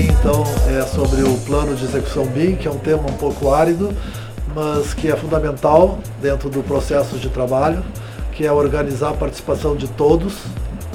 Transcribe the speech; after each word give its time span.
Então, 0.00 0.44
é 0.68 0.82
sobre 0.86 1.22
o 1.22 1.36
plano 1.38 1.74
de 1.74 1.84
execução 1.84 2.24
BIM, 2.24 2.54
que 2.54 2.68
é 2.68 2.70
um 2.70 2.78
tema 2.78 3.02
um 3.02 3.14
pouco 3.14 3.50
árido, 3.50 3.92
mas 4.54 4.94
que 4.94 5.10
é 5.10 5.16
fundamental 5.16 5.98
dentro 6.22 6.48
do 6.48 6.62
processo 6.62 7.16
de 7.16 7.28
trabalho, 7.28 7.84
que 8.32 8.46
é 8.46 8.52
organizar 8.52 9.10
a 9.10 9.14
participação 9.14 9.74
de 9.74 9.88
todos, 9.88 10.34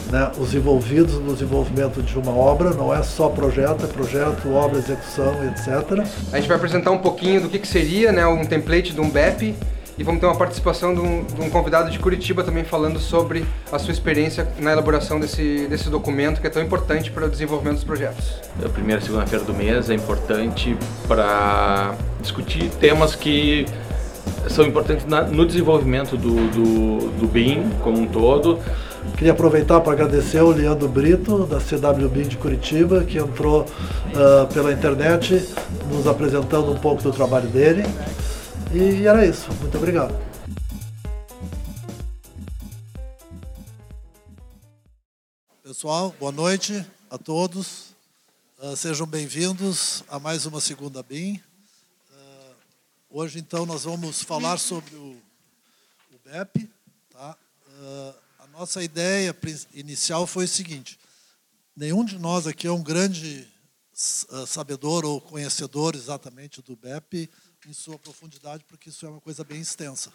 né, 0.09 0.31
os 0.37 0.55
envolvidos 0.55 1.15
no 1.15 1.33
desenvolvimento 1.33 2.01
de 2.01 2.17
uma 2.17 2.31
obra, 2.31 2.69
não 2.69 2.95
é 2.95 3.03
só 3.03 3.27
projeto, 3.27 3.83
é 3.83 3.87
projeto, 3.87 4.53
obra, 4.53 4.79
execução, 4.79 5.33
etc. 5.49 6.07
A 6.31 6.37
gente 6.37 6.47
vai 6.47 6.55
apresentar 6.55 6.91
um 6.91 6.99
pouquinho 6.99 7.41
do 7.41 7.49
que, 7.49 7.59
que 7.59 7.67
seria 7.67 8.09
né, 8.13 8.25
um 8.25 8.45
template 8.45 8.93
de 8.93 9.01
um 9.01 9.09
BEP 9.09 9.53
e 9.97 10.03
vamos 10.03 10.19
ter 10.19 10.25
uma 10.25 10.35
participação 10.35 10.93
de 10.93 10.99
um, 10.99 11.23
de 11.23 11.41
um, 11.41 11.49
convidado 11.49 11.91
de 11.91 11.99
Curitiba 11.99 12.43
também 12.43 12.63
falando 12.63 12.99
sobre 12.99 13.45
a 13.71 13.77
sua 13.77 13.91
experiência 13.91 14.47
na 14.59 14.71
elaboração 14.71 15.19
desse, 15.19 15.67
desse 15.67 15.89
documento 15.89 16.41
que 16.41 16.47
é 16.47 16.49
tão 16.49 16.61
importante 16.61 17.11
para 17.11 17.25
o 17.25 17.29
desenvolvimento 17.29 17.75
dos 17.75 17.83
projetos. 17.83 18.35
A 18.63 18.69
primeira 18.69 19.01
segunda-feira 19.01 19.45
do 19.45 19.53
mês 19.53 19.89
é 19.89 19.93
importante 19.93 20.75
para 21.07 21.95
discutir 22.21 22.69
temas 22.79 23.15
que 23.15 23.65
são 24.49 24.65
importantes 24.65 25.05
na, 25.05 25.21
no 25.23 25.45
desenvolvimento 25.45 26.17
do, 26.17 26.47
do, 26.49 27.11
do 27.19 27.27
BIM 27.27 27.69
como 27.83 27.99
um 27.99 28.07
todo. 28.07 28.59
Queria 29.17 29.33
aproveitar 29.33 29.81
para 29.81 29.93
agradecer 29.93 30.39
ao 30.39 30.49
Leandro 30.49 30.87
Brito, 30.87 31.45
da 31.45 31.59
CWBIM 31.59 32.23
de 32.23 32.37
Curitiba, 32.37 33.03
que 33.03 33.17
entrou 33.17 33.61
uh, 33.61 34.53
pela 34.53 34.71
internet 34.71 35.45
nos 35.91 36.07
apresentando 36.07 36.71
um 36.71 36.77
pouco 36.77 37.03
do 37.03 37.11
trabalho 37.11 37.47
dele. 37.47 37.83
E 38.75 39.05
era 39.05 39.23
isso. 39.23 39.53
Muito 39.61 39.77
obrigado. 39.77 40.15
Pessoal, 45.61 46.15
boa 46.19 46.31
noite 46.31 46.83
a 47.07 47.19
todos. 47.19 47.93
Uh, 48.57 48.75
sejam 48.75 49.05
bem-vindos 49.05 50.03
a 50.07 50.17
mais 50.17 50.47
uma 50.47 50.59
segunda 50.59 51.03
BIM. 51.03 51.39
Uh, 52.09 52.55
hoje, 53.11 53.37
então, 53.37 53.63
nós 53.63 53.83
vamos 53.83 54.23
falar 54.23 54.57
sobre 54.57 54.95
o, 54.95 55.21
o 56.11 56.19
BEP. 56.25 56.67
Tá? 57.11 57.37
Uh, 57.67 58.15
a 58.39 58.47
nossa 58.47 58.83
ideia 58.83 59.37
inicial 59.75 60.25
foi 60.25 60.45
o 60.45 60.47
seguinte: 60.47 60.97
nenhum 61.77 62.03
de 62.03 62.17
nós 62.17 62.47
aqui 62.47 62.65
é 62.65 62.71
um 62.71 62.81
grande 62.81 63.47
sabedor 63.93 65.05
ou 65.05 65.21
conhecedor 65.21 65.93
exatamente 65.93 66.59
do 66.63 66.75
BEP 66.75 67.29
em 67.67 67.73
sua 67.73 67.97
profundidade, 67.97 68.63
porque 68.67 68.89
isso 68.89 69.05
é 69.05 69.09
uma 69.09 69.21
coisa 69.21 69.43
bem 69.43 69.61
extensa. 69.61 70.11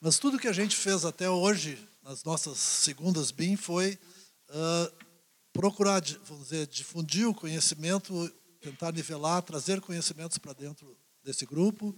Mas 0.00 0.18
tudo 0.18 0.38
que 0.38 0.48
a 0.48 0.52
gente 0.52 0.76
fez 0.76 1.04
até 1.04 1.30
hoje, 1.30 1.78
nas 2.02 2.24
nossas 2.24 2.58
segundas 2.58 3.30
BIM, 3.30 3.56
foi 3.56 3.98
uh, 4.48 4.92
procurar, 5.52 6.02
vamos 6.24 6.44
dizer, 6.44 6.66
difundir 6.66 7.28
o 7.28 7.34
conhecimento, 7.34 8.28
tentar 8.60 8.92
nivelar, 8.92 9.42
trazer 9.42 9.80
conhecimentos 9.80 10.38
para 10.38 10.52
dentro 10.52 10.96
desse 11.22 11.46
grupo, 11.46 11.96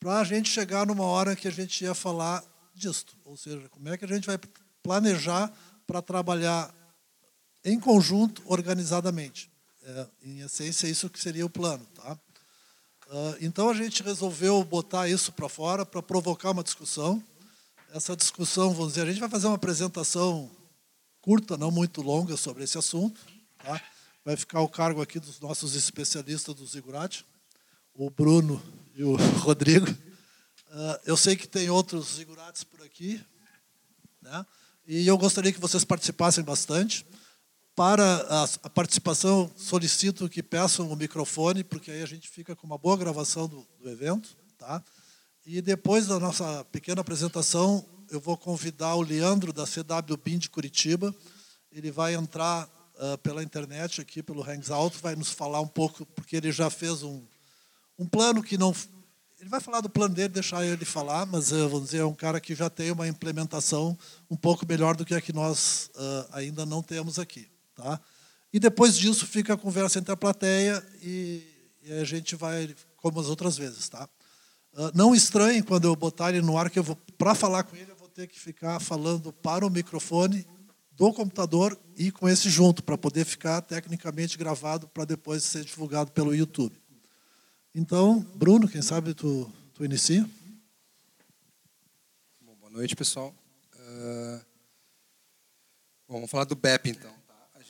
para 0.00 0.18
a 0.18 0.24
gente 0.24 0.48
chegar 0.48 0.86
numa 0.86 1.04
hora 1.04 1.36
que 1.36 1.46
a 1.46 1.52
gente 1.52 1.84
ia 1.84 1.94
falar 1.94 2.44
disto. 2.74 3.16
Ou 3.24 3.36
seja, 3.36 3.68
como 3.68 3.88
é 3.88 3.96
que 3.96 4.04
a 4.04 4.08
gente 4.08 4.26
vai 4.26 4.38
planejar 4.82 5.52
para 5.86 6.02
trabalhar 6.02 6.74
em 7.64 7.80
conjunto, 7.80 8.42
organizadamente. 8.46 9.50
É, 9.82 10.06
em 10.22 10.40
essência, 10.40 10.86
isso 10.86 11.08
que 11.08 11.20
seria 11.20 11.46
o 11.46 11.50
plano. 11.50 11.84
Tá? 11.94 12.18
Ah, 13.16 13.36
então 13.40 13.70
a 13.70 13.74
gente 13.74 14.02
resolveu 14.02 14.64
botar 14.64 15.08
isso 15.08 15.30
para 15.30 15.48
fora 15.48 15.86
para 15.86 16.02
provocar 16.02 16.50
uma 16.50 16.64
discussão. 16.64 17.22
Essa 17.92 18.16
discussão, 18.16 18.74
vamos 18.74 18.94
dizer, 18.94 19.02
a 19.02 19.06
gente 19.06 19.20
vai 19.20 19.28
fazer 19.28 19.46
uma 19.46 19.54
apresentação 19.54 20.50
curta, 21.20 21.56
não 21.56 21.70
muito 21.70 22.02
longa, 22.02 22.36
sobre 22.36 22.64
esse 22.64 22.76
assunto. 22.76 23.20
Tá? 23.62 23.80
Vai 24.24 24.36
ficar 24.36 24.62
o 24.62 24.68
cargo 24.68 25.00
aqui 25.00 25.20
dos 25.20 25.38
nossos 25.38 25.76
especialistas 25.76 26.56
do 26.56 26.66
Zigurati, 26.66 27.24
o 27.94 28.10
Bruno 28.10 28.60
e 28.96 29.04
o 29.04 29.14
Rodrigo. 29.38 29.88
Uh, 29.88 30.98
eu 31.06 31.16
sei 31.16 31.36
que 31.36 31.46
tem 31.46 31.70
outros 31.70 32.16
Zigurates 32.16 32.64
por 32.64 32.82
aqui, 32.82 33.24
né? 34.20 34.44
e 34.88 35.06
eu 35.06 35.16
gostaria 35.16 35.52
que 35.52 35.60
vocês 35.60 35.84
participassem 35.84 36.42
bastante. 36.42 37.06
Para 37.76 38.46
a 38.62 38.70
participação, 38.70 39.50
solicito 39.56 40.28
que 40.28 40.44
peçam 40.44 40.88
o 40.92 40.94
microfone, 40.94 41.64
porque 41.64 41.90
aí 41.90 42.02
a 42.02 42.06
gente 42.06 42.28
fica 42.28 42.54
com 42.54 42.68
uma 42.68 42.78
boa 42.78 42.96
gravação 42.96 43.48
do, 43.48 43.66
do 43.80 43.90
evento. 43.90 44.36
Tá? 44.56 44.80
E 45.44 45.60
depois 45.60 46.06
da 46.06 46.20
nossa 46.20 46.64
pequena 46.70 47.00
apresentação, 47.00 47.84
eu 48.08 48.20
vou 48.20 48.36
convidar 48.36 48.94
o 48.94 49.02
Leandro, 49.02 49.52
da 49.52 49.64
CW 49.64 50.16
BIM 50.22 50.38
de 50.38 50.48
Curitiba. 50.48 51.12
Ele 51.72 51.90
vai 51.90 52.14
entrar 52.14 52.68
uh, 52.94 53.18
pela 53.18 53.42
internet 53.42 54.00
aqui, 54.00 54.22
pelo 54.22 54.48
Hangout, 54.48 54.96
vai 55.02 55.16
nos 55.16 55.30
falar 55.30 55.60
um 55.60 55.66
pouco, 55.66 56.06
porque 56.06 56.36
ele 56.36 56.52
já 56.52 56.70
fez 56.70 57.02
um, 57.02 57.24
um 57.98 58.06
plano 58.06 58.40
que 58.40 58.56
não... 58.56 58.72
Ele 59.40 59.50
vai 59.50 59.60
falar 59.60 59.80
do 59.80 59.90
plano 59.90 60.14
dele, 60.14 60.28
deixar 60.28 60.64
ele 60.64 60.84
falar, 60.84 61.26
mas 61.26 61.50
uh, 61.50 61.68
vamos 61.68 61.86
dizer, 61.86 61.98
é 61.98 62.04
um 62.04 62.14
cara 62.14 62.40
que 62.40 62.54
já 62.54 62.70
tem 62.70 62.92
uma 62.92 63.08
implementação 63.08 63.98
um 64.30 64.36
pouco 64.36 64.64
melhor 64.64 64.94
do 64.94 65.04
que 65.04 65.12
a 65.12 65.20
que 65.20 65.32
nós 65.32 65.90
uh, 65.96 66.28
ainda 66.30 66.64
não 66.64 66.80
temos 66.80 67.18
aqui. 67.18 67.52
Tá? 67.74 68.00
E 68.52 68.60
depois 68.60 68.96
disso 68.96 69.26
fica 69.26 69.54
a 69.54 69.56
conversa 69.56 69.98
entre 69.98 70.12
a 70.12 70.16
plateia 70.16 70.84
e, 71.02 71.42
e 71.82 71.92
a 71.92 72.04
gente 72.04 72.36
vai 72.36 72.74
como 72.96 73.20
as 73.20 73.26
outras 73.26 73.56
vezes. 73.56 73.88
Tá? 73.88 74.08
Uh, 74.72 74.90
não 74.94 75.14
estranhe 75.14 75.62
quando 75.62 75.86
eu 75.86 75.96
botar 75.96 76.30
ele 76.30 76.40
no 76.40 76.56
ar, 76.56 76.70
que 76.70 76.78
eu 76.78 76.84
vou 76.84 76.96
para 77.18 77.34
falar 77.34 77.64
com 77.64 77.76
ele 77.76 77.90
eu 77.90 77.96
vou 77.96 78.08
ter 78.08 78.28
que 78.28 78.38
ficar 78.38 78.78
falando 78.80 79.32
para 79.32 79.66
o 79.66 79.70
microfone 79.70 80.46
do 80.92 81.12
computador 81.12 81.76
e 81.96 82.12
com 82.12 82.28
esse 82.28 82.48
junto, 82.48 82.82
para 82.84 82.96
poder 82.96 83.24
ficar 83.24 83.60
tecnicamente 83.60 84.38
gravado 84.38 84.86
para 84.86 85.04
depois 85.04 85.42
ser 85.42 85.64
divulgado 85.64 86.12
pelo 86.12 86.32
YouTube. 86.32 86.80
Então, 87.74 88.20
Bruno, 88.36 88.68
quem 88.68 88.80
sabe 88.80 89.12
tu, 89.14 89.50
tu 89.72 89.84
inicia? 89.84 90.24
Bom, 92.40 92.54
boa 92.60 92.70
noite, 92.70 92.94
pessoal. 92.94 93.34
Uh... 93.74 94.40
Vamos 96.06 96.30
falar 96.30 96.44
do 96.44 96.54
BEP, 96.54 96.90
então 96.90 97.23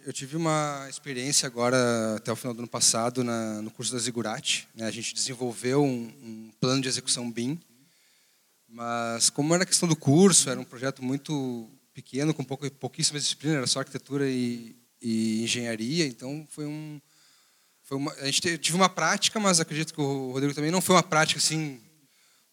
eu 0.04 0.12
tive 0.12 0.36
uma 0.36 0.86
experiência 0.88 1.46
agora, 1.46 2.16
até 2.16 2.30
o 2.30 2.36
final 2.36 2.52
do 2.52 2.58
ano 2.58 2.68
passado, 2.68 3.24
na, 3.24 3.62
no 3.62 3.70
curso 3.70 3.92
da 3.92 3.98
Zigurati. 3.98 4.68
Né? 4.74 4.86
A 4.86 4.90
gente 4.90 5.14
desenvolveu 5.14 5.82
um, 5.82 6.12
um, 6.22 6.50
plano 6.60 6.82
de 6.82 6.88
execução 6.88 7.30
BIM, 7.30 7.58
mas 8.68 9.30
como 9.30 9.54
era 9.54 9.64
questão 9.64 9.88
do 9.88 9.96
curso, 9.96 10.50
era 10.50 10.60
um 10.60 10.64
projeto 10.64 11.02
muito 11.02 11.70
pequeno, 11.94 12.34
com 12.34 12.44
pouco, 12.44 12.70
pouquíssimas 12.72 13.22
disciplinas, 13.22 13.56
era 13.56 13.66
só 13.66 13.78
arquitetura 13.78 14.28
e, 14.28 14.76
e 15.00 15.42
engenharia, 15.42 16.06
então 16.06 16.46
foi 16.50 16.66
um... 16.66 17.00
Foi 17.86 17.98
uma, 17.98 18.12
a 18.14 18.26
gente 18.26 18.56
tive 18.56 18.76
uma 18.76 18.88
prática, 18.88 19.38
mas 19.38 19.60
acredito 19.60 19.92
que 19.92 20.00
o 20.00 20.32
Rodrigo 20.32 20.54
também 20.54 20.70
não 20.70 20.80
foi 20.80 20.96
uma 20.96 21.02
prática 21.02 21.38
assim 21.38 21.78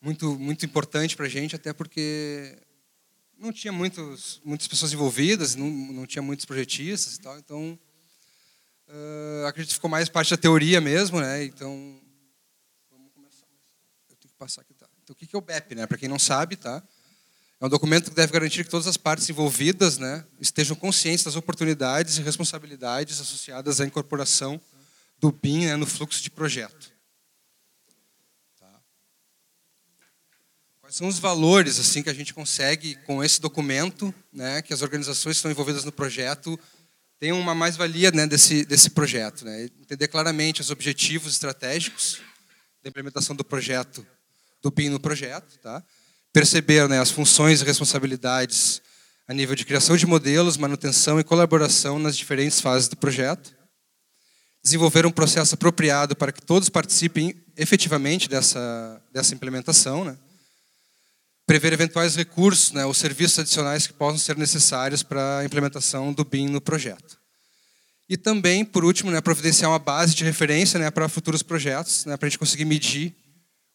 muito 0.01 0.37
muito 0.37 0.65
importante 0.65 1.15
para 1.15 1.25
a 1.25 1.29
gente, 1.29 1.55
até 1.55 1.71
porque 1.71 2.57
não 3.41 3.51
tinha 3.51 3.73
muitos, 3.73 4.39
muitas 4.45 4.67
pessoas 4.67 4.93
envolvidas, 4.93 5.55
não, 5.55 5.67
não 5.67 6.05
tinha 6.05 6.21
muitos 6.21 6.45
projetistas 6.45 7.15
e 7.15 7.21
tal, 7.21 7.37
então 7.39 7.77
uh, 8.87 9.47
acredito 9.47 9.69
que 9.69 9.75
ficou 9.75 9.89
mais 9.89 10.07
parte 10.07 10.29
da 10.29 10.37
teoria 10.37 10.79
mesmo, 10.79 11.19
né? 11.19 11.43
Então 11.43 11.99
vamos 12.91 13.11
começar. 13.11 13.47
Eu 14.09 14.15
tenho 14.15 14.31
que 14.31 14.37
passar 14.37 14.61
aqui, 14.61 14.75
tá? 14.75 14.87
Então 15.03 15.13
o 15.13 15.15
que 15.15 15.35
é 15.35 15.37
o 15.37 15.41
BEP, 15.41 15.73
né? 15.73 15.87
Para 15.87 15.97
quem 15.97 16.07
não 16.07 16.19
sabe, 16.19 16.55
tá? 16.55 16.83
É 17.59 17.65
um 17.65 17.69
documento 17.69 18.11
que 18.11 18.15
deve 18.15 18.31
garantir 18.31 18.63
que 18.63 18.69
todas 18.69 18.85
as 18.85 18.97
partes 18.97 19.27
envolvidas, 19.29 19.99
né, 19.99 20.25
estejam 20.39 20.75
conscientes 20.75 21.23
das 21.23 21.35
oportunidades 21.35 22.17
e 22.17 22.21
responsabilidades 22.23 23.21
associadas 23.21 23.79
à 23.79 23.85
incorporação 23.85 24.59
do 25.19 25.31
BIM 25.31 25.67
né, 25.67 25.75
no 25.75 25.85
fluxo 25.85 26.23
de 26.23 26.31
projeto. 26.31 26.90
Quais 30.91 30.97
são 30.97 31.07
os 31.07 31.19
valores 31.19 31.79
assim 31.79 32.03
que 32.03 32.09
a 32.09 32.13
gente 32.13 32.33
consegue 32.33 32.95
com 33.05 33.23
esse 33.23 33.39
documento, 33.39 34.13
né, 34.33 34.61
que 34.61 34.73
as 34.73 34.81
organizações 34.81 35.35
que 35.35 35.37
estão 35.37 35.49
envolvidas 35.49 35.85
no 35.85 35.91
projeto 35.91 36.59
tenham 37.17 37.39
uma 37.39 37.55
mais-valia 37.55 38.11
né, 38.11 38.27
desse, 38.27 38.65
desse 38.65 38.89
projeto. 38.89 39.45
Né? 39.45 39.69
Entender 39.79 40.09
claramente 40.09 40.59
os 40.59 40.69
objetivos 40.69 41.31
estratégicos 41.31 42.19
da 42.83 42.89
implementação 42.89 43.33
do 43.33 43.45
projeto, 43.45 44.05
do 44.61 44.69
BIM 44.69 44.89
no 44.89 44.99
projeto. 44.99 45.57
Tá? 45.59 45.81
Perceber 46.33 46.89
né, 46.89 46.99
as 46.99 47.09
funções 47.09 47.61
e 47.61 47.63
responsabilidades 47.63 48.81
a 49.29 49.33
nível 49.33 49.55
de 49.55 49.63
criação 49.63 49.95
de 49.95 50.05
modelos, 50.05 50.57
manutenção 50.57 51.21
e 51.21 51.23
colaboração 51.23 51.99
nas 51.99 52.17
diferentes 52.17 52.59
fases 52.59 52.89
do 52.89 52.97
projeto. 52.97 53.55
Desenvolver 54.61 55.05
um 55.05 55.11
processo 55.11 55.55
apropriado 55.55 56.17
para 56.17 56.33
que 56.33 56.41
todos 56.41 56.67
participem 56.67 57.41
efetivamente 57.55 58.27
dessa, 58.27 59.01
dessa 59.13 59.33
implementação. 59.33 60.03
Né? 60.03 60.17
Prever 61.51 61.73
eventuais 61.73 62.15
recursos 62.15 62.71
né, 62.71 62.85
ou 62.85 62.93
serviços 62.93 63.39
adicionais 63.39 63.85
que 63.85 63.91
possam 63.91 64.17
ser 64.17 64.37
necessários 64.37 65.03
para 65.03 65.39
a 65.39 65.43
implementação 65.43 66.13
do 66.13 66.23
BIM 66.23 66.47
no 66.47 66.61
projeto. 66.61 67.19
E 68.07 68.15
também, 68.15 68.63
por 68.63 68.85
último, 68.85 69.11
né, 69.11 69.19
providenciar 69.19 69.69
uma 69.69 69.77
base 69.77 70.15
de 70.15 70.23
referência 70.23 70.79
né, 70.79 70.89
para 70.89 71.09
futuros 71.09 71.43
projetos, 71.43 72.05
né, 72.05 72.15
para 72.15 72.25
a 72.25 72.29
gente 72.29 72.39
conseguir 72.39 72.63
medir 72.63 73.13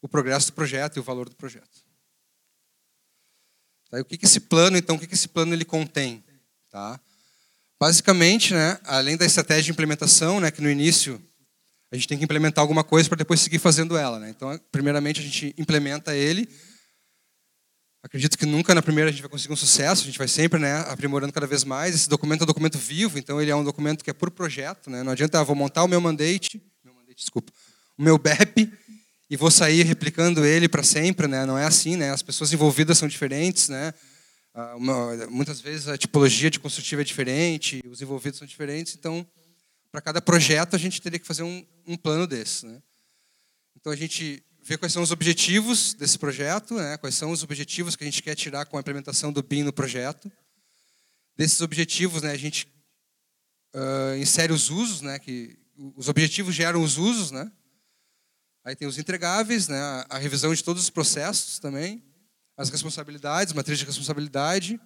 o 0.01 0.07
progresso 0.07 0.47
do 0.47 0.53
projeto 0.53 0.97
e 0.97 0.99
o 0.99 1.03
valor 1.03 1.29
do 1.29 1.35
projeto. 1.35 1.69
Tá, 3.91 4.01
o 4.01 4.05
que, 4.05 4.17
que 4.17 4.25
esse 4.25 4.39
plano, 4.39 4.75
então, 4.75 4.95
o 4.95 4.99
que, 4.99 5.05
que 5.05 5.13
esse 5.13 5.27
plano 5.27 5.53
ele 5.53 5.63
contém? 5.63 6.23
Tá? 6.71 6.99
Basicamente, 7.79 8.55
né, 8.55 8.79
além 8.85 9.15
da 9.15 9.25
estratégia 9.25 9.65
de 9.65 9.71
implementação, 9.71 10.39
né, 10.39 10.49
que 10.49 10.63
no 10.63 10.69
início 10.71 11.21
a 11.91 11.95
gente 11.95 12.07
tem 12.07 12.17
que 12.17 12.23
implementar 12.23 12.63
alguma 12.63 12.83
coisa 12.83 13.07
para 13.07 13.19
depois 13.19 13.39
seguir 13.39 13.59
fazendo 13.59 13.95
ela. 13.95 14.17
Né? 14.17 14.31
Então, 14.31 14.59
primeiramente, 14.71 15.19
a 15.19 15.23
gente 15.23 15.53
implementa 15.59 16.15
ele. 16.15 16.49
Acredito 18.03 18.37
que 18.37 18.45
nunca 18.45 18.75
na 18.75 18.81
primeira 18.81 19.09
a 19.09 19.11
gente 19.11 19.21
vai 19.21 19.29
conseguir 19.29 19.53
um 19.53 19.57
sucesso, 19.57 20.03
a 20.03 20.05
gente 20.05 20.17
vai 20.17 20.27
sempre 20.27 20.59
né, 20.59 20.79
aprimorando 20.87 21.33
cada 21.33 21.47
vez 21.47 21.63
mais. 21.63 21.95
Esse 21.95 22.09
documento 22.09 22.41
é 22.41 22.43
um 22.43 22.47
documento 22.47 22.77
vivo, 22.77 23.17
então 23.17 23.41
ele 23.41 23.51
é 23.51 23.55
um 23.55 23.63
documento 23.63 24.03
que 24.03 24.09
é 24.09 24.13
por 24.13 24.31
projeto. 24.31 24.89
Né? 24.89 25.03
Não 25.03 25.11
adianta, 25.11 25.39
ah, 25.39 25.43
vou 25.43 25.55
montar 25.55 25.83
o 25.83 25.87
meu 25.87 25.99
mandate, 25.99 26.61
meu 26.83 26.93
mandate, 26.93 27.17
desculpa, 27.17 27.51
o 27.97 28.01
meu 28.01 28.17
BEP 28.17 28.71
e 29.29 29.35
vou 29.35 29.51
sair 29.51 29.83
replicando 29.83 30.45
ele 30.45 30.69
para 30.69 30.83
sempre. 30.83 31.27
Né? 31.27 31.45
Não 31.45 31.57
é 31.57 31.65
assim, 31.65 31.97
né? 31.97 32.11
as 32.11 32.21
pessoas 32.21 32.53
envolvidas 32.53 32.97
são 32.97 33.07
diferentes. 33.07 33.67
Né? 33.67 33.93
Ah, 34.53 34.75
uma, 34.75 35.27
muitas 35.27 35.59
vezes 35.59 35.87
a 35.87 35.97
tipologia 35.97 36.49
de 36.49 36.59
construtiva 36.59 37.01
é 37.01 37.05
diferente, 37.05 37.81
os 37.89 38.01
envolvidos 38.01 38.39
são 38.39 38.47
diferentes, 38.47 38.95
então 38.95 39.25
para 39.91 40.01
cada 40.01 40.21
projeto 40.21 40.75
a 40.75 40.79
gente 40.79 41.01
teria 41.01 41.19
que 41.19 41.27
fazer 41.27 41.43
um, 41.43 41.65
um 41.85 41.97
plano 41.97 42.25
desse. 42.25 42.65
Né? 42.65 42.81
Então 43.75 43.91
a 43.91 43.95
gente 43.95 44.43
vê 44.67 44.77
quais 44.77 44.91
são 44.91 45.01
os 45.01 45.11
objetivos 45.11 45.93
desse 45.93 46.19
projeto, 46.19 46.75
né? 46.75 46.97
quais 46.97 47.15
são 47.15 47.31
os 47.31 47.41
objetivos 47.41 47.95
que 47.95 48.03
a 48.03 48.05
gente 48.05 48.21
quer 48.21 48.35
tirar 48.35 48.65
com 48.65 48.75
a 48.75 48.81
implementação 48.81 49.31
do 49.31 49.41
BIM 49.41 49.63
no 49.63 49.71
projeto. 49.71 50.29
Desses 51.37 51.61
objetivos, 51.61 52.21
né, 52.21 52.31
a 52.31 52.37
gente 52.37 52.67
uh, 53.73 54.17
insere 54.17 54.51
os 54.51 54.69
usos, 54.69 55.01
né, 55.01 55.19
que 55.19 55.57
os 55.95 56.09
objetivos 56.09 56.53
geram 56.53 56.83
os 56.83 56.97
usos, 56.97 57.31
né? 57.31 57.49
Aí 58.65 58.75
tem 58.75 58.87
os 58.87 58.97
entregáveis, 58.97 59.69
né, 59.69 59.79
a 60.09 60.17
revisão 60.17 60.53
de 60.53 60.61
todos 60.61 60.83
os 60.83 60.89
processos 60.89 61.59
também, 61.59 62.03
as 62.57 62.69
responsabilidades, 62.69 63.53
matriz 63.53 63.79
de 63.79 63.85
responsabilidade, 63.85 64.81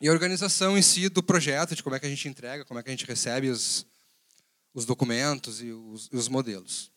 e 0.00 0.06
a 0.06 0.12
organização 0.12 0.78
em 0.78 0.82
si 0.82 1.08
do 1.08 1.22
projeto, 1.22 1.74
de 1.74 1.82
como 1.82 1.96
é 1.96 1.98
que 1.98 2.06
a 2.06 2.10
gente 2.10 2.28
entrega, 2.28 2.64
como 2.64 2.78
é 2.78 2.82
que 2.82 2.90
a 2.90 2.92
gente 2.92 3.06
recebe 3.06 3.48
os, 3.50 3.84
os 4.72 4.84
documentos 4.84 5.60
e 5.60 5.72
os, 5.72 6.08
os 6.12 6.28
modelos. 6.28 6.93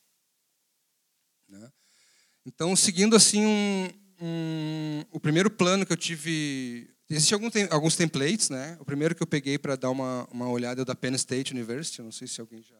Então, 2.47 2.77
seguindo 2.77 3.13
assim 3.13 3.45
um, 3.45 3.89
um, 4.21 5.03
o 5.11 5.19
primeiro 5.19 5.51
plano 5.51 5.85
que 5.85 5.91
eu 5.91 5.97
tive, 5.97 6.89
existem 7.09 7.37
alguns 7.69 7.97
templates, 7.97 8.49
né? 8.49 8.77
O 8.79 8.85
primeiro 8.85 9.13
que 9.13 9.21
eu 9.21 9.27
peguei 9.27 9.57
para 9.57 9.75
dar 9.75 9.89
uma, 9.89 10.25
uma 10.31 10.47
olhada 10.47 10.81
é 10.81 10.85
da 10.85 10.95
Penn 10.95 11.13
State 11.15 11.51
University, 11.51 11.99
eu 11.99 12.05
não 12.05 12.11
sei 12.11 12.25
se 12.25 12.39
alguém 12.39 12.63
já 12.63 12.77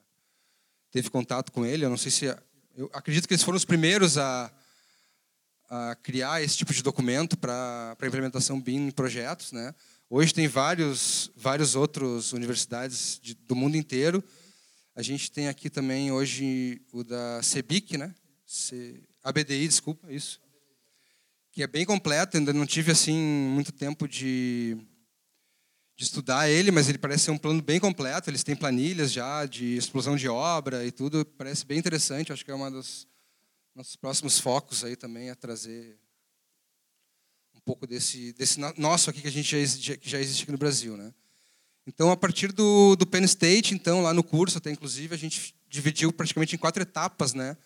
teve 0.90 1.10
contato 1.10 1.52
com 1.52 1.66
ele, 1.66 1.84
eu 1.84 1.90
não 1.90 1.98
sei 1.98 2.10
se 2.10 2.34
eu 2.78 2.90
acredito 2.94 3.28
que 3.28 3.34
eles 3.34 3.44
foram 3.44 3.58
os 3.58 3.66
primeiros 3.66 4.18
a, 4.18 4.50
a 5.70 5.96
criar 5.96 6.42
esse 6.42 6.56
tipo 6.56 6.74
de 6.74 6.81
documento 6.81 7.38
para 7.38 7.94
a 8.00 8.08
implementação 8.08 8.62
BIM 8.62 8.88
em 8.88 8.92
projetos, 8.92 9.52
né? 9.52 9.75
Hoje 10.10 10.34
tem 10.34 10.48
vários, 10.48 11.30
vários 11.36 11.75
outros 11.75 12.31
universidades 12.31 13.20
de, 13.22 13.34
do 13.34 13.54
mundo 13.54 13.75
inteiro. 13.75 14.24
A 14.96 15.02
gente 15.02 15.30
tem 15.30 15.50
aqui 15.50 15.70
também 15.70 16.10
hoje 16.10 16.81
o 16.94 17.04
da 17.04 17.44
CEBIC, 17.44 17.98
né? 17.98 18.16
C, 18.46 19.04
ABDI, 19.29 19.68
desculpa, 19.68 20.12
isso. 20.12 20.39
Que 21.51 21.63
é 21.63 21.68
bem 21.68 21.85
completo, 21.85 22.38
ainda 22.38 22.53
não 22.53 22.65
tive 22.65 22.91
assim 22.91 23.18
muito 23.18 23.71
tempo 23.71 24.07
de, 24.07 24.77
de 25.95 26.03
estudar 26.03 26.50
ele, 26.50 26.71
mas 26.71 26.88
ele 26.88 26.97
parece 26.97 27.25
ser 27.25 27.31
um 27.31 27.38
plano 27.38 27.62
bem 27.62 27.79
completo. 27.79 28.29
Eles 28.29 28.44
têm 28.44 28.56
planilhas 28.56 29.12
já 29.12 29.45
de 29.45 29.75
explosão 29.75 30.15
de 30.15 30.27
obra 30.27 30.85
e 30.85 30.91
tudo. 30.91 31.25
Parece 31.25 31.65
bem 31.65 31.79
interessante. 31.79 32.31
Acho 32.31 32.45
que 32.45 32.51
é 32.51 32.56
uma 32.56 32.69
dos 32.69 33.07
nossos 33.74 33.95
próximos 33.95 34.39
focos 34.39 34.83
aí 34.83 34.95
também 34.95 35.29
a 35.29 35.35
trazer 35.35 36.00
pouco 37.68 37.85
desse, 37.85 38.31
desse 38.31 38.57
nosso 38.77 39.09
aqui 39.09 39.21
que 39.21 39.27
a 39.27 39.31
gente 39.31 39.68
já 39.68 39.97
que 39.97 40.09
já 40.09 40.19
existe 40.19 40.44
aqui 40.44 40.53
no 40.53 40.57
Brasil, 40.57 40.95
né? 40.95 41.13
Então, 41.85 42.09
a 42.12 42.18
partir 42.18 42.53
do, 42.53 42.95
do 42.95 43.06
Penn 43.06 43.25
State, 43.25 43.74
então, 43.74 44.01
lá 44.01 44.13
no 44.13 44.24
curso, 44.24 44.57
até 44.57 44.71
inclusive, 44.71 45.13
a 45.13 45.18
gente 45.18 45.53
dividiu 45.69 46.12
praticamente 46.13 46.56
em 46.56 46.57
quatro 46.57 46.81
etapas, 46.81 47.33
né? 47.33 47.57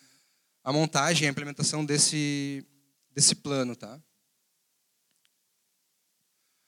A 0.63 0.71
montagem, 0.71 1.27
a 1.27 1.31
implementação 1.31 1.83
desse, 1.83 2.65
desse 3.13 3.35
plano, 3.35 3.75
tá? 3.75 3.99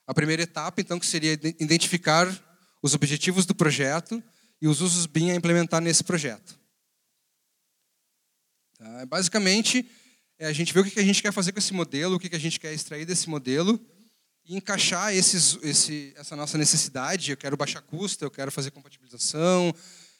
A 0.06 0.14
primeira 0.14 0.42
etapa, 0.44 0.82
então, 0.82 1.00
que 1.00 1.06
seria 1.06 1.34
identificar 1.60 2.28
os 2.82 2.94
objetivos 2.94 3.46
do 3.46 3.56
projeto 3.56 4.22
e 4.62 4.68
os 4.68 4.82
usos 4.82 5.06
BIM 5.06 5.32
a 5.32 5.36
implementar 5.36 5.82
nesse 5.82 6.04
projeto. 6.04 6.60
Tá? 8.78 9.06
Basicamente, 9.06 9.90
é 10.38 10.46
a 10.46 10.54
gente 10.54 10.74
ver 10.74 10.82
o 10.82 10.84
que 10.84 11.00
a 11.00 11.04
gente 11.04 11.22
quer 11.22 11.32
fazer 11.32 11.54
com 11.54 11.60
esse 11.60 11.74
modelo, 11.74 12.16
o 12.16 12.20
que 12.20 12.36
a 12.36 12.40
gente 12.40 12.60
quer 12.60 12.74
extrair 12.74 13.06
desse 13.06 13.30
modelo 13.30 13.80
e 14.46 14.56
encaixar 14.58 15.14
esses, 15.14 15.58
esse, 15.62 16.14
essa 16.18 16.36
nossa 16.36 16.58
necessidade. 16.58 17.32
Eu 17.32 17.38
quero 17.38 17.56
baixar 17.56 17.82
custo, 17.82 18.26
eu 18.26 18.32
quero 18.32 18.52
fazer 18.52 18.72
compatibilização, 18.72 19.74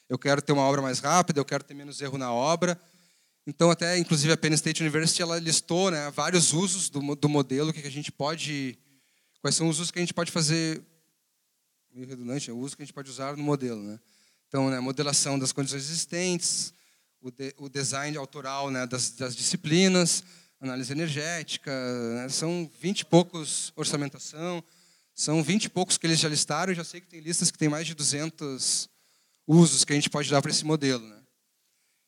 eu 0.08 0.18
quero 0.18 0.40
ter 0.40 0.52
uma 0.52 0.62
obra 0.62 0.80
mais 0.80 0.98
rápida, 0.98 1.40
eu 1.40 1.44
quero 1.44 1.62
ter 1.62 1.74
menos 1.74 2.00
erro 2.00 2.16
na 2.16 2.32
obra. 2.32 2.80
Então, 3.46 3.70
até, 3.70 3.98
inclusive, 3.98 4.32
a 4.32 4.36
Penn 4.36 4.54
State 4.54 4.82
University 4.82 5.20
ela 5.20 5.38
listou 5.38 5.90
né, 5.90 6.10
vários 6.10 6.52
usos 6.52 6.88
do, 6.88 7.14
do 7.14 7.28
modelo, 7.28 7.72
que 7.72 7.86
a 7.86 7.90
gente 7.90 8.10
pode... 8.10 8.78
Quais 9.40 9.54
são 9.54 9.68
os 9.68 9.78
usos 9.78 9.90
que 9.90 9.98
a 9.98 10.02
gente 10.02 10.14
pode 10.14 10.32
fazer... 10.32 10.82
Meio 11.92 12.08
redundante, 12.08 12.48
é 12.48 12.52
o 12.52 12.58
uso 12.58 12.74
que 12.74 12.82
a 12.82 12.86
gente 12.86 12.94
pode 12.94 13.10
usar 13.10 13.36
no 13.36 13.42
modelo. 13.42 13.82
Né? 13.82 14.00
Então, 14.48 14.70
né, 14.70 14.80
modelação 14.80 15.38
das 15.38 15.52
condições 15.52 15.84
existentes, 15.84 16.72
o, 17.20 17.30
de, 17.30 17.54
o 17.58 17.68
design 17.68 18.16
autoral 18.16 18.70
né, 18.70 18.86
das, 18.86 19.10
das, 19.10 19.36
disciplinas, 19.36 20.24
análise 20.60 20.92
energética, 20.92 21.70
né, 22.14 22.28
são 22.28 22.70
20 22.80 23.00
e 23.00 23.04
poucos 23.04 23.72
orçamentação, 23.76 24.64
são 25.14 25.42
20 25.42 25.64
e 25.64 25.68
poucos 25.68 25.98
que 25.98 26.06
eles 26.06 26.18
já 26.18 26.28
listaram, 26.28 26.72
eu 26.72 26.76
já 26.76 26.84
sei 26.84 27.00
que 27.00 27.06
tem 27.06 27.20
listas 27.20 27.50
que 27.50 27.58
tem 27.58 27.68
mais 27.68 27.86
de 27.86 27.94
200 27.94 28.88
usos 29.46 29.84
que 29.84 29.92
a 29.92 29.96
gente 29.96 30.10
pode 30.10 30.30
dar 30.30 30.40
para 30.40 30.50
esse 30.50 30.64
modelo. 30.64 31.06
Né? 31.06 31.23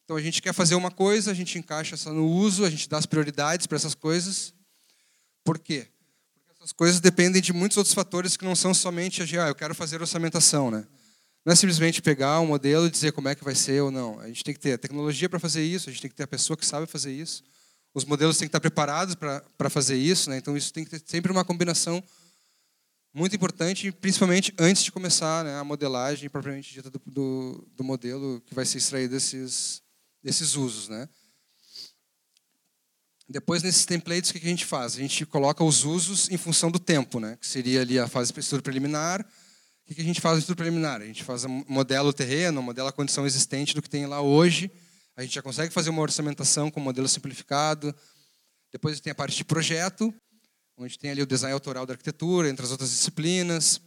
Então 0.06 0.16
a 0.16 0.22
gente 0.22 0.40
quer 0.40 0.54
fazer 0.54 0.76
uma 0.76 0.90
coisa, 0.92 1.32
a 1.32 1.34
gente 1.34 1.58
encaixa 1.58 1.96
só 1.96 2.12
no 2.12 2.28
uso, 2.28 2.64
a 2.64 2.70
gente 2.70 2.88
dá 2.88 2.96
as 2.96 3.06
prioridades 3.06 3.66
para 3.66 3.74
essas 3.74 3.92
coisas. 3.92 4.54
Por 5.42 5.58
quê? 5.58 5.88
Porque 6.32 6.52
essas 6.56 6.72
coisas 6.72 7.00
dependem 7.00 7.42
de 7.42 7.52
muitos 7.52 7.76
outros 7.76 7.92
fatores 7.92 8.36
que 8.36 8.44
não 8.44 8.54
são 8.54 8.72
somente 8.72 9.20
a 9.20 9.44
ah, 9.44 9.48
eu 9.48 9.54
quero 9.56 9.74
fazer 9.74 10.00
orçamentação, 10.00 10.70
né? 10.70 10.86
Não 11.44 11.52
é 11.52 11.56
simplesmente 11.56 12.00
pegar 12.00 12.38
um 12.38 12.46
modelo 12.46 12.86
e 12.86 12.90
dizer 12.90 13.10
como 13.10 13.28
é 13.28 13.34
que 13.34 13.42
vai 13.42 13.56
ser 13.56 13.82
ou 13.82 13.90
não. 13.90 14.20
A 14.20 14.28
gente 14.28 14.44
tem 14.44 14.54
que 14.54 14.60
ter 14.60 14.74
a 14.74 14.78
tecnologia 14.78 15.28
para 15.28 15.40
fazer 15.40 15.64
isso, 15.64 15.88
a 15.88 15.92
gente 15.92 16.02
tem 16.02 16.10
que 16.10 16.16
ter 16.16 16.22
a 16.22 16.28
pessoa 16.28 16.56
que 16.56 16.64
sabe 16.64 16.86
fazer 16.86 17.12
isso. 17.12 17.42
Os 17.92 18.04
modelos 18.04 18.38
têm 18.38 18.46
que 18.46 18.50
estar 18.50 18.60
preparados 18.60 19.16
para 19.16 19.70
fazer 19.70 19.96
isso, 19.96 20.30
né? 20.30 20.36
então 20.36 20.56
isso 20.56 20.72
tem 20.72 20.84
que 20.84 20.90
ter 20.90 21.02
sempre 21.04 21.32
uma 21.32 21.44
combinação 21.44 22.00
muito 23.12 23.34
importante, 23.34 23.90
principalmente 23.90 24.54
antes 24.58 24.84
de 24.84 24.92
começar 24.92 25.42
né, 25.42 25.58
a 25.58 25.64
modelagem 25.64 26.28
propriamente 26.28 26.74
dita 26.74 26.90
do, 26.90 27.00
do, 27.06 27.68
do, 27.74 27.82
modelo 27.82 28.42
que 28.44 28.54
vai 28.54 28.66
ser 28.66 28.76
extraído 28.76 29.14
desses, 29.14 29.82
desses 30.26 30.56
usos. 30.56 30.88
Né? 30.88 31.08
Depois, 33.28 33.62
nesses 33.62 33.86
templates, 33.86 34.30
o 34.30 34.34
que 34.34 34.44
a 34.44 34.50
gente 34.50 34.66
faz? 34.66 34.94
A 34.96 34.98
gente 34.98 35.24
coloca 35.24 35.62
os 35.62 35.84
usos 35.84 36.28
em 36.30 36.36
função 36.36 36.70
do 36.70 36.80
tempo, 36.80 37.20
né? 37.20 37.38
que 37.40 37.46
seria 37.46 37.80
ali 37.80 37.98
a 37.98 38.08
fase 38.08 38.32
de 38.32 38.40
estudo 38.40 38.62
preliminar, 38.62 39.24
o 39.88 39.94
que 39.94 40.00
a 40.00 40.04
gente 40.04 40.20
faz 40.20 40.34
no 40.34 40.40
estudo 40.40 40.56
preliminar? 40.56 41.00
A 41.00 41.04
gente 41.04 41.22
faz 41.22 41.44
um 41.44 41.64
modelo 41.68 42.12
terreno, 42.12 42.60
modela 42.60 42.90
a 42.90 42.92
condição 42.92 43.24
existente 43.24 43.72
do 43.72 43.80
que 43.80 43.88
tem 43.88 44.04
lá 44.04 44.20
hoje. 44.20 44.68
A 45.14 45.22
gente 45.22 45.36
já 45.36 45.40
consegue 45.40 45.72
fazer 45.72 45.90
uma 45.90 46.02
orçamentação 46.02 46.72
com 46.72 46.80
um 46.80 46.82
modelo 46.82 47.06
simplificado. 47.06 47.94
Depois 48.72 48.98
tem 48.98 49.12
a 49.12 49.14
parte 49.14 49.36
de 49.36 49.44
projeto, 49.44 50.12
onde 50.76 50.98
tem 50.98 51.12
ali 51.12 51.22
o 51.22 51.26
design 51.26 51.54
autoral 51.54 51.86
da 51.86 51.92
arquitetura, 51.92 52.48
entre 52.48 52.66
as 52.66 52.72
outras 52.72 52.90
disciplinas. 52.90 53.80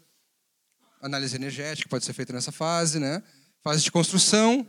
Análise 1.02 1.36
energética 1.36 1.90
pode 1.90 2.06
ser 2.06 2.14
feita 2.14 2.32
nessa 2.32 2.52
fase, 2.52 2.98
né? 2.98 3.22
Fase 3.62 3.84
de 3.84 3.92
construção 3.92 4.66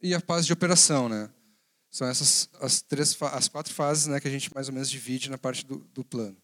e 0.00 0.14
a 0.14 0.20
fase 0.20 0.46
de 0.46 0.52
operação, 0.52 1.08
né? 1.08 1.30
São 1.90 2.06
essas 2.06 2.48
as 2.60 2.82
três, 2.82 3.16
as 3.32 3.48
quatro 3.48 3.72
fases, 3.72 4.06
né, 4.06 4.20
que 4.20 4.28
a 4.28 4.30
gente 4.30 4.52
mais 4.54 4.68
ou 4.68 4.74
menos 4.74 4.90
divide 4.90 5.30
na 5.30 5.38
parte 5.38 5.64
do, 5.64 5.78
do 5.94 6.04
plano. 6.04 6.36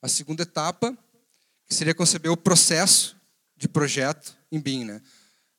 A 0.00 0.08
segunda 0.08 0.42
etapa 0.42 0.96
que 1.66 1.74
seria 1.74 1.94
conceber 1.94 2.30
o 2.30 2.36
processo 2.36 3.16
de 3.56 3.68
projeto 3.68 4.36
em 4.50 4.60
BIM. 4.60 4.84
Né? 4.84 5.02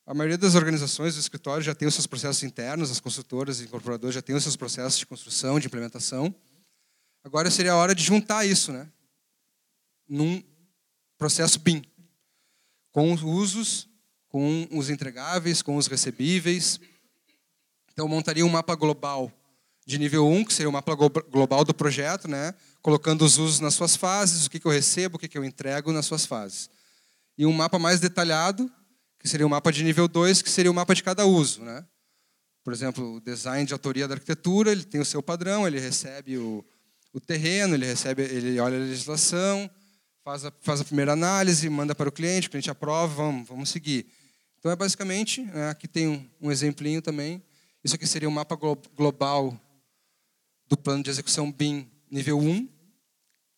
A 0.05 0.13
maioria 0.13 0.37
das 0.37 0.55
organizações 0.55 1.15
do 1.15 1.19
escritório 1.19 1.63
já 1.63 1.75
tem 1.75 1.87
os 1.87 1.93
seus 1.93 2.07
processos 2.07 2.43
internos, 2.43 2.89
as 2.89 2.99
consultoras 2.99 3.59
e 3.59 3.65
incorporadoras 3.65 4.15
já 4.15 4.21
têm 4.21 4.35
os 4.35 4.43
seus 4.43 4.55
processos 4.55 4.97
de 4.97 5.05
construção, 5.05 5.59
de 5.59 5.67
implementação. 5.67 6.33
Agora 7.23 7.51
seria 7.51 7.73
a 7.73 7.75
hora 7.75 7.93
de 7.93 8.03
juntar 8.03 8.45
isso, 8.45 8.71
né? 8.71 8.89
Num 10.07 10.41
processo 11.17 11.59
BIM, 11.59 11.83
com 12.91 13.11
os 13.11 13.21
usos, 13.21 13.86
com 14.29 14.67
os 14.71 14.89
entregáveis, 14.89 15.61
com 15.61 15.75
os 15.75 15.87
recebíveis. 15.87 16.79
Então, 17.91 18.07
montaria 18.07 18.45
um 18.45 18.49
mapa 18.49 18.75
global 18.75 19.31
de 19.85 19.97
nível 19.97 20.27
1, 20.27 20.43
que 20.43 20.53
seria 20.53 20.69
o 20.69 20.73
mapa 20.73 20.93
global 20.95 21.63
do 21.63 21.73
projeto, 21.73 22.27
né? 22.27 22.53
colocando 22.81 23.23
os 23.23 23.37
usos 23.37 23.59
nas 23.59 23.73
suas 23.73 23.95
fases, 23.95 24.45
o 24.45 24.49
que, 24.49 24.61
eu 24.65 24.71
recebo, 24.71 25.15
o 25.15 25.19
que, 25.19 25.27
que 25.27 25.37
eu 25.37 25.45
entrego 25.45 25.91
nas 25.91 26.05
suas 26.05 26.25
fases. 26.25 26.69
E 27.37 27.45
um 27.45 27.53
mapa 27.53 27.79
mais 27.79 27.99
detalhado, 27.99 28.69
que 29.17 29.29
seria 29.29 29.47
o 29.47 29.49
mapa 29.49 29.71
de 29.71 29.83
nível 29.83 30.07
2, 30.07 30.41
que 30.41 30.49
seria 30.49 30.69
o 30.69 30.73
mapa 30.73 30.93
de 30.93 31.03
cada 31.03 31.25
uso. 31.25 31.61
Né? 31.63 31.85
Por 32.63 32.73
exemplo, 32.73 33.15
o 33.15 33.21
design 33.21 33.65
de 33.65 33.71
autoria 33.71 34.07
da 34.07 34.15
arquitetura, 34.15 34.71
ele 34.71 34.83
tem 34.83 34.99
o 34.99 35.05
seu 35.05 35.23
padrão, 35.23 35.65
ele 35.65 35.79
recebe 35.79 36.37
o, 36.37 36.65
o 37.13 37.19
terreno, 37.19 37.73
ele 37.73 37.85
recebe, 37.85 38.23
ele 38.23 38.59
olha 38.59 38.75
a 38.75 38.81
legislação, 38.81 39.69
faz 40.21 40.43
a, 40.43 40.51
faz 40.61 40.81
a 40.81 40.83
primeira 40.83 41.13
análise, 41.13 41.69
manda 41.69 41.95
para 41.95 42.09
o 42.09 42.11
cliente, 42.11 42.47
o 42.47 42.51
cliente 42.51 42.69
aprova, 42.69 43.13
vamos, 43.13 43.47
vamos 43.47 43.69
seguir. 43.69 44.05
Então 44.59 44.71
é 44.71 44.75
basicamente, 44.75 45.41
né, 45.41 45.69
aqui 45.69 45.87
tem 45.87 46.07
um, 46.07 46.29
um 46.41 46.51
exemplinho 46.51 47.01
também. 47.01 47.43
Isso 47.83 47.95
aqui 47.95 48.07
seria 48.07 48.27
um 48.27 48.31
mapa 48.31 48.55
glo 48.55 48.77
global 48.95 49.59
do 50.67 50.75
plano 50.75 51.03
de 51.03 51.09
execução 51.09 51.51
BIM 51.51 51.89
nível 52.09 52.39
1, 52.39 52.67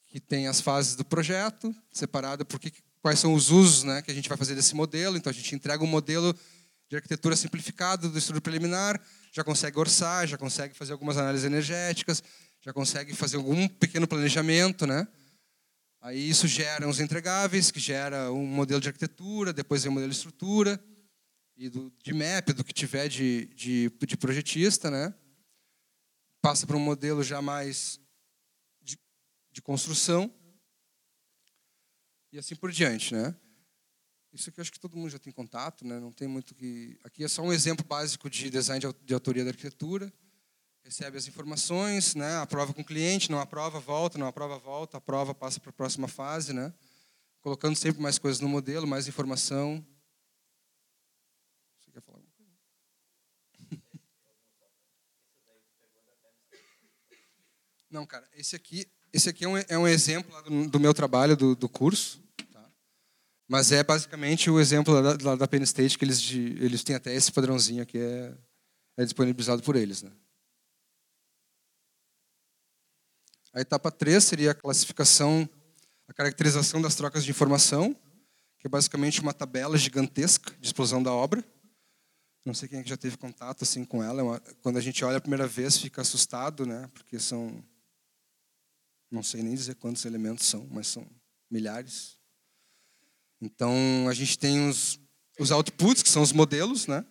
que 0.08 0.20
tem 0.20 0.48
as 0.48 0.60
fases 0.62 0.96
do 0.96 1.06
projeto, 1.06 1.74
separada 1.91 2.44
por 2.44 2.60
que, 2.60 2.72
quais 3.01 3.20
são 3.20 3.34
os 3.34 3.50
usos 3.50 3.84
né, 3.84 4.01
que 4.01 4.12
a 4.12 4.13
gente 4.13 4.27
vai 4.27 4.38
fazer 4.38 4.56
desse 4.56 4.75
modelo. 4.75 5.18
Então 5.18 5.29
a 5.29 5.34
gente 5.34 5.56
entrega 5.56 5.84
um 5.84 5.88
modelo 5.88 6.36
de 6.89 6.96
arquitetura 6.96 7.36
simplificado 7.36 8.10
do 8.10 8.18
estudo 8.18 8.41
preliminar, 8.41 9.00
já 9.32 9.44
consegue 9.44 9.77
orçar, 9.79 10.27
já 10.27 10.38
consegue 10.38 10.75
fazer 10.75 10.91
algumas 10.91 11.18
análises 11.18 11.46
energéticas, 11.46 12.24
já 12.62 12.74
consegue 12.74 13.13
fazer 13.13 13.38
algum 13.38 13.68
pequeno 13.68 14.08
planejamento, 14.08 14.88
né? 14.88 15.08
Aí 16.01 16.29
isso 16.29 16.48
gera 16.48 16.88
uns 16.88 17.00
entregáveis, 17.00 17.72
que 17.72 17.79
gera 17.79 18.32
um 18.32 18.46
modelo 18.46 18.79
de 18.79 18.88
arquitetura, 18.88 19.51
depois 19.51 19.84
vem 19.84 19.91
um 19.91 19.96
modelo 19.96 20.12
de 20.12 20.18
estrutura, 20.18 20.82
e 21.58 21.68
do, 21.68 21.91
de 22.01 22.13
map, 22.13 22.53
do 22.53 22.63
que 22.63 22.72
tiver 22.72 23.10
de, 23.10 23.48
de, 23.48 23.89
de 23.89 24.15
projetista, 24.15 24.89
né? 24.89 25.13
Passa 26.41 26.65
para 26.65 26.77
um 26.77 26.79
modelo 26.79 27.22
já 27.22 27.41
mais 27.41 28.00
de, 28.82 28.98
de 29.51 29.62
construção, 29.62 30.34
e 32.32 32.39
assim 32.39 32.56
por 32.56 32.72
diante, 32.72 33.13
né? 33.13 33.36
Isso 34.32 34.50
aqui 34.50 34.60
eu 34.60 34.62
acho 34.62 34.72
que 34.72 34.79
todo 34.79 34.96
mundo 34.96 35.10
já 35.10 35.20
tem 35.20 35.34
contato, 35.34 35.86
né? 35.86 36.00
Não 36.00 36.12
tem 36.12 36.27
muito 36.27 36.56
que. 36.56 36.98
Aqui 37.03 37.24
é 37.24 37.27
só 37.27 37.41
um 37.41 37.51
exemplo 37.51 37.84
básico 37.84 38.29
de 38.29 38.50
design 38.50 38.79
de 39.03 39.13
autoria 39.13 39.44
da 39.44 39.50
arquitetura 39.50 40.13
recebe 40.89 41.17
as 41.19 41.27
informações, 41.27 42.15
né, 42.15 42.38
aprova 42.38 42.74
com 42.74 42.81
o 42.81 42.86
cliente, 42.86 43.29
não 43.29 43.39
aprova, 43.39 43.79
volta, 43.79 44.17
não 44.17 44.25
aprova, 44.25 44.58
volta, 44.58 44.98
aprova, 44.98 45.36
passa 45.36 45.60
para 45.60 45.69
a 45.69 45.74
próxima 45.74 46.08
fase, 46.08 46.51
né, 46.51 46.74
colocando 47.41 47.75
sempre 47.75 48.01
mais 48.01 48.17
coisas 48.17 48.41
no 48.41 48.50
modelo, 48.50 48.88
mais 48.88 49.08
informação. 49.08 49.86
Você 51.79 51.91
quer 51.91 52.01
falar 52.01 52.17
alguma 52.17 52.34
coisa? 52.36 52.51
Não, 57.91 58.03
cara, 58.08 58.27
esse 58.34 58.55
aqui, 58.55 58.91
esse 59.13 59.29
aqui 59.29 59.46
é 59.46 59.48
um, 59.48 59.58
é 59.58 59.77
um 59.77 59.88
exemplo 59.88 60.41
do, 60.41 60.69
do, 60.69 60.79
meu 60.79 60.96
trabalho, 60.96 61.38
do, 61.38 61.55
do 61.55 61.69
curso, 61.69 62.19
tá? 62.51 62.67
mas 63.48 63.72
é 63.72 63.84
basicamente 63.84 64.50
o 64.50 64.60
exemplo 64.60 65.00
da, 65.03 65.13
da, 65.13 65.36
da 65.36 65.48
Penn 65.48 65.62
State, 65.62 66.00
que 66.00 66.03
eles, 66.03 66.19
de, 66.19 66.58
eles 66.60 66.84
têm 66.84 66.96
até 66.96 67.13
esse 67.13 67.31
padrãozinho 67.31 67.84
aqui, 67.84 68.00
é, 68.00 68.36
é 68.98 69.03
disponibilizado 69.03 69.62
por 69.62 69.75
eles. 69.75 70.01
Né? 70.01 70.12
A 73.53 73.62
etapa 73.62 73.91
3 73.91 74.24
seria 74.24 74.51
a 74.51 74.56
classificação, 74.56 75.50
a 76.08 76.13
caracterização 76.13 76.82
das 76.82 76.96
trocas 76.96 77.24
de 77.24 77.32
informação, 77.32 77.96
que 78.60 78.68
é 78.68 78.70
basicamente 78.70 79.22
uma 79.22 79.34
tabela 79.34 79.77
gigantesca 79.77 80.53
de 80.60 80.68
explosão 80.68 81.01
da 81.01 81.12
obra. 81.12 81.44
Não 82.46 82.53
sei 82.53 82.70
quem 82.70 82.79
é 82.79 82.84
que 82.84 82.89
já 82.89 82.98
teve 82.98 83.18
contato 83.18 83.63
assim 83.63 83.84
com 83.84 84.03
ela. 84.03 84.38
É 84.38 84.53
quando 84.62 84.77
a 84.77 84.82
gente 84.82 85.03
olha 85.03 85.18
a 85.18 85.22
primeira 85.22 85.48
vez, 85.48 85.77
fica 85.77 86.01
assustado, 86.01 86.65
né? 86.65 86.89
Porque 86.94 87.20
são, 87.20 87.63
não 89.10 89.24
sei 89.24 89.41
nem 89.41 89.56
dizer 89.56 89.75
quantos 89.75 90.06
elementos 90.06 90.46
são, 90.46 90.68
mas 90.72 90.88
são 90.88 91.08
milhares. 91.50 92.18
Então 93.41 93.74
a 94.08 94.13
gente 94.13 94.38
tem 94.38 94.70
os, 94.70 95.00
os 95.39 95.50
outputs, 95.50 96.03
que 96.03 96.10
são 96.10 96.22
os 96.22 96.32
modelos, 96.32 96.86
né? 96.86 97.03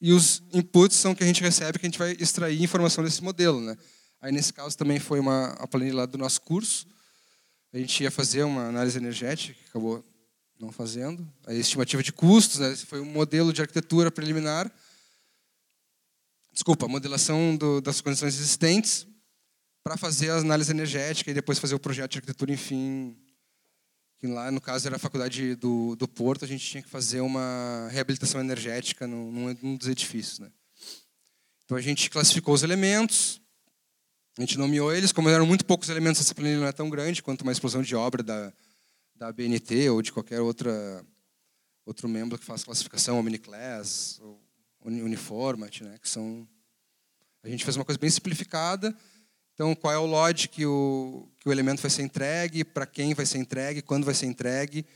E 0.00 0.12
os 0.12 0.42
inputs 0.52 0.96
são 0.96 1.14
que 1.14 1.24
a 1.24 1.26
gente 1.26 1.42
recebe, 1.42 1.78
que 1.78 1.86
a 1.86 1.88
gente 1.88 1.98
vai 1.98 2.12
extrair 2.20 2.62
informação 2.62 3.02
desse 3.02 3.22
modelo, 3.22 3.60
né? 3.60 3.76
Aí, 4.20 4.32
nesse 4.32 4.52
caso, 4.52 4.76
também 4.76 4.98
foi 4.98 5.20
uma 5.20 5.50
a 5.52 5.66
planilha 5.66 5.94
lá 5.94 6.06
do 6.06 6.18
nosso 6.18 6.40
curso. 6.40 6.86
A 7.72 7.78
gente 7.78 8.02
ia 8.02 8.10
fazer 8.10 8.42
uma 8.42 8.66
análise 8.66 8.98
energética, 8.98 9.54
que 9.54 9.68
acabou 9.68 10.04
não 10.58 10.72
fazendo. 10.72 11.26
A 11.46 11.54
estimativa 11.54 12.02
de 12.02 12.12
custos, 12.12 12.58
né? 12.58 12.74
Foi 12.76 13.00
um 13.00 13.04
modelo 13.04 13.52
de 13.52 13.60
arquitetura 13.60 14.10
preliminar. 14.10 14.70
Desculpa, 16.52 16.88
modelação 16.88 17.56
do, 17.56 17.80
das 17.80 18.00
condições 18.00 18.34
existentes 18.34 19.06
para 19.84 19.96
fazer 19.96 20.30
a 20.30 20.38
análise 20.38 20.70
energética 20.70 21.30
e 21.30 21.34
depois 21.34 21.58
fazer 21.58 21.74
o 21.74 21.78
projeto 21.78 22.12
de 22.12 22.18
arquitetura, 22.18 22.52
enfim. 22.52 23.16
Que 24.18 24.26
lá, 24.26 24.50
no 24.50 24.60
caso, 24.60 24.88
era 24.88 24.96
a 24.96 24.98
faculdade 24.98 25.54
do, 25.54 25.94
do 25.94 26.08
Porto, 26.08 26.44
a 26.44 26.48
gente 26.48 26.66
tinha 26.66 26.82
que 26.82 26.88
fazer 26.88 27.20
uma 27.20 27.88
reabilitação 27.92 28.40
energética 28.40 29.06
num, 29.06 29.56
num 29.62 29.76
dos 29.76 29.86
edifícios. 29.86 30.40
Né? 30.40 30.50
Então, 31.64 31.76
a 31.76 31.80
gente 31.80 32.10
classificou 32.10 32.52
os 32.52 32.64
elementos, 32.64 33.40
a 34.38 34.40
gente 34.40 34.56
nomeou 34.56 34.94
eles, 34.94 35.10
como 35.10 35.28
eram 35.28 35.44
muito 35.44 35.64
poucos 35.64 35.88
elementos, 35.88 36.20
essa 36.20 36.32
planilha 36.32 36.60
não 36.60 36.66
é 36.68 36.72
tão 36.72 36.88
grande 36.88 37.22
quanto 37.22 37.42
uma 37.42 37.50
explosão 37.50 37.82
de 37.82 37.96
obra 37.96 38.22
da, 38.22 38.52
da 39.16 39.32
BNT 39.32 39.90
ou 39.90 40.00
de 40.00 40.12
qualquer 40.12 40.40
outra, 40.40 41.04
outro 41.84 42.08
membro 42.08 42.38
que 42.38 42.44
faça 42.44 42.64
classificação, 42.64 43.18
Omniclass, 43.18 44.20
ou 44.22 44.40
Uniformat, 44.84 45.80
né, 45.82 45.98
que 46.00 46.08
são... 46.08 46.46
A 47.42 47.48
gente 47.48 47.64
fez 47.64 47.76
uma 47.76 47.84
coisa 47.84 47.98
bem 47.98 48.10
simplificada. 48.10 48.96
Então, 49.54 49.74
qual 49.74 49.92
é 49.92 49.98
o 49.98 50.06
load 50.06 50.48
que 50.48 50.64
o, 50.64 51.28
que 51.40 51.48
o 51.48 51.52
elemento 51.52 51.82
vai 51.82 51.90
ser 51.90 52.02
entregue, 52.02 52.64
para 52.64 52.86
quem 52.86 53.14
vai 53.14 53.26
ser 53.26 53.38
entregue, 53.38 53.82
quando 53.82 54.04
vai 54.04 54.14
ser 54.14 54.26
entregue, 54.26 54.86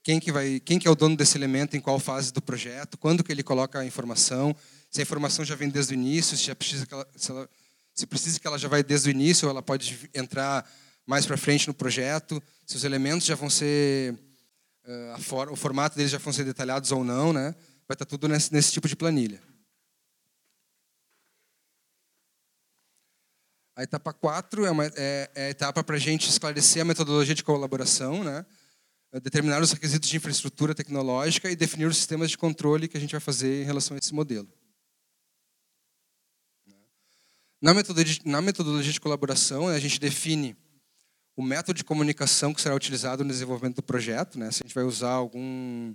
quem 0.00 0.20
que, 0.20 0.30
vai, 0.30 0.60
quem 0.60 0.78
que 0.78 0.86
é 0.86 0.90
o 0.90 0.94
dono 0.94 1.16
desse 1.16 1.36
elemento, 1.36 1.76
em 1.76 1.80
qual 1.80 1.98
fase 1.98 2.32
do 2.32 2.40
projeto, 2.40 2.96
quando 2.96 3.24
que 3.24 3.32
ele 3.32 3.42
coloca 3.42 3.80
a 3.80 3.84
informação, 3.84 4.54
se 4.88 5.00
a 5.00 5.02
informação 5.02 5.44
já 5.44 5.56
vem 5.56 5.68
desde 5.68 5.92
o 5.92 5.96
início, 5.96 6.36
se 6.36 6.44
já 6.44 6.54
precisa 6.54 6.86
se 7.16 7.30
ela 7.32 7.48
se 7.94 8.06
precisa 8.06 8.40
que 8.40 8.46
ela 8.46 8.58
já 8.58 8.68
vai 8.68 8.82
desde 8.82 9.08
o 9.08 9.10
início, 9.10 9.48
ela 9.48 9.62
pode 9.62 10.10
entrar 10.14 10.68
mais 11.06 11.26
para 11.26 11.36
frente 11.36 11.66
no 11.68 11.74
projeto, 11.74 12.42
se 12.66 12.76
os 12.76 12.84
elementos 12.84 13.26
já 13.26 13.34
vão 13.34 13.50
ser, 13.50 14.18
for, 15.20 15.50
o 15.50 15.56
formato 15.56 15.96
deles 15.96 16.10
já 16.10 16.18
vão 16.18 16.32
ser 16.32 16.44
detalhados 16.44 16.92
ou 16.92 17.04
não, 17.04 17.32
né? 17.32 17.54
Vai 17.88 17.94
estar 17.94 18.04
tá 18.04 18.06
tudo 18.06 18.28
nesse, 18.28 18.52
nesse 18.52 18.72
tipo 18.72 18.88
de 18.88 18.96
planilha. 18.96 19.42
A 23.74 23.82
etapa 23.82 24.12
4 24.12 24.66
é, 24.66 24.70
uma, 24.70 24.86
é, 24.86 25.30
é 25.34 25.46
a 25.46 25.50
etapa 25.50 25.82
para 25.82 25.96
a 25.96 25.98
gente 25.98 26.28
esclarecer 26.28 26.82
a 26.82 26.84
metodologia 26.84 27.34
de 27.34 27.42
colaboração, 27.42 28.22
né? 28.22 28.44
determinar 29.20 29.60
os 29.60 29.72
requisitos 29.72 30.08
de 30.08 30.16
infraestrutura 30.16 30.74
tecnológica 30.74 31.50
e 31.50 31.56
definir 31.56 31.86
os 31.86 31.96
sistemas 31.96 32.30
de 32.30 32.38
controle 32.38 32.88
que 32.88 32.96
a 32.96 33.00
gente 33.00 33.12
vai 33.12 33.20
fazer 33.20 33.62
em 33.62 33.64
relação 33.64 33.94
a 33.94 33.98
esse 33.98 34.14
modelo. 34.14 34.48
Na 37.62 37.72
metodologia, 37.72 38.20
na 38.24 38.42
metodologia 38.42 38.92
de 38.92 39.00
colaboração, 39.00 39.68
a 39.68 39.78
gente 39.78 40.00
define 40.00 40.56
o 41.36 41.42
método 41.44 41.76
de 41.76 41.84
comunicação 41.84 42.52
que 42.52 42.60
será 42.60 42.74
utilizado 42.74 43.22
no 43.22 43.30
desenvolvimento 43.30 43.76
do 43.76 43.82
projeto. 43.84 44.36
Né? 44.36 44.50
Se 44.50 44.64
a 44.64 44.66
gente 44.66 44.74
vai 44.74 44.82
usar 44.82 45.12
algum. 45.12 45.94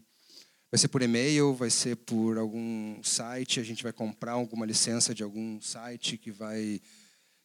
Vai 0.71 0.77
ser 0.77 0.87
por 0.87 1.01
e-mail, 1.01 1.53
vai 1.53 1.69
ser 1.69 1.97
por 1.97 2.37
algum 2.37 3.03
site, 3.03 3.59
a 3.59 3.63
gente 3.63 3.83
vai 3.83 3.91
comprar 3.91 4.33
alguma 4.33 4.65
licença 4.65 5.13
de 5.13 5.23
algum 5.23 5.59
site 5.61 6.17
que 6.17 6.31
vai, 6.31 6.81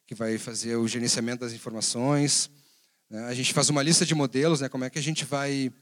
que 0.06 0.14
vai 0.14 0.38
fazer 0.38 0.76
o 0.76 0.86
gerenciamento 0.86 1.40
das 1.40 1.52
informações. 1.52 2.48
Né? 3.10 3.24
A 3.24 3.34
gente 3.34 3.52
faz 3.52 3.70
uma 3.70 3.82
lista 3.82 4.06
de 4.06 4.14
modelos, 4.14 4.60
né? 4.60 4.68
como 4.68 4.84
é 4.84 4.90
que 4.90 5.00
a 5.00 5.02
gente 5.02 5.24
vai. 5.24 5.72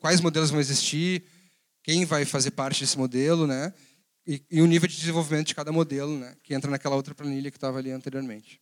Quais 0.00 0.22
modelos 0.22 0.50
vão 0.50 0.60
existir, 0.60 1.22
quem 1.82 2.06
vai 2.06 2.24
fazer 2.24 2.52
parte 2.52 2.80
desse 2.80 2.96
modelo, 2.96 3.46
né? 3.46 3.74
E, 4.26 4.42
e, 4.50 4.62
o 4.62 4.66
nível 4.66 4.88
de 4.88 4.96
desenvolvimento 4.96 5.48
de 5.48 5.54
cada 5.54 5.70
modelo, 5.70 6.18
né, 6.18 6.34
que 6.42 6.54
entra 6.54 6.70
naquela 6.70 6.96
outra 6.96 7.14
planilha 7.14 7.50
que 7.50 7.56
estava 7.56 7.78
ali 7.78 7.90
anteriormente. 7.90 8.60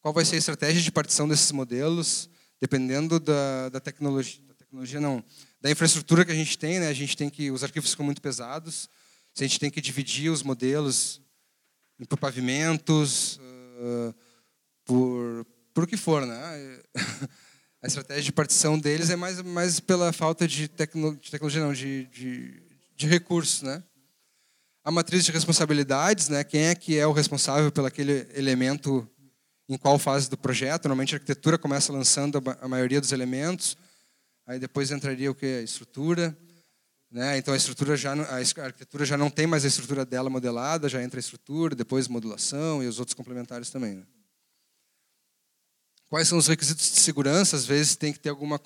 Qual 0.00 0.12
vai 0.12 0.24
ser 0.24 0.36
a 0.36 0.38
estratégia 0.38 0.82
de 0.82 0.92
partição 0.92 1.26
desses 1.26 1.50
modelos, 1.52 2.28
dependendo 2.60 3.18
da, 3.18 3.68
da 3.70 3.80
tecnologia, 3.80 4.42
da 4.46 4.54
tecnologia 4.54 5.00
não, 5.00 5.24
da 5.60 5.70
infraestrutura 5.70 6.24
que 6.24 6.32
a 6.32 6.34
gente 6.34 6.58
tem, 6.58 6.78
né, 6.78 6.88
a 6.88 6.92
gente 6.92 7.16
tem 7.16 7.30
que 7.30 7.50
os 7.50 7.64
arquivos 7.64 7.90
ficam 7.90 8.04
muito 8.04 8.20
pesados, 8.20 8.88
se 9.34 9.44
a 9.44 9.46
gente 9.46 9.58
tem 9.58 9.70
que 9.70 9.80
dividir 9.80 10.30
os 10.30 10.42
modelos 10.42 11.20
por 12.08 12.18
pavimentos, 12.18 13.36
uh, 13.38 14.14
por 14.84 15.46
por 15.76 15.84
o 15.84 15.86
que 15.86 15.96
for, 15.98 16.24
né? 16.24 16.80
A 17.82 17.86
estratégia 17.86 18.22
de 18.22 18.32
partição 18.32 18.78
deles 18.78 19.10
é 19.10 19.16
mais 19.16 19.42
mais 19.42 19.78
pela 19.78 20.10
falta 20.10 20.48
de, 20.48 20.68
tecno, 20.68 21.14
de 21.16 21.30
tecnologia, 21.30 21.62
não, 21.62 21.74
de, 21.74 22.06
de, 22.06 22.62
de 22.96 23.06
recursos, 23.06 23.60
né? 23.60 23.84
A 24.86 24.90
matriz 24.92 25.24
de 25.24 25.32
responsabilidades, 25.32 26.28
né? 26.28 26.44
Quem 26.44 26.66
é 26.66 26.74
que 26.76 26.96
é 26.96 27.04
o 27.04 27.10
responsável 27.10 27.72
pelo 27.72 27.88
aquele 27.88 28.24
elemento 28.32 29.04
em 29.68 29.76
qual 29.76 29.98
fase 29.98 30.30
do 30.30 30.38
projeto? 30.38 30.84
Normalmente 30.84 31.12
a 31.12 31.16
arquitetura 31.16 31.58
começa 31.58 31.92
lançando 31.92 32.40
a 32.60 32.68
maioria 32.68 33.00
dos 33.00 33.10
elementos, 33.10 33.76
aí 34.46 34.60
depois 34.60 34.92
entraria 34.92 35.28
o 35.28 35.34
que 35.34 35.44
a 35.44 35.60
estrutura, 35.60 36.38
né? 37.10 37.36
Então 37.36 37.52
a 37.52 37.56
estrutura 37.56 37.96
já 37.96 38.12
a 38.12 38.64
arquitetura 38.64 39.04
já 39.04 39.16
não 39.16 39.28
tem 39.28 39.44
mais 39.44 39.64
a 39.64 39.68
estrutura 39.68 40.06
dela 40.06 40.30
modelada, 40.30 40.88
já 40.88 41.02
entra 41.02 41.18
a 41.18 41.20
estrutura, 41.20 41.74
depois 41.74 42.06
modulação 42.06 42.80
e 42.80 42.86
os 42.86 43.00
outros 43.00 43.14
complementares 43.14 43.70
também. 43.70 43.96
Né? 43.96 44.04
Quais 46.08 46.28
são 46.28 46.38
os 46.38 46.46
requisitos 46.46 46.88
de 46.88 47.00
segurança? 47.00 47.56
Às 47.56 47.66
vezes 47.66 47.96
tem 47.96 48.12
que 48.12 48.20
ter 48.20 48.28
alguma 48.28 48.56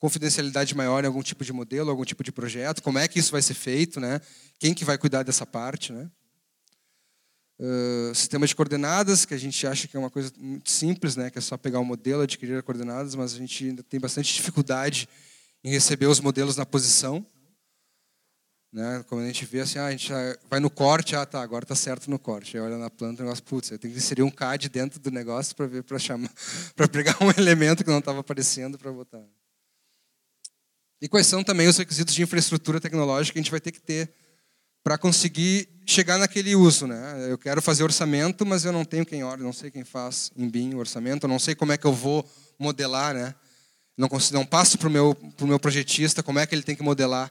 confidencialidade 0.00 0.74
maior 0.74 1.04
em 1.04 1.06
algum 1.06 1.22
tipo 1.22 1.44
de 1.44 1.52
modelo, 1.52 1.90
algum 1.90 2.04
tipo 2.04 2.24
de 2.24 2.32
projeto, 2.32 2.82
como 2.82 2.98
é 2.98 3.06
que 3.06 3.18
isso 3.18 3.30
vai 3.30 3.42
ser 3.42 3.54
feito, 3.54 4.00
né? 4.00 4.20
Quem 4.58 4.72
que 4.72 4.84
vai 4.84 4.96
cuidar 4.96 5.22
dessa 5.22 5.44
parte, 5.44 5.92
né? 5.92 6.10
Uh, 7.60 8.14
sistema 8.14 8.46
de 8.46 8.56
coordenadas, 8.56 9.26
que 9.26 9.34
a 9.34 9.38
gente 9.38 9.66
acha 9.66 9.86
que 9.86 9.94
é 9.94 10.00
uma 10.00 10.08
coisa 10.08 10.32
muito 10.38 10.70
simples, 10.70 11.16
né? 11.16 11.28
Que 11.28 11.38
é 11.38 11.42
só 11.42 11.58
pegar 11.58 11.78
o 11.78 11.82
um 11.82 11.84
modelo, 11.84 12.22
adquirir 12.22 12.62
coordenadas, 12.62 13.14
mas 13.14 13.34
a 13.34 13.36
gente 13.36 13.66
ainda 13.66 13.82
tem 13.82 14.00
bastante 14.00 14.32
dificuldade 14.32 15.06
em 15.62 15.70
receber 15.70 16.06
os 16.06 16.18
modelos 16.18 16.56
na 16.56 16.64
posição. 16.64 17.24
Né? 18.72 19.04
Como 19.06 19.20
a 19.20 19.26
gente 19.26 19.44
vê 19.44 19.60
assim, 19.60 19.78
ah, 19.78 19.86
a 19.86 19.90
gente 19.90 20.10
vai 20.48 20.60
no 20.60 20.70
corte, 20.70 21.14
ah, 21.14 21.26
tá, 21.26 21.42
agora 21.42 21.66
tá 21.66 21.74
certo 21.74 22.08
no 22.08 22.18
corte. 22.18 22.56
Aí 22.56 22.62
olha 22.62 22.78
na 22.78 22.88
planta, 22.88 23.20
o 23.20 23.24
negócio, 23.24 23.44
putz, 23.44 23.70
eu 23.70 23.78
tenho 23.78 23.92
que 23.92 23.98
inserir 23.98 24.22
um 24.22 24.30
CAD 24.30 24.70
dentro 24.70 24.98
do 24.98 25.10
negócio 25.10 25.54
para 25.54 25.66
ver, 25.66 25.82
para 25.82 25.98
chamar, 25.98 26.30
para 26.74 26.88
pegar 26.88 27.18
um 27.20 27.30
elemento 27.36 27.84
que 27.84 27.90
não 27.90 27.98
estava 27.98 28.20
aparecendo 28.20 28.78
para 28.78 28.90
botar. 28.90 29.22
E 31.00 31.08
quais 31.08 31.26
são 31.26 31.42
também 31.42 31.66
os 31.66 31.78
requisitos 31.78 32.14
de 32.14 32.22
infraestrutura 32.22 32.80
tecnológica 32.80 33.32
que 33.32 33.38
a 33.38 33.42
gente 33.42 33.50
vai 33.50 33.60
ter 33.60 33.72
que 33.72 33.80
ter 33.80 34.12
para 34.82 34.98
conseguir 34.98 35.68
chegar 35.86 36.18
naquele 36.18 36.54
uso, 36.54 36.86
né? 36.86 37.26
Eu 37.30 37.38
quero 37.38 37.60
fazer 37.60 37.82
orçamento, 37.82 38.46
mas 38.46 38.64
eu 38.64 38.72
não 38.72 38.84
tenho 38.84 39.04
quem 39.04 39.22
olha, 39.24 39.42
não 39.42 39.52
sei 39.52 39.70
quem 39.70 39.84
faz 39.84 40.30
em 40.36 40.48
BIM 40.48 40.74
orçamento, 40.74 41.24
eu 41.24 41.28
não 41.28 41.38
sei 41.38 41.54
como 41.54 41.72
é 41.72 41.78
que 41.78 41.86
eu 41.86 41.92
vou 41.92 42.28
modelar, 42.58 43.14
né? 43.14 43.34
Não, 43.96 44.08
consigo, 44.08 44.38
não 44.38 44.46
passo 44.46 44.78
para 44.78 44.88
o 44.88 44.90
meu, 44.90 45.14
pro 45.36 45.46
meu 45.46 45.58
projetista 45.58 46.22
como 46.22 46.38
é 46.38 46.46
que 46.46 46.54
ele 46.54 46.62
tem 46.62 46.76
que 46.76 46.82
modelar. 46.82 47.30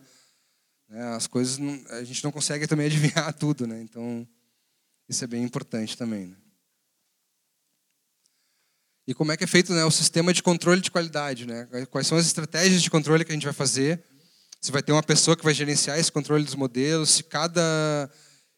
Né? 0.87 1.03
As 1.15 1.25
coisas, 1.25 1.57
não, 1.57 1.79
a 1.89 2.03
gente 2.03 2.23
não 2.23 2.31
consegue 2.31 2.67
também 2.67 2.85
adivinhar 2.87 3.33
tudo, 3.33 3.65
né? 3.65 3.81
Então, 3.81 4.27
isso 5.07 5.23
é 5.23 5.27
bem 5.27 5.43
importante 5.43 5.97
também. 5.97 6.27
Né? 6.27 6.35
E 9.09 9.13
como 9.15 9.31
é 9.31 9.37
que 9.37 9.43
é 9.43 9.47
feito 9.47 9.73
né, 9.73 9.83
o 9.83 9.89
sistema 9.89 10.31
de 10.31 10.43
controle 10.43 10.79
de 10.79 10.91
qualidade, 10.91 11.47
né? 11.47 11.67
Quais 11.89 12.05
são 12.05 12.15
as 12.15 12.27
estratégias 12.27 12.79
de 12.79 12.91
controle 12.91 13.25
que 13.25 13.31
a 13.31 13.33
gente 13.33 13.45
vai 13.45 13.53
fazer 13.53 14.03
se 14.61 14.71
vai 14.71 14.83
ter 14.83 14.91
uma 14.91 15.01
pessoa 15.01 15.35
que 15.35 15.43
vai 15.43 15.51
gerenciar 15.51 15.97
esse 15.97 16.11
controle 16.11 16.43
dos 16.43 16.53
modelos, 16.53 17.09
se 17.09 17.23
cada 17.23 18.07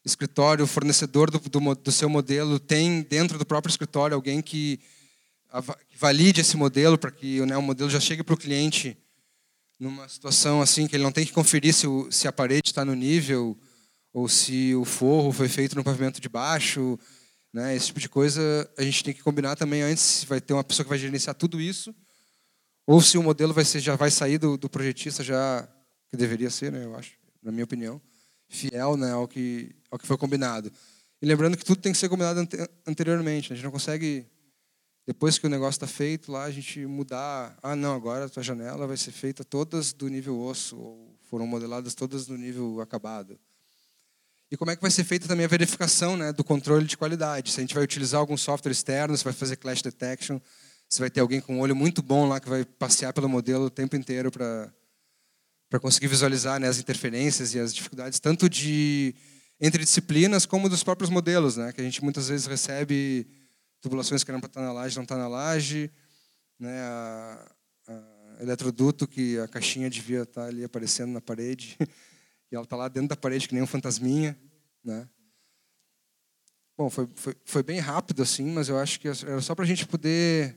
escritório, 0.04 0.66
fornecedor 0.66 1.30
do, 1.30 1.38
do, 1.38 1.74
do 1.74 1.90
seu 1.90 2.06
modelo 2.06 2.60
tem 2.60 3.00
dentro 3.00 3.38
do 3.38 3.46
próprio 3.46 3.70
escritório 3.70 4.14
alguém 4.14 4.42
que, 4.42 4.78
valide 5.98 6.42
esse 6.42 6.54
modelo 6.54 6.98
para 6.98 7.10
que 7.10 7.40
né, 7.46 7.56
o 7.56 7.62
modelo 7.62 7.88
já 7.88 7.98
chegue 7.98 8.22
para 8.22 8.34
o 8.34 8.38
cliente 8.38 8.94
numa 9.80 10.06
situação 10.06 10.60
assim 10.60 10.86
que 10.86 10.94
ele 10.94 11.02
não 11.02 11.12
tem 11.12 11.24
que 11.24 11.32
conferir 11.32 11.72
se, 11.72 11.86
o, 11.86 12.12
se 12.12 12.28
a 12.28 12.32
parede 12.32 12.68
está 12.68 12.84
no 12.84 12.94
nível 12.94 13.56
ou 14.12 14.28
se 14.28 14.74
o 14.74 14.84
forro 14.84 15.32
foi 15.32 15.48
feito 15.48 15.74
no 15.74 15.82
pavimento 15.82 16.20
de 16.20 16.28
baixo, 16.28 16.98
né? 17.52 17.76
Esse 17.76 17.86
tipo 17.86 18.00
de 18.00 18.08
coisa 18.08 18.70
a 18.78 18.82
gente 18.82 19.04
tem 19.04 19.14
que 19.14 19.22
combinar 19.22 19.56
também 19.56 19.82
antes 19.82 20.02
se 20.02 20.26
vai 20.26 20.40
ter 20.40 20.52
uma 20.54 20.64
pessoa 20.64 20.84
que 20.84 20.90
vai 20.90 20.98
gerenciar 20.98 21.34
tudo 21.34 21.60
isso 21.60 21.94
ou 22.86 23.00
se 23.00 23.16
o 23.16 23.22
modelo 23.22 23.52
vai 23.52 23.64
ser 23.64 23.80
já 23.80 23.96
vai 23.96 24.10
sair 24.10 24.38
do, 24.38 24.56
do 24.56 24.68
projetista 24.68 25.22
já 25.22 25.68
que 26.12 26.16
deveria 26.16 26.50
ser, 26.50 26.70
né, 26.70 26.84
eu 26.84 26.94
acho, 26.94 27.12
na 27.42 27.50
minha 27.50 27.64
opinião, 27.64 28.00
fiel 28.48 28.96
né, 28.96 29.12
ao, 29.12 29.26
que, 29.26 29.74
ao 29.90 29.98
que 29.98 30.06
foi 30.06 30.18
combinado. 30.18 30.70
E 31.20 31.26
lembrando 31.26 31.56
que 31.56 31.64
tudo 31.64 31.80
tem 31.80 31.92
que 31.92 31.98
ser 31.98 32.08
combinado 32.08 32.40
ante, 32.40 32.56
anteriormente. 32.86 33.48
Né? 33.48 33.54
A 33.54 33.56
gente 33.56 33.64
não 33.64 33.70
consegue, 33.70 34.26
depois 35.06 35.38
que 35.38 35.46
o 35.46 35.50
negócio 35.50 35.78
está 35.78 35.86
feito, 35.86 36.30
lá 36.30 36.44
a 36.44 36.50
gente 36.50 36.84
mudar. 36.84 37.56
Ah, 37.62 37.74
não, 37.74 37.94
agora 37.94 38.26
a 38.26 38.28
tua 38.28 38.42
janela 38.42 38.86
vai 38.86 38.96
ser 38.96 39.12
feita 39.12 39.42
todas 39.42 39.92
do 39.92 40.08
nível 40.08 40.38
osso, 40.38 40.76
ou 40.76 41.16
foram 41.22 41.46
modeladas 41.46 41.94
todas 41.94 42.26
do 42.26 42.36
nível 42.36 42.80
acabado. 42.80 43.38
E 44.52 44.56
como 44.58 44.70
é 44.70 44.76
que 44.76 44.82
vai 44.82 44.90
ser 44.90 45.02
feita 45.02 45.26
também 45.26 45.46
a 45.46 45.48
verificação 45.48 46.14
né, 46.14 46.30
do 46.30 46.44
controle 46.44 46.84
de 46.84 46.94
qualidade? 46.94 47.50
Se 47.50 47.58
a 47.58 47.62
gente 47.62 47.74
vai 47.74 47.82
utilizar 47.82 48.20
algum 48.20 48.36
software 48.36 48.70
externo, 48.70 49.16
se 49.16 49.24
vai 49.24 49.32
fazer 49.32 49.56
clash 49.56 49.80
detection, 49.80 50.38
se 50.90 51.00
vai 51.00 51.08
ter 51.08 51.20
alguém 51.20 51.40
com 51.40 51.56
um 51.56 51.60
olho 51.60 51.74
muito 51.74 52.02
bom 52.02 52.28
lá 52.28 52.38
que 52.38 52.50
vai 52.50 52.62
passear 52.62 53.14
pelo 53.14 53.30
modelo 53.30 53.64
o 53.64 53.70
tempo 53.70 53.96
inteiro 53.96 54.30
para 54.30 55.80
conseguir 55.80 56.08
visualizar 56.08 56.60
né, 56.60 56.68
as 56.68 56.78
interferências 56.78 57.54
e 57.54 57.58
as 57.58 57.74
dificuldades, 57.74 58.20
tanto 58.20 58.46
de 58.46 59.14
entre 59.58 59.82
disciplinas 59.82 60.44
como 60.44 60.68
dos 60.68 60.84
próprios 60.84 61.08
modelos, 61.08 61.56
né, 61.56 61.72
que 61.72 61.80
a 61.80 61.84
gente 61.84 62.04
muitas 62.04 62.28
vezes 62.28 62.44
recebe 62.44 63.26
tubulações 63.80 64.22
que 64.22 64.30
eram 64.30 64.40
para 64.40 64.48
estar 64.48 64.60
na 64.60 64.70
laje, 64.70 64.96
não 64.96 65.04
está 65.04 65.16
na 65.16 65.28
laje, 65.28 65.90
né, 66.60 66.78
a, 66.78 67.52
a 67.88 68.42
eletroduto 68.42 69.08
que 69.08 69.38
a 69.38 69.48
caixinha 69.48 69.88
devia 69.88 70.24
estar 70.24 70.42
tá 70.42 70.46
ali 70.46 70.62
aparecendo 70.62 71.10
na 71.10 71.22
parede 71.22 71.78
e 72.52 72.54
ela 72.54 72.64
está 72.64 72.76
lá 72.76 72.86
dentro 72.86 73.08
da 73.08 73.16
parede 73.16 73.48
que 73.48 73.54
nem 73.54 73.62
um 73.62 73.66
fantasminha, 73.66 74.38
né? 74.84 75.08
Bom, 76.76 76.90
foi, 76.90 77.08
foi, 77.14 77.34
foi 77.44 77.62
bem 77.62 77.80
rápido 77.80 78.22
assim, 78.22 78.44
mas 78.52 78.68
eu 78.68 78.78
acho 78.78 79.00
que 79.00 79.08
era 79.08 79.40
só 79.40 79.54
para 79.54 79.64
a 79.64 79.68
gente 79.68 79.86
poder 79.86 80.54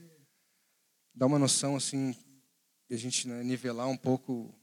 dar 1.14 1.26
uma 1.26 1.38
noção 1.38 1.74
assim, 1.74 2.14
e 2.90 2.94
a 2.94 2.98
gente 2.98 3.26
né, 3.26 3.42
nivelar 3.42 3.88
um 3.88 3.96
pouco 3.96 4.54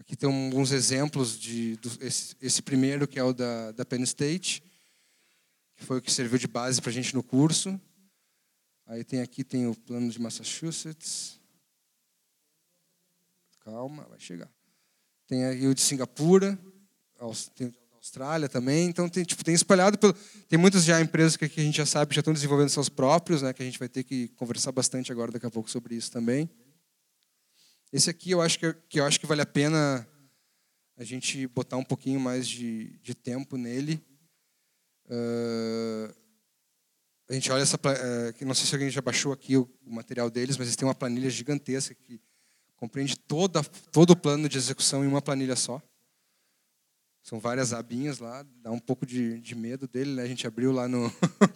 Aqui 0.00 0.16
tem 0.16 0.26
alguns 0.30 0.72
exemplos 0.72 1.38
de 1.38 1.78
esse, 2.00 2.34
esse, 2.40 2.62
primeiro 2.62 3.06
que 3.06 3.18
é 3.18 3.22
o 3.22 3.34
da, 3.34 3.70
da 3.72 3.84
Penn 3.84 4.02
State, 4.02 4.62
que 5.76 5.84
foi 5.84 5.98
o 5.98 6.02
que 6.02 6.10
serviu 6.10 6.38
de 6.38 6.48
base 6.48 6.80
para 6.80 6.88
a 6.88 6.92
gente 6.92 7.14
no 7.14 7.22
curso. 7.22 7.78
Aí 8.86 9.04
tem 9.04 9.20
aqui 9.20 9.44
tem 9.44 9.66
o 9.66 9.74
plano 9.74 10.10
de 10.10 10.18
Massachusetts. 10.18 11.38
Calma, 13.60 14.04
vai 14.08 14.18
chegar. 14.18 14.50
Tem 15.30 15.44
aí 15.44 15.68
o 15.68 15.72
de 15.72 15.80
Singapura, 15.80 16.58
tem 17.54 17.68
o 17.68 17.70
da 17.70 17.96
Austrália 17.98 18.48
também. 18.48 18.88
Então 18.88 19.08
tem 19.08 19.22
tipo 19.22 19.44
tem 19.44 19.54
espalhado 19.54 19.96
pelo, 19.96 20.12
tem 20.48 20.58
muitas 20.58 20.82
já 20.82 21.00
empresas 21.00 21.36
que 21.36 21.44
a 21.44 21.48
gente 21.62 21.76
já 21.76 21.86
sabe 21.86 22.12
já 22.12 22.18
estão 22.18 22.34
desenvolvendo 22.34 22.68
seus 22.68 22.88
próprios, 22.88 23.40
né? 23.40 23.52
Que 23.52 23.62
a 23.62 23.64
gente 23.64 23.78
vai 23.78 23.88
ter 23.88 24.02
que 24.02 24.26
conversar 24.30 24.72
bastante 24.72 25.12
agora 25.12 25.30
daqui 25.30 25.46
a 25.46 25.50
pouco 25.50 25.70
sobre 25.70 25.94
isso 25.94 26.10
também. 26.10 26.50
Esse 27.92 28.10
aqui 28.10 28.32
eu 28.32 28.42
acho 28.42 28.58
que, 28.58 28.72
que 28.88 28.98
eu 28.98 29.04
acho 29.04 29.20
que 29.20 29.26
vale 29.26 29.40
a 29.40 29.46
pena 29.46 30.04
a 30.96 31.04
gente 31.04 31.46
botar 31.46 31.76
um 31.76 31.84
pouquinho 31.84 32.18
mais 32.18 32.48
de, 32.48 32.98
de 32.98 33.14
tempo 33.14 33.56
nele. 33.56 34.04
Uh, 35.06 36.12
a 37.28 37.34
gente 37.34 37.52
olha 37.52 37.62
essa, 37.62 37.76
uh, 37.76 38.44
não 38.44 38.54
sei 38.54 38.66
se 38.66 38.74
alguém 38.74 38.90
já 38.90 39.00
baixou 39.00 39.32
aqui 39.32 39.56
o, 39.56 39.70
o, 39.86 39.92
material 39.92 40.28
deles, 40.28 40.56
mas 40.56 40.66
eles 40.66 40.76
têm 40.76 40.88
uma 40.88 40.94
planilha 40.94 41.30
gigantesca 41.30 41.94
que 41.94 42.20
compreende 42.80 43.16
toda, 43.16 43.62
todo 43.92 44.12
o 44.12 44.16
plano 44.16 44.48
de 44.48 44.56
execução 44.56 45.04
em 45.04 45.06
uma 45.06 45.20
planilha 45.20 45.54
só. 45.54 45.80
São 47.22 47.38
várias 47.38 47.74
abinhas 47.74 48.18
lá, 48.18 48.42
dá 48.62 48.70
um 48.70 48.78
pouco 48.78 49.04
de, 49.04 49.38
de 49.38 49.54
medo 49.54 49.86
dele, 49.86 50.14
né? 50.14 50.22
A 50.22 50.26
gente 50.26 50.46
abriu 50.46 50.72
lá 50.72 50.88
no 50.88 51.12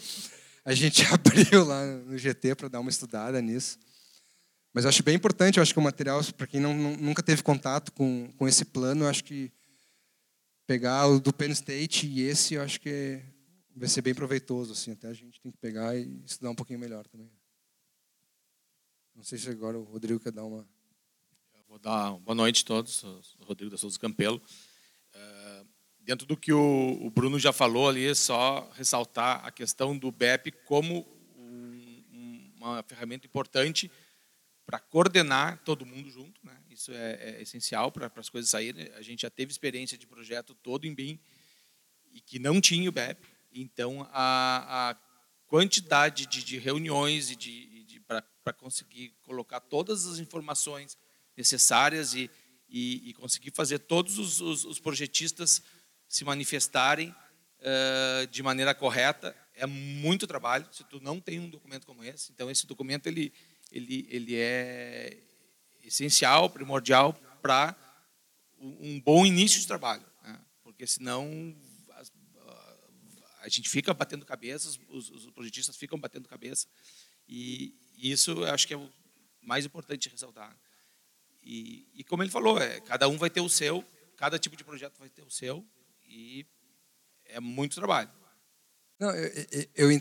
a 0.63 0.75
gente 0.75 1.03
abriu 1.11 1.65
lá 1.65 1.87
no 1.87 2.17
GT 2.19 2.55
para 2.55 2.69
dar 2.69 2.81
uma 2.81 2.91
estudada 2.91 3.41
nisso. 3.41 3.79
Mas 4.75 4.85
eu 4.85 4.91
acho 4.91 5.03
bem 5.03 5.15
importante, 5.15 5.57
eu 5.57 5.63
acho 5.63 5.73
que 5.73 5.79
o 5.79 5.83
material, 5.83 6.23
para 6.37 6.47
quem 6.47 6.61
não, 6.61 6.75
nunca 6.75 7.23
teve 7.23 7.43
contato 7.43 7.91
com, 7.93 8.31
com 8.37 8.47
esse 8.47 8.65
plano, 8.67 9.05
eu 9.05 9.09
acho 9.09 9.25
que 9.25 9.51
pegar 10.67 11.07
o 11.07 11.21
do 11.21 11.33
Penn 11.33 11.53
State 11.53 12.07
e 12.07 12.23
esse, 12.23 12.55
eu 12.55 12.63
acho 12.63 12.81
que 12.81 13.23
vai 13.75 13.89
ser 13.89 14.03
bem 14.03 14.15
proveitoso. 14.15 14.73
Assim, 14.73 14.91
até 14.93 15.09
a 15.09 15.15
gente 15.15 15.41
tem 15.41 15.51
que 15.51 15.59
pegar 15.59 15.97
e 15.97 16.23
estudar 16.27 16.51
um 16.51 16.55
pouquinho 16.55 16.79
melhor 16.79 17.07
também. 17.07 17.31
Não 19.15 19.23
sei 19.23 19.39
se 19.39 19.49
agora 19.49 19.79
o 19.79 19.85
Rodrigo 19.85 20.21
quer 20.21 20.33
dar 20.33 20.45
uma... 20.45 20.69
Dar 21.85 22.13
boa 22.13 22.35
noite 22.35 22.63
a 22.63 22.67
todos, 22.67 23.05
Rodrigo 23.41 23.71
da 23.71 23.77
Souza 23.77 23.99
Campelo. 23.99 24.41
Uh, 25.15 25.69
dentro 26.01 26.27
do 26.27 26.35
que 26.35 26.51
o, 26.51 26.99
o, 27.03 27.11
Bruno 27.11 27.39
já 27.39 27.53
falou 27.53 27.91
ali, 27.91 28.07
é 28.07 28.15
só 28.15 28.73
ressaltar 28.73 29.45
a 29.45 29.51
questão 29.51 29.95
do 29.95 30.11
BEP 30.11 30.51
como 30.65 31.07
um, 31.37 32.51
uma 32.57 32.83
ferramenta 32.85 33.27
importante 33.27 33.93
para 34.65 34.81
coordenar 34.81 35.63
todo 35.63 35.85
mundo 35.85 36.09
junto, 36.11 36.41
né? 36.43 36.59
Isso 36.71 36.91
é, 36.91 37.19
é 37.21 37.43
essencial 37.43 37.93
para 37.93 38.11
as 38.17 38.31
coisas 38.31 38.49
saírem. 38.49 38.91
A 38.95 39.03
gente 39.03 39.21
já 39.21 39.31
teve 39.31 39.53
experiência 39.53 39.99
de 39.99 40.07
projeto 40.07 40.55
todo 40.55 40.87
em 40.87 40.95
BIM 40.95 41.21
e 42.15 42.19
que 42.19 42.39
não 42.39 42.63
tinha 42.63 42.89
o 42.89 42.93
BEP. 42.93 43.23
Então, 43.53 44.09
a, 44.11 44.89
a 44.89 44.97
quantidade 45.49 46.25
de, 46.29 46.43
de, 46.43 46.57
reuniões 46.57 47.31
e 47.31 47.37
de, 47.37 47.85
de 47.85 48.01
para 48.01 48.55
conseguir 48.57 49.15
colocar 49.21 49.61
todas 49.61 50.07
as 50.07 50.19
informações 50.19 50.97
necessárias 51.37 52.15
e, 52.15 52.31
e, 52.69 53.11
e 53.11 53.15
conseguir 53.15 53.53
fazer 53.53 53.81
todos 53.81 54.19
os, 54.19 54.41
os, 54.41 54.65
os 54.65 54.81
projetistas 54.81 55.63
se 56.09 56.25
manifestarem 56.25 57.09
uh, 57.11 58.27
de 58.29 58.43
maneira 58.43 58.75
correta 58.75 59.37
é 59.55 59.67
muito 59.67 60.27
trabalho. 60.27 60.67
Se 60.73 60.85
tu 60.85 61.01
não 61.01 61.21
tem 61.21 61.41
um 61.41 61.49
documento 61.49 61.87
como 61.87 62.05
esse, 62.05 62.33
então 62.33 62.51
esse 62.51 62.67
documento 62.67 63.07
ele 63.07 63.33
ele, 63.75 64.07
ele 64.09 64.37
é 64.37 65.19
essencial, 65.83 66.49
primordial 66.49 67.13
para 67.43 67.77
um 68.59 69.01
bom 69.01 69.27
início 69.27 69.61
de 69.61 69.67
trabalho, 69.67 70.05
né? 70.23 70.41
porque 70.63 70.87
senão 70.87 71.55
a, 73.41 73.49
gente 73.49 73.69
fica 73.69 73.93
batendo 73.93 74.25
cabeça, 74.25 74.69
os, 74.89 75.11
os, 75.11 75.31
projetistas 75.33 75.77
ficam 75.77 75.99
batendo 75.99 76.29
cabeça, 76.29 76.67
e, 77.29 77.75
isso 77.97 78.31
eu 78.31 78.45
acho 78.47 78.67
que 78.67 78.75
é 78.75 78.77
o 78.77 78.91
mais 79.43 79.67
importante 79.67 80.09
ressaltar. 80.09 80.57
E, 81.45 81.87
e, 81.95 82.05
como 82.05 82.23
ele 82.23 82.31
falou, 82.31 82.59
é, 82.59 82.81
cada 82.81 83.07
um 83.09 83.19
vai 83.19 83.29
ter 83.29 83.41
o 83.41 83.49
seu, 83.49 83.85
cada 84.17 84.39
tipo 84.39 84.57
de 84.57 84.65
projeto 84.65 84.99
vai 84.99 85.09
ter 85.09 85.23
o 85.23 85.31
seu, 85.31 85.65
e 86.07 86.47
é 87.27 87.39
muito 87.39 87.75
trabalho. 87.75 88.11
Não, 88.99 89.11
eu, 89.11 89.47
eu, 89.75 89.91
eu, 89.91 90.01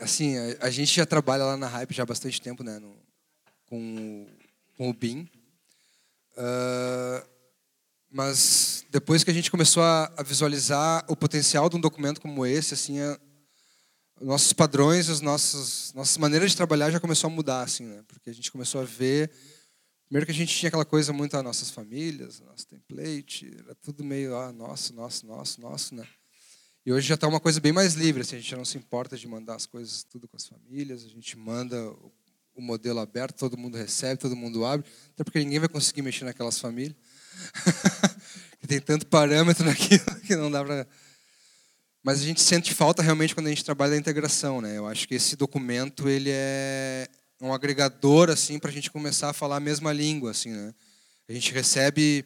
assim, 0.00 0.36
a, 0.36 0.66
a, 0.66 0.70
gente 0.70 0.92
já 0.92 1.06
trabalha 1.06 1.44
lá 1.44 1.56
na 1.56 1.68
Hype 1.68 1.94
já 1.94 2.02
há 2.02 2.06
bastante 2.06 2.40
tempo, 2.40 2.64
né, 2.64 2.78
no, 2.78 2.96
com, 3.66 4.26
com 4.76 4.90
o 4.90 4.94
BIM. 4.94 5.28
Uh, 6.32 7.28
mas 8.10 8.84
depois 8.90 9.22
que 9.22 9.30
a 9.30 9.34
gente 9.34 9.50
começou 9.50 9.82
a, 9.82 10.12
a, 10.16 10.22
visualizar 10.22 11.04
o 11.08 11.14
potencial 11.14 11.68
de 11.68 11.76
um 11.76 11.80
documento 11.80 12.20
como 12.20 12.44
esse, 12.44 12.74
assim, 12.74 13.00
a, 13.00 13.18
nossos 14.20 14.52
padrões, 14.52 15.08
as 15.08 15.20
nossas 15.20 15.92
nossas 15.94 16.16
maneiras 16.16 16.50
de 16.50 16.56
trabalhar 16.56 16.90
já 16.90 17.00
começou 17.00 17.28
a 17.28 17.32
mudar, 17.32 17.62
assim, 17.62 17.84
né? 17.84 18.02
Porque 18.06 18.30
a 18.30 18.34
gente 18.34 18.52
começou 18.52 18.80
a 18.80 18.84
ver 18.84 19.30
Primeiro 20.12 20.26
que 20.26 20.32
a 20.32 20.34
gente 20.34 20.54
tinha 20.54 20.68
aquela 20.68 20.84
coisa 20.84 21.10
muito, 21.10 21.34
as 21.34 21.42
nossas 21.42 21.70
famílias, 21.70 22.38
nosso 22.40 22.66
template, 22.66 23.50
era 23.58 23.74
tudo 23.76 24.04
meio, 24.04 24.36
ah, 24.36 24.52
nosso, 24.52 24.92
nosso, 24.92 25.24
nosso, 25.24 25.58
nosso, 25.58 25.94
né? 25.94 26.06
E 26.84 26.92
hoje 26.92 27.08
já 27.08 27.14
está 27.14 27.26
uma 27.26 27.40
coisa 27.40 27.58
bem 27.60 27.72
mais 27.72 27.94
livre, 27.94 28.20
assim, 28.20 28.36
a 28.36 28.38
gente 28.38 28.50
já 28.50 28.58
não 28.58 28.64
se 28.66 28.76
importa 28.76 29.16
de 29.16 29.26
mandar 29.26 29.54
as 29.54 29.64
coisas 29.64 30.04
tudo 30.04 30.28
com 30.28 30.36
as 30.36 30.46
famílias, 30.46 31.02
a 31.06 31.08
gente 31.08 31.34
manda 31.38 31.90
o 32.54 32.60
modelo 32.60 33.00
aberto, 33.00 33.38
todo 33.38 33.56
mundo 33.56 33.78
recebe, 33.78 34.20
todo 34.20 34.36
mundo 34.36 34.66
abre, 34.66 34.86
até 35.14 35.24
porque 35.24 35.38
ninguém 35.38 35.60
vai 35.60 35.68
conseguir 35.70 36.02
mexer 36.02 36.26
naquelas 36.26 36.58
famílias. 36.58 36.94
tem 38.68 38.82
tanto 38.82 39.06
parâmetro 39.06 39.64
naquilo 39.64 40.20
que 40.26 40.36
não 40.36 40.50
dá 40.50 40.62
para. 40.62 40.86
Mas 42.02 42.20
a 42.20 42.24
gente 42.24 42.42
sente 42.42 42.74
falta 42.74 43.02
realmente 43.02 43.34
quando 43.34 43.46
a 43.46 43.48
gente 43.50 43.64
trabalha 43.64 43.92
da 43.92 43.96
integração, 43.96 44.60
né? 44.60 44.76
Eu 44.76 44.86
acho 44.86 45.08
que 45.08 45.14
esse 45.14 45.36
documento 45.36 46.06
ele 46.06 46.28
é 46.30 47.08
um 47.46 47.52
agregador 47.52 48.30
assim 48.30 48.58
para 48.58 48.70
a 48.70 48.72
gente 48.72 48.90
começar 48.90 49.30
a 49.30 49.32
falar 49.32 49.56
a 49.56 49.60
mesma 49.60 49.92
língua, 49.92 50.30
assim, 50.30 50.50
né? 50.50 50.74
A 51.28 51.32
gente 51.32 51.52
recebe 51.52 52.24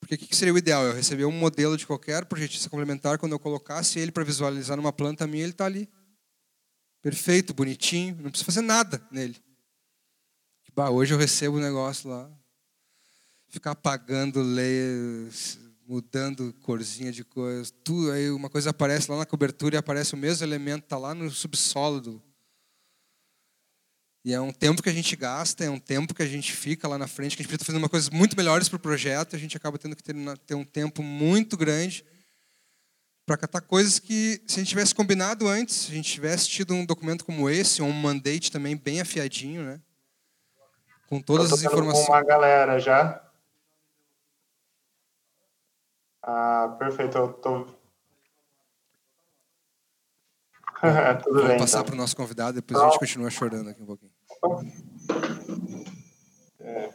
porque 0.00 0.14
o 0.14 0.18
que 0.18 0.36
seria 0.36 0.54
o 0.54 0.58
ideal? 0.58 0.84
Eu 0.84 0.94
receber 0.94 1.24
um 1.24 1.32
modelo 1.32 1.76
de 1.76 1.86
qualquer 1.86 2.24
projetista 2.24 2.70
complementar, 2.70 3.18
quando 3.18 3.32
eu 3.32 3.38
colocasse 3.38 3.98
ele 3.98 4.12
para 4.12 4.24
visualizar 4.24 4.76
numa 4.76 4.92
planta 4.92 5.26
minha, 5.26 5.42
ele 5.42 5.52
está 5.52 5.66
ali. 5.66 5.88
Perfeito, 7.02 7.52
bonitinho, 7.52 8.16
não 8.16 8.30
precisa 8.30 8.44
fazer 8.44 8.60
nada 8.60 9.04
nele. 9.10 9.36
Bah, 10.74 10.90
hoje 10.90 11.12
eu 11.12 11.18
recebo 11.18 11.56
o 11.56 11.60
negócio 11.60 12.08
lá, 12.08 12.30
ficar 13.48 13.72
apagando 13.72 14.40
layers, 14.40 15.58
mudando 15.88 16.54
corzinha 16.60 17.10
de 17.10 17.24
coisa, 17.24 17.72
tudo, 17.82 18.12
aí 18.12 18.30
uma 18.30 18.48
coisa 18.48 18.70
aparece 18.70 19.10
lá 19.10 19.18
na 19.18 19.26
cobertura 19.26 19.74
e 19.74 19.78
aparece 19.78 20.14
o 20.14 20.16
mesmo 20.16 20.46
elemento, 20.46 20.84
está 20.84 20.96
lá 20.96 21.14
no 21.14 21.28
subsolo 21.30 22.00
do, 22.00 22.22
e 24.28 24.34
é 24.34 24.38
um 24.38 24.52
tempo 24.52 24.82
que 24.82 24.90
a 24.90 24.92
gente 24.92 25.16
gasta, 25.16 25.64
é 25.64 25.70
um 25.70 25.78
tempo 25.78 26.12
que 26.12 26.22
a 26.22 26.26
gente 26.26 26.52
fica 26.52 26.86
lá 26.86 26.98
na 26.98 27.08
frente, 27.08 27.34
que 27.34 27.40
a 27.40 27.44
gente 27.44 27.48
precisa 27.48 27.64
fazer 27.64 27.78
uma 27.78 27.88
coisa 27.88 28.10
muito 28.12 28.36
melhores 28.36 28.68
para 28.68 28.76
o 28.76 28.78
projeto, 28.78 29.34
a 29.34 29.38
gente 29.38 29.56
acaba 29.56 29.78
tendo 29.78 29.96
que 29.96 30.02
ter, 30.02 30.14
ter 30.46 30.54
um 30.54 30.66
tempo 30.66 31.02
muito 31.02 31.56
grande 31.56 32.04
para 33.24 33.38
catar 33.38 33.62
coisas 33.62 33.98
que, 33.98 34.42
se 34.46 34.56
a 34.56 34.58
gente 34.58 34.68
tivesse 34.68 34.94
combinado 34.94 35.48
antes, 35.48 35.76
se 35.76 35.92
a 35.92 35.94
gente 35.94 36.12
tivesse 36.12 36.46
tido 36.46 36.74
um 36.74 36.84
documento 36.84 37.24
como 37.24 37.48
esse, 37.48 37.80
ou 37.80 37.88
um 37.88 37.92
mandate 37.92 38.52
também 38.52 38.76
bem 38.76 39.00
afiadinho, 39.00 39.62
né? 39.64 39.80
Com 41.08 41.22
todas 41.22 41.50
as 41.50 41.62
informações. 41.62 42.04
Com 42.04 42.12
uma 42.12 42.22
galera 42.22 42.78
já. 42.78 43.22
Ah, 46.22 46.76
perfeito. 46.78 47.16
Eu 47.16 47.32
tô 47.32 47.64
Tudo 51.24 51.34
Vamos 51.34 51.48
bem, 51.48 51.58
passar 51.58 51.78
então. 51.78 51.86
para 51.86 51.94
o 51.94 51.96
nosso 51.96 52.14
convidado, 52.14 52.52
depois 52.52 52.78
a 52.78 52.84
gente 52.90 52.98
continua 52.98 53.30
chorando 53.30 53.70
aqui 53.70 53.82
um 53.82 53.86
pouquinho. 53.86 54.17
É. 56.60 56.90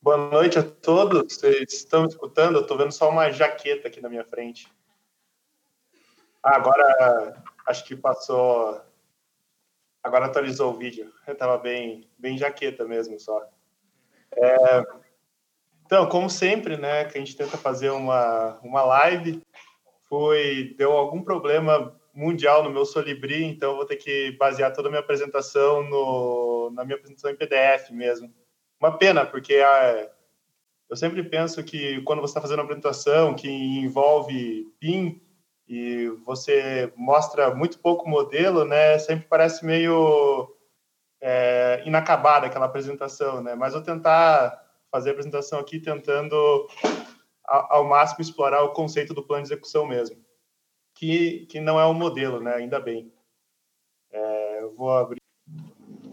Boa 0.00 0.16
noite 0.16 0.60
a 0.60 0.62
todos. 0.62 1.34
Vocês 1.34 1.72
estão 1.72 2.06
escutando? 2.06 2.56
Eu 2.56 2.62
estou 2.62 2.78
vendo 2.78 2.92
só 2.92 3.10
uma 3.10 3.32
jaqueta 3.32 3.88
aqui 3.88 4.00
na 4.00 4.08
minha 4.08 4.24
frente. 4.24 4.72
Ah, 6.40 6.54
agora 6.54 7.42
acho 7.66 7.84
que 7.84 7.96
passou. 7.96 8.80
Agora 10.04 10.26
atualizou 10.26 10.72
o 10.72 10.78
vídeo. 10.78 11.12
Eu 11.26 11.32
estava 11.32 11.58
bem, 11.58 12.08
bem 12.16 12.38
jaqueta 12.38 12.84
mesmo 12.84 13.18
só. 13.18 13.44
É... 14.36 14.86
Então, 15.84 16.08
como 16.08 16.30
sempre, 16.30 16.76
né, 16.76 17.06
que 17.06 17.18
a 17.18 17.20
gente 17.20 17.36
tenta 17.36 17.58
fazer 17.58 17.90
uma, 17.90 18.60
uma 18.62 18.84
live, 18.84 19.42
foi 20.08 20.76
deu 20.78 20.92
algum 20.92 21.20
problema 21.20 21.99
mundial 22.20 22.62
no 22.62 22.70
meu 22.70 22.84
Solibri, 22.84 23.44
então 23.44 23.76
vou 23.76 23.86
ter 23.86 23.96
que 23.96 24.32
basear 24.32 24.72
toda 24.74 24.88
a 24.88 24.90
minha 24.90 25.00
apresentação 25.00 25.82
no, 25.82 26.70
na 26.74 26.84
minha 26.84 26.96
apresentação 26.96 27.30
em 27.30 27.36
PDF 27.36 27.90
mesmo. 27.90 28.30
Uma 28.78 28.96
pena, 28.98 29.24
porque 29.24 29.56
a, 29.56 30.10
eu 30.88 30.96
sempre 30.96 31.22
penso 31.22 31.64
que 31.64 32.02
quando 32.02 32.20
você 32.20 32.32
está 32.32 32.40
fazendo 32.40 32.58
uma 32.58 32.64
apresentação 32.64 33.34
que 33.34 33.48
envolve 33.48 34.66
PIN 34.78 35.20
e 35.66 36.08
você 36.24 36.92
mostra 36.94 37.54
muito 37.54 37.78
pouco 37.78 38.08
modelo, 38.08 38.64
né, 38.66 38.98
sempre 38.98 39.26
parece 39.26 39.64
meio 39.64 40.54
é, 41.22 41.82
inacabada 41.86 42.46
aquela 42.46 42.66
apresentação, 42.66 43.42
né? 43.42 43.54
Mas 43.54 43.72
vou 43.72 43.82
tentar 43.82 44.60
fazer 44.90 45.10
a 45.10 45.12
apresentação 45.12 45.58
aqui 45.58 45.78
tentando 45.78 46.68
ao 47.44 47.84
máximo 47.84 48.20
explorar 48.20 48.62
o 48.62 48.72
conceito 48.72 49.14
do 49.14 49.22
plano 49.22 49.42
de 49.42 49.48
execução 49.48 49.86
mesmo, 49.86 50.16
que, 51.00 51.46
que 51.46 51.60
não 51.60 51.80
é 51.80 51.86
um 51.86 51.94
modelo, 51.94 52.40
né? 52.40 52.56
Ainda 52.56 52.78
bem. 52.78 53.10
É, 54.12 54.62
eu 54.62 54.74
vou 54.74 54.92
abrir. 54.92 55.22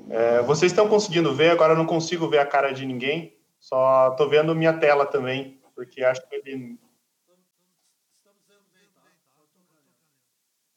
É, 0.10 0.42
vocês 0.44 0.72
estão 0.72 0.88
conseguindo 0.88 1.36
ver? 1.36 1.52
Agora 1.52 1.74
eu 1.74 1.78
não 1.78 1.86
consigo 1.86 2.30
ver 2.30 2.40
a 2.40 2.46
cara 2.46 2.72
de 2.72 2.86
ninguém, 2.86 3.38
só 3.60 4.12
estou 4.12 4.30
vendo 4.30 4.56
minha 4.56 4.72
tela 4.72 5.06
também, 5.06 5.60
porque 5.76 6.02
acho 6.06 6.26
que 6.30 6.36
ele. 6.36 6.80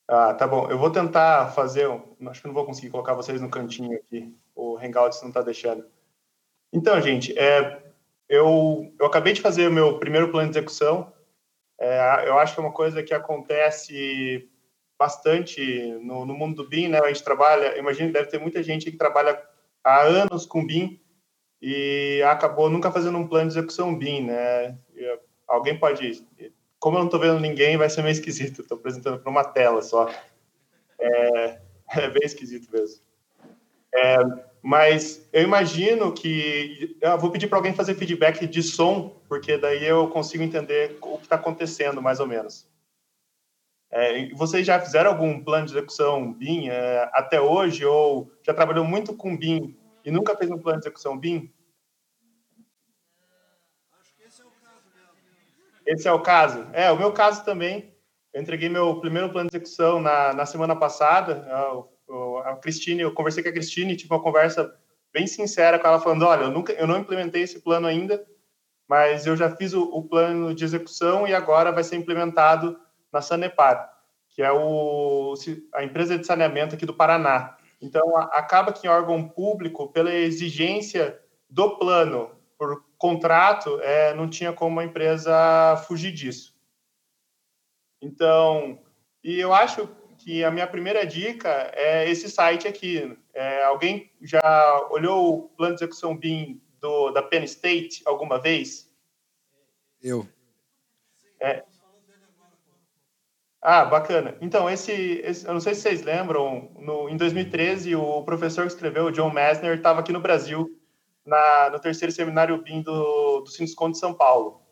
Ah, 0.09 0.35
tá 0.35 0.44
bom. 0.44 0.68
Eu 0.68 0.77
vou 0.77 0.90
tentar 0.90 1.53
fazer. 1.53 1.87
Acho 2.27 2.40
que 2.40 2.49
não 2.49 2.55
vou 2.55 2.66
conseguir 2.66 2.90
colocar 2.90 3.14
vocês 3.14 3.40
no 3.40 3.49
cantinho 3.49 3.96
aqui. 3.96 4.37
O 4.57 4.77
Hangouts 4.77 5.23
não 5.23 5.29
está 5.29 5.40
deixando. 5.40 5.87
Então, 6.73 7.01
gente, 7.01 7.38
é, 7.38 7.81
eu, 8.29 8.92
eu 8.99 9.07
acabei 9.07 9.33
de 9.35 9.40
fazer 9.40 9.68
o 9.68 9.73
meu 9.73 10.01
primeiro 10.01 10.33
plano 10.33 10.51
de 10.51 10.59
execução. 10.59 11.12
É, 11.81 12.29
eu 12.29 12.38
acho 12.38 12.53
que 12.53 12.61
é 12.61 12.62
uma 12.62 12.73
coisa 12.73 13.03
que 13.03 13.14
acontece 13.14 14.47
bastante 14.99 15.62
no, 16.03 16.27
no 16.27 16.35
mundo 16.35 16.62
do 16.62 16.69
BIM, 16.69 16.88
né? 16.88 17.01
A 17.01 17.09
gente 17.09 17.25
trabalha, 17.25 17.79
imagino 17.79 18.09
que 18.09 18.12
deve 18.12 18.29
ter 18.29 18.38
muita 18.38 18.62
gente 18.62 18.90
que 18.90 18.99
trabalha 18.99 19.43
há 19.83 20.03
anos 20.03 20.45
com 20.45 20.66
BIM 20.66 21.01
e 21.62 22.23
acabou 22.27 22.69
nunca 22.69 22.93
fazendo 22.93 23.16
um 23.16 23.27
plano 23.27 23.49
de 23.49 23.59
execução 23.59 23.97
BIM, 23.97 24.27
né? 24.27 24.79
E 24.95 25.19
alguém 25.49 25.79
pode, 25.79 26.23
como 26.79 26.97
eu 26.97 27.01
não 27.01 27.07
estou 27.07 27.19
vendo 27.19 27.40
ninguém, 27.40 27.79
vai 27.79 27.88
ser 27.88 28.03
meio 28.03 28.12
esquisito. 28.12 28.61
Estou 28.61 28.77
apresentando 28.77 29.19
para 29.19 29.31
uma 29.31 29.45
tela 29.45 29.81
só. 29.81 30.07
É, 30.99 31.61
é 31.97 32.11
bem 32.11 32.25
esquisito 32.25 32.71
mesmo. 32.71 33.03
É, 33.95 34.16
mas 34.62 35.27
eu 35.33 35.42
imagino 35.42 36.12
que 36.12 36.96
eu 37.01 37.18
vou 37.18 37.31
pedir 37.31 37.49
para 37.49 37.59
alguém 37.59 37.75
fazer 37.75 37.94
feedback 37.94 38.46
de 38.46 38.62
som, 38.62 39.20
porque 39.29 39.57
daí 39.57 39.85
eu 39.85 40.09
consigo 40.09 40.42
entender 40.42 40.99
o 41.01 41.16
que 41.16 41.25
está 41.25 41.37
acontecendo, 41.37 42.03
mais 42.03 42.20
ou 42.20 42.27
menos. 42.27 42.68
É, 43.90 44.29
vocês 44.35 44.66
já 44.66 44.79
fizeram 44.79 45.11
algum 45.11 45.42
plano 45.42 45.66
de 45.66 45.73
execução 45.73 46.33
BIM 46.33 46.68
é, 46.68 47.11
até 47.12 47.40
hoje, 47.40 47.85
ou 47.85 48.31
já 48.42 48.55
trabalhou 48.55 48.85
muito 48.85 49.16
com 49.16 49.37
BIM 49.37 49.77
e 50.05 50.11
nunca 50.11 50.37
fez 50.37 50.51
um 50.51 50.59
plano 50.59 50.79
de 50.79 50.87
execução 50.87 51.18
BIM? 51.18 51.53
Acho 53.99 54.14
que 54.14 54.23
esse 54.23 54.42
é 54.42 54.44
o 54.44 54.51
caso 54.51 54.85
mesmo. 54.94 55.12
Esse 55.87 56.09
é 56.09 56.12
o 56.12 56.23
caso? 56.23 56.66
É, 56.73 56.92
o 56.92 56.99
meu 56.99 57.12
caso 57.12 57.44
também. 57.44 57.90
Eu 58.33 58.40
entreguei 58.40 58.68
meu 58.68 59.01
primeiro 59.01 59.31
plano 59.31 59.51
de 59.51 59.57
execução 59.57 60.01
na, 60.01 60.33
na 60.33 60.46
semana 60.46 60.77
passada. 60.77 61.49
Eu 61.51 61.92
a 62.44 62.57
Cristine, 62.57 63.03
eu 63.03 63.14
conversei 63.14 63.42
com 63.42 63.49
a 63.49 63.53
Cristine, 63.53 63.96
tive 63.96 64.12
uma 64.12 64.23
conversa 64.23 64.75
bem 65.12 65.27
sincera 65.27 65.79
com 65.79 65.87
ela, 65.87 66.01
falando: 66.01 66.25
olha, 66.25 66.44
eu, 66.44 66.51
nunca, 66.51 66.73
eu 66.73 66.87
não 66.87 66.99
implementei 66.99 67.42
esse 67.42 67.61
plano 67.61 67.87
ainda, 67.87 68.25
mas 68.88 69.27
eu 69.27 69.37
já 69.37 69.55
fiz 69.55 69.73
o, 69.73 69.83
o 69.83 70.03
plano 70.03 70.55
de 70.55 70.64
execução 70.64 71.27
e 71.27 71.35
agora 71.35 71.73
vai 71.73 71.85
ser 71.85 71.96
implementado 71.96 72.79
na 73.12 73.20
Sanepar, 73.20 73.90
que 74.29 74.42
é 74.42 74.53
o, 74.53 75.35
a 75.75 75.85
empresa 75.85 76.18
de 76.18 76.27
saneamento 76.27 76.75
aqui 76.75 76.87
do 76.87 76.94
Paraná. 76.94 77.57
Então, 77.81 78.16
a, 78.16 78.25
acaba 78.38 78.73
que 78.73 78.87
em 78.87 78.90
órgão 78.90 79.29
público, 79.29 79.92
pela 79.92 80.12
exigência 80.12 81.20
do 81.49 81.77
plano 81.79 82.31
por 82.59 82.85
contrato, 82.99 83.81
é, 83.81 84.12
não 84.14 84.29
tinha 84.29 84.53
como 84.53 84.81
a 84.81 84.85
empresa 84.85 85.83
fugir 85.88 86.12
disso. 86.12 86.55
Então, 88.03 88.79
e 89.25 89.38
eu 89.38 89.53
acho 89.53 89.88
que 90.20 90.44
a 90.44 90.50
minha 90.50 90.66
primeira 90.66 91.06
dica 91.06 91.70
é 91.74 92.09
esse 92.09 92.28
site 92.28 92.68
aqui. 92.68 93.16
É, 93.33 93.64
alguém 93.64 94.12
já 94.20 94.88
olhou 94.90 95.38
o 95.38 95.48
plano 95.48 95.74
de 95.74 95.83
execução 95.83 96.16
BIM 96.16 96.61
do, 96.78 97.11
da 97.11 97.22
Penn 97.22 97.44
State 97.44 98.02
alguma 98.04 98.38
vez? 98.38 98.90
Eu. 100.02 100.28
É. 101.40 101.64
Ah, 103.62 103.85
bacana. 103.85 104.37
Então, 104.40 104.68
esse, 104.70 104.92
esse, 104.92 105.46
eu 105.46 105.52
não 105.52 105.61
sei 105.61 105.74
se 105.74 105.83
vocês 105.83 106.02
lembram, 106.02 106.70
no, 106.78 107.09
em 107.09 107.16
2013, 107.16 107.94
o 107.94 108.22
professor 108.22 108.66
que 108.66 108.72
escreveu, 108.72 109.06
o 109.06 109.12
John 109.12 109.30
Messner, 109.30 109.76
estava 109.76 110.00
aqui 110.00 110.12
no 110.12 110.20
Brasil, 110.20 110.78
na, 111.24 111.70
no 111.70 111.78
terceiro 111.78 112.12
seminário 112.12 112.62
BIM 112.62 112.83
do, 112.83 113.40
do 113.40 113.50
Sinscom 113.50 113.90
de 113.90 113.98
São 113.98 114.14
Paulo. 114.14 114.62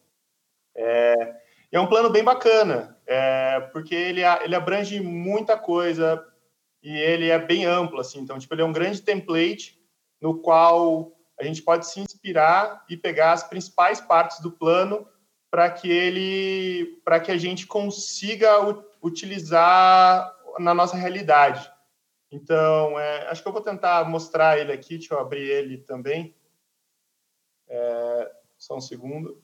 É, 0.74 1.36
é 1.76 1.80
um 1.80 1.86
plano 1.86 2.10
bem 2.10 2.24
bacana, 2.24 2.98
é, 3.06 3.60
porque 3.72 3.94
ele, 3.94 4.22
ele 4.22 4.54
abrange 4.54 5.00
muita 5.00 5.56
coisa 5.56 6.24
e 6.82 6.96
ele 6.96 7.28
é 7.28 7.38
bem 7.38 7.64
amplo, 7.64 8.00
assim. 8.00 8.20
Então, 8.20 8.38
tipo, 8.38 8.54
ele 8.54 8.62
é 8.62 8.64
um 8.64 8.72
grande 8.72 9.02
template 9.02 9.78
no 10.20 10.38
qual 10.38 11.12
a 11.38 11.44
gente 11.44 11.62
pode 11.62 11.86
se 11.86 12.00
inspirar 12.00 12.84
e 12.88 12.96
pegar 12.96 13.32
as 13.32 13.44
principais 13.44 14.00
partes 14.00 14.40
do 14.40 14.50
plano 14.50 15.06
para 15.50 15.70
que 15.70 15.90
ele, 15.90 17.00
para 17.04 17.20
que 17.20 17.30
a 17.30 17.36
gente 17.36 17.66
consiga 17.66 18.50
utilizar 19.02 20.34
na 20.58 20.74
nossa 20.74 20.96
realidade. 20.96 21.70
Então, 22.30 22.98
é, 22.98 23.28
acho 23.28 23.42
que 23.42 23.48
eu 23.48 23.52
vou 23.52 23.62
tentar 23.62 24.08
mostrar 24.08 24.58
ele 24.58 24.72
aqui. 24.72 24.98
Deixa 24.98 25.14
eu 25.14 25.18
abrir 25.18 25.48
ele 25.48 25.78
também. 25.78 26.34
É, 27.68 28.32
só 28.58 28.76
um 28.76 28.80
segundo. 28.80 29.42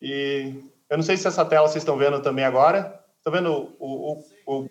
E 0.00 0.54
eu 0.88 0.96
não 0.96 1.04
sei 1.04 1.16
se 1.16 1.26
essa 1.26 1.44
tela 1.44 1.68
vocês 1.68 1.82
estão 1.82 1.96
vendo 1.96 2.20
também 2.20 2.44
agora. 2.44 3.04
Estão 3.18 3.32
vendo 3.32 3.74
o, 3.78 4.12
o, 4.12 4.24
o, 4.46 4.70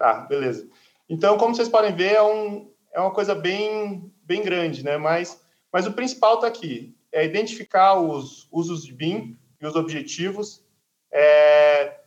Tá, 0.00 0.20
beleza. 0.20 0.66
Então, 1.08 1.36
como 1.36 1.54
vocês 1.54 1.68
podem 1.68 1.94
ver, 1.94 2.14
é, 2.14 2.22
um, 2.22 2.72
é 2.94 3.00
uma 3.00 3.10
coisa 3.10 3.34
bem, 3.34 4.10
bem 4.22 4.42
grande, 4.42 4.82
né? 4.82 4.96
Mas, 4.96 5.38
mas 5.70 5.86
o 5.86 5.92
principal 5.92 6.36
está 6.36 6.46
aqui. 6.46 6.96
É 7.12 7.24
identificar 7.24 8.00
os 8.00 8.48
usos 8.50 8.82
de 8.82 8.94
BIM 8.94 9.38
e 9.60 9.66
os 9.66 9.76
objetivos. 9.76 10.64
É 11.12 11.98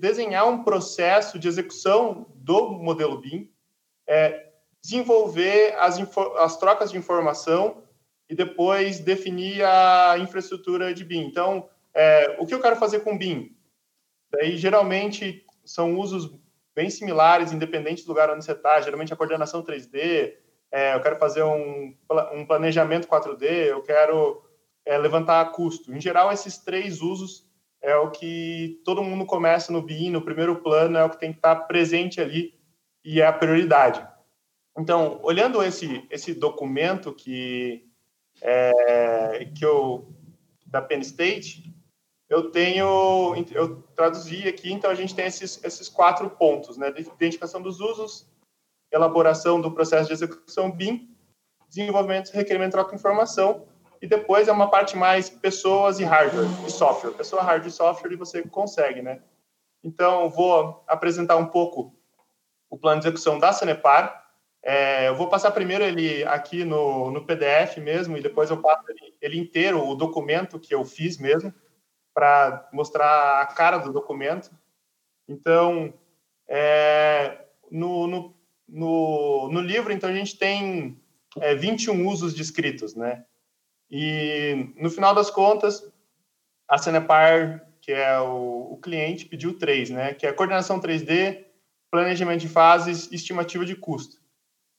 desenhar 0.00 0.48
um 0.48 0.64
processo 0.64 1.38
de 1.38 1.46
execução 1.46 2.26
do 2.34 2.70
modelo 2.70 3.20
BIM. 3.20 3.48
É 4.08 4.48
desenvolver 4.82 5.76
as, 5.78 6.00
as 6.38 6.56
trocas 6.56 6.90
de 6.90 6.98
informação 6.98 7.84
e 8.28 8.34
depois 8.34 8.98
definir 8.98 9.64
a 9.64 10.16
infraestrutura 10.18 10.92
de 10.92 11.04
BIM. 11.04 11.26
Então, 11.26 11.68
é, 11.94 12.36
o 12.38 12.46
que 12.46 12.54
eu 12.54 12.60
quero 12.60 12.76
fazer 12.76 13.00
com 13.00 13.16
BIM? 13.16 13.56
Daí, 14.32 14.56
geralmente, 14.56 15.44
são 15.64 15.98
usos 15.98 16.30
bem 16.74 16.90
similares, 16.90 17.52
independente 17.52 18.04
do 18.04 18.08
lugar 18.08 18.30
onde 18.30 18.44
você 18.44 18.52
está. 18.52 18.80
Geralmente, 18.80 19.12
a 19.12 19.16
coordenação 19.16 19.62
3D, 19.62 20.34
é, 20.72 20.94
eu 20.94 21.00
quero 21.00 21.16
fazer 21.16 21.42
um, 21.44 21.96
um 22.32 22.44
planejamento 22.44 23.06
4D, 23.06 23.44
eu 23.44 23.82
quero 23.82 24.42
é, 24.84 24.98
levantar 24.98 25.52
custo. 25.52 25.94
Em 25.94 26.00
geral, 26.00 26.32
esses 26.32 26.58
três 26.58 27.00
usos 27.00 27.48
é 27.80 27.96
o 27.96 28.10
que 28.10 28.80
todo 28.84 29.04
mundo 29.04 29.24
começa 29.26 29.72
no 29.72 29.82
BIM, 29.82 30.10
no 30.10 30.22
primeiro 30.22 30.56
plano, 30.62 30.98
é 30.98 31.04
o 31.04 31.10
que 31.10 31.20
tem 31.20 31.32
que 31.32 31.38
estar 31.38 31.54
presente 31.66 32.20
ali 32.20 32.58
e 33.04 33.20
é 33.20 33.26
a 33.26 33.32
prioridade. 33.32 34.04
Então, 34.76 35.20
olhando 35.22 35.62
esse, 35.62 36.04
esse 36.10 36.34
documento 36.34 37.12
que, 37.12 37.86
é, 38.42 39.48
que 39.56 39.64
eu, 39.64 40.12
da 40.66 40.82
Penn 40.82 41.00
State, 41.00 41.73
eu 42.28 42.50
tenho, 42.50 43.34
eu 43.52 43.82
traduzi 43.94 44.48
aqui, 44.48 44.72
então 44.72 44.90
a 44.90 44.94
gente 44.94 45.14
tem 45.14 45.26
esses, 45.26 45.62
esses 45.62 45.88
quatro 45.88 46.30
pontos, 46.30 46.76
né? 46.76 46.88
Identificação 46.88 47.60
dos 47.60 47.80
usos, 47.80 48.26
elaboração 48.90 49.60
do 49.60 49.70
processo 49.70 50.08
de 50.08 50.14
execução 50.14 50.70
BIM, 50.70 51.14
desenvolvimento, 51.68 52.30
requerimento, 52.30 52.72
troca 52.72 52.90
de 52.90 52.96
informação, 52.96 53.66
e 54.00 54.06
depois 54.06 54.48
é 54.48 54.52
uma 54.52 54.70
parte 54.70 54.96
mais 54.96 55.28
pessoas 55.28 55.98
e 56.00 56.04
hardware 56.04 56.46
e 56.66 56.70
software. 56.70 57.12
Pessoa, 57.12 57.42
hardware 57.42 57.68
e 57.68 57.72
software 57.72 58.12
e 58.12 58.16
você 58.16 58.42
consegue, 58.42 59.02
né? 59.02 59.22
Então, 59.82 60.30
vou 60.30 60.82
apresentar 60.86 61.36
um 61.36 61.46
pouco 61.46 61.94
o 62.70 62.78
plano 62.78 63.00
de 63.00 63.06
execução 63.06 63.38
da 63.38 63.52
Sanepar. 63.52 64.24
É, 64.62 65.08
eu 65.08 65.14
vou 65.14 65.28
passar 65.28 65.50
primeiro 65.50 65.84
ele 65.84 66.24
aqui 66.24 66.64
no, 66.64 67.10
no 67.10 67.24
PDF 67.26 67.76
mesmo, 67.78 68.16
e 68.16 68.22
depois 68.22 68.50
eu 68.50 68.62
passo 68.62 68.82
ele, 68.88 69.14
ele 69.20 69.38
inteiro, 69.38 69.86
o 69.86 69.94
documento 69.94 70.58
que 70.58 70.74
eu 70.74 70.84
fiz 70.84 71.18
mesmo 71.18 71.52
para 72.14 72.68
mostrar 72.72 73.42
a 73.42 73.46
cara 73.46 73.78
do 73.78 73.92
documento. 73.92 74.50
Então, 75.28 75.92
é, 76.48 77.46
no, 77.70 78.06
no, 78.06 78.34
no, 78.68 79.48
no, 79.52 79.60
livro, 79.60 79.92
então, 79.92 80.08
a 80.08 80.14
gente 80.14 80.38
tem 80.38 80.96
é, 81.40 81.54
21 81.54 82.06
usos 82.06 82.32
descritos, 82.32 82.94
né? 82.94 83.24
E, 83.90 84.72
no 84.76 84.90
final 84.90 85.14
das 85.14 85.30
contas, 85.30 85.86
a 86.68 86.78
Cenepar, 86.78 87.66
que 87.80 87.92
é 87.92 88.18
o, 88.20 88.72
o 88.72 88.78
cliente, 88.80 89.26
pediu 89.26 89.58
três, 89.58 89.90
né? 89.90 90.14
Que 90.14 90.26
é 90.26 90.32
coordenação 90.32 90.80
3D, 90.80 91.44
planejamento 91.90 92.40
de 92.40 92.48
fases 92.48 93.10
e 93.10 93.16
estimativa 93.16 93.64
de 93.64 93.74
custo. 93.74 94.16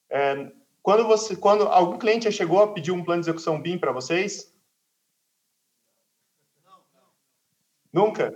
É, 0.09 0.51
quando 0.81 1.05
você, 1.05 1.35
quando 1.35 1.63
algum 1.67 1.97
cliente 1.97 2.25
já 2.25 2.31
chegou 2.31 2.61
a 2.61 2.71
pedir 2.71 2.91
um 2.91 3.03
plano 3.03 3.21
de 3.21 3.29
execução 3.29 3.61
BIM 3.61 3.77
para 3.77 3.91
vocês, 3.91 4.54
Nunca? 7.95 8.36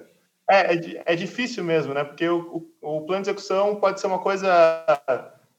É, 0.50 0.74
é, 0.74 1.04
é, 1.06 1.16
difícil 1.18 1.66
mesmo, 1.66 1.94
né? 1.94 2.06
Porque 2.06 2.26
o, 2.30 2.66
o, 2.82 2.98
o, 2.98 3.06
plano 3.06 3.24
de 3.24 3.30
execução 3.30 3.76
pode 3.76 4.00
ser 4.00 4.08
uma 4.08 4.20
coisa 4.20 4.50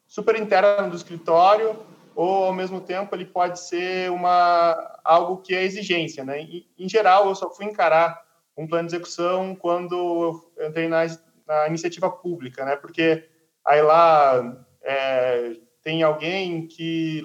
super 0.08 0.36
interna 0.36 0.88
do 0.88 0.96
escritório 0.96 1.78
ou, 2.16 2.44
ao 2.44 2.52
mesmo 2.54 2.80
tempo, 2.80 3.14
ele 3.14 3.26
pode 3.26 3.60
ser 3.60 4.10
uma, 4.10 4.98
algo 5.04 5.42
que 5.42 5.54
é 5.54 5.62
exigência, 5.62 6.24
né? 6.24 6.40
Em, 6.40 6.66
em 6.78 6.88
geral, 6.88 7.28
eu 7.28 7.34
só 7.34 7.50
fui 7.50 7.66
encarar 7.66 8.24
um 8.56 8.66
plano 8.66 8.88
de 8.88 8.94
execução 8.94 9.54
quando 9.54 10.42
eu 10.58 10.66
entrei 10.66 10.88
na, 10.88 11.02
na 11.46 11.68
iniciativa 11.68 12.10
pública, 12.10 12.64
né? 12.64 12.76
Porque 12.76 13.28
aí 13.62 13.82
lá 13.82 14.64
é, 14.82 15.56
tem 15.82 16.02
alguém 16.02 16.66
que 16.66 17.22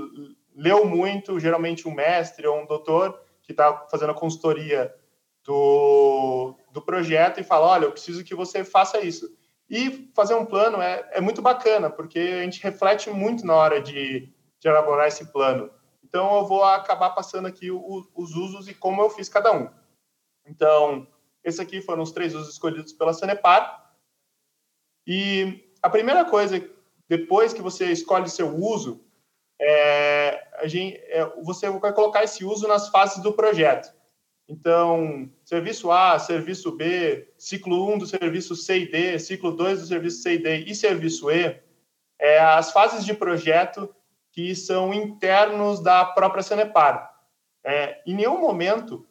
leu 0.53 0.85
muito, 0.85 1.39
geralmente 1.39 1.87
um 1.87 1.93
mestre 1.93 2.45
ou 2.45 2.59
um 2.59 2.65
doutor, 2.65 3.17
que 3.43 3.53
está 3.53 3.87
fazendo 3.89 4.09
a 4.11 4.13
consultoria 4.13 4.93
do, 5.45 6.55
do 6.75 6.81
projeto 6.81 7.39
e 7.39 7.43
fala, 7.43 7.67
olha, 7.67 7.85
eu 7.85 7.91
preciso 7.93 8.21
que 8.21 8.35
você 8.35 8.61
faça 8.65 8.99
isso. 8.99 9.33
E 9.69 10.11
fazer 10.13 10.35
um 10.35 10.45
plano 10.45 10.81
é, 10.81 11.07
é 11.13 11.21
muito 11.21 11.41
bacana, 11.41 11.89
porque 11.89 12.19
a 12.19 12.43
gente 12.43 12.61
reflete 12.61 13.09
muito 13.09 13.45
na 13.45 13.55
hora 13.55 13.81
de, 13.81 14.29
de 14.59 14.67
elaborar 14.67 15.07
esse 15.07 15.31
plano. 15.31 15.71
Então, 16.03 16.35
eu 16.35 16.45
vou 16.45 16.65
acabar 16.65 17.11
passando 17.11 17.47
aqui 17.47 17.71
o, 17.71 18.05
os 18.13 18.35
usos 18.35 18.67
e 18.67 18.73
como 18.73 19.01
eu 19.01 19.09
fiz 19.09 19.29
cada 19.29 19.53
um. 19.53 19.69
Então, 20.45 21.07
esses 21.45 21.61
aqui 21.61 21.81
foram 21.81 22.03
os 22.03 22.11
três 22.11 22.35
usos 22.35 22.51
escolhidos 22.51 22.91
pela 22.91 23.13
Sanepar. 23.13 23.89
E 25.07 25.71
a 25.81 25.89
primeira 25.89 26.25
coisa, 26.25 26.61
depois 27.07 27.53
que 27.53 27.61
você 27.61 27.85
escolhe 27.85 28.29
seu 28.29 28.53
uso, 28.53 29.01
é, 29.61 30.45
a 30.59 30.67
gente, 30.67 30.97
é, 31.07 31.25
você 31.41 31.69
vai 31.69 31.93
colocar 31.93 32.21
esse 32.21 32.43
uso 32.43 32.67
nas 32.67 32.89
fases 32.89 33.23
do 33.23 33.31
projeto. 33.31 33.94
Então, 34.47 35.29
serviço 35.43 35.91
A, 35.91 36.19
serviço 36.19 36.71
B, 36.71 37.27
ciclo 37.37 37.91
1 37.93 37.97
do 37.97 38.05
serviço 38.05 38.55
C 38.55 38.79
e 38.79 38.91
D, 38.91 39.19
ciclo 39.19 39.51
2 39.51 39.81
do 39.81 39.87
serviço 39.87 40.21
C 40.21 40.33
e 40.35 40.37
D 40.37 40.57
e 40.57 40.75
serviço 40.75 41.31
E, 41.31 41.59
é 42.19 42.39
as 42.39 42.71
fases 42.71 43.03
de 43.03 43.13
projeto 43.13 43.93
que 44.31 44.53
são 44.55 44.93
internos 44.93 45.81
da 45.81 46.05
própria 46.05 46.43
Sanepar. 46.43 47.11
É, 47.63 48.01
em 48.05 48.13
nenhum 48.13 48.39
momento, 48.39 49.07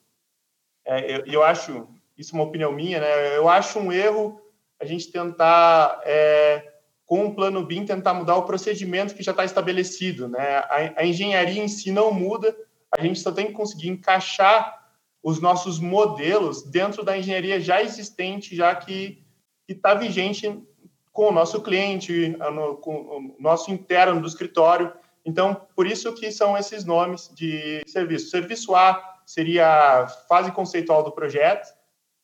é, 0.84 1.16
eu, 1.16 1.26
eu, 1.26 1.42
acho, 1.42 1.88
isso 2.16 2.34
é 2.34 2.38
uma 2.38 2.46
opinião 2.46 2.70
minha, 2.70 3.00
né, 3.00 3.36
eu 3.36 3.48
acho 3.48 3.78
um 3.80 3.92
erro 3.92 4.40
a 4.80 4.84
gente 4.84 5.10
tentar, 5.10 6.00
é, 6.04 6.74
com 7.06 7.26
o 7.26 7.34
plano 7.34 7.64
BIM, 7.64 7.84
tentar 7.84 8.14
mudar 8.14 8.36
o 8.36 8.44
procedimento 8.44 9.14
que 9.14 9.22
já 9.22 9.32
está 9.32 9.44
estabelecido. 9.44 10.28
Né? 10.28 10.56
A, 10.56 11.00
a 11.00 11.06
engenharia 11.06 11.62
em 11.62 11.68
si 11.68 11.90
não 11.90 12.12
muda, 12.12 12.56
a 12.96 13.00
gente 13.00 13.18
só 13.18 13.32
tem 13.32 13.46
que 13.46 13.52
conseguir 13.52 13.88
encaixar 13.88 14.83
os 15.24 15.40
nossos 15.40 15.80
modelos 15.80 16.62
dentro 16.62 17.02
da 17.02 17.16
engenharia 17.16 17.58
já 17.58 17.82
existente, 17.82 18.54
já 18.54 18.74
que 18.74 19.24
está 19.66 19.94
vigente 19.94 20.62
com 21.10 21.28
o 21.28 21.32
nosso 21.32 21.62
cliente, 21.62 22.36
com 22.82 22.94
o 22.94 23.36
nosso 23.40 23.70
interno 23.70 24.20
do 24.20 24.28
escritório. 24.28 24.92
Então, 25.24 25.66
por 25.74 25.86
isso 25.86 26.12
que 26.12 26.30
são 26.30 26.58
esses 26.58 26.84
nomes 26.84 27.30
de 27.34 27.80
serviço. 27.86 28.28
Serviço 28.28 28.74
A 28.74 29.02
seria 29.24 30.02
a 30.02 30.06
fase 30.06 30.52
conceitual 30.52 31.02
do 31.02 31.10
projeto. 31.10 31.72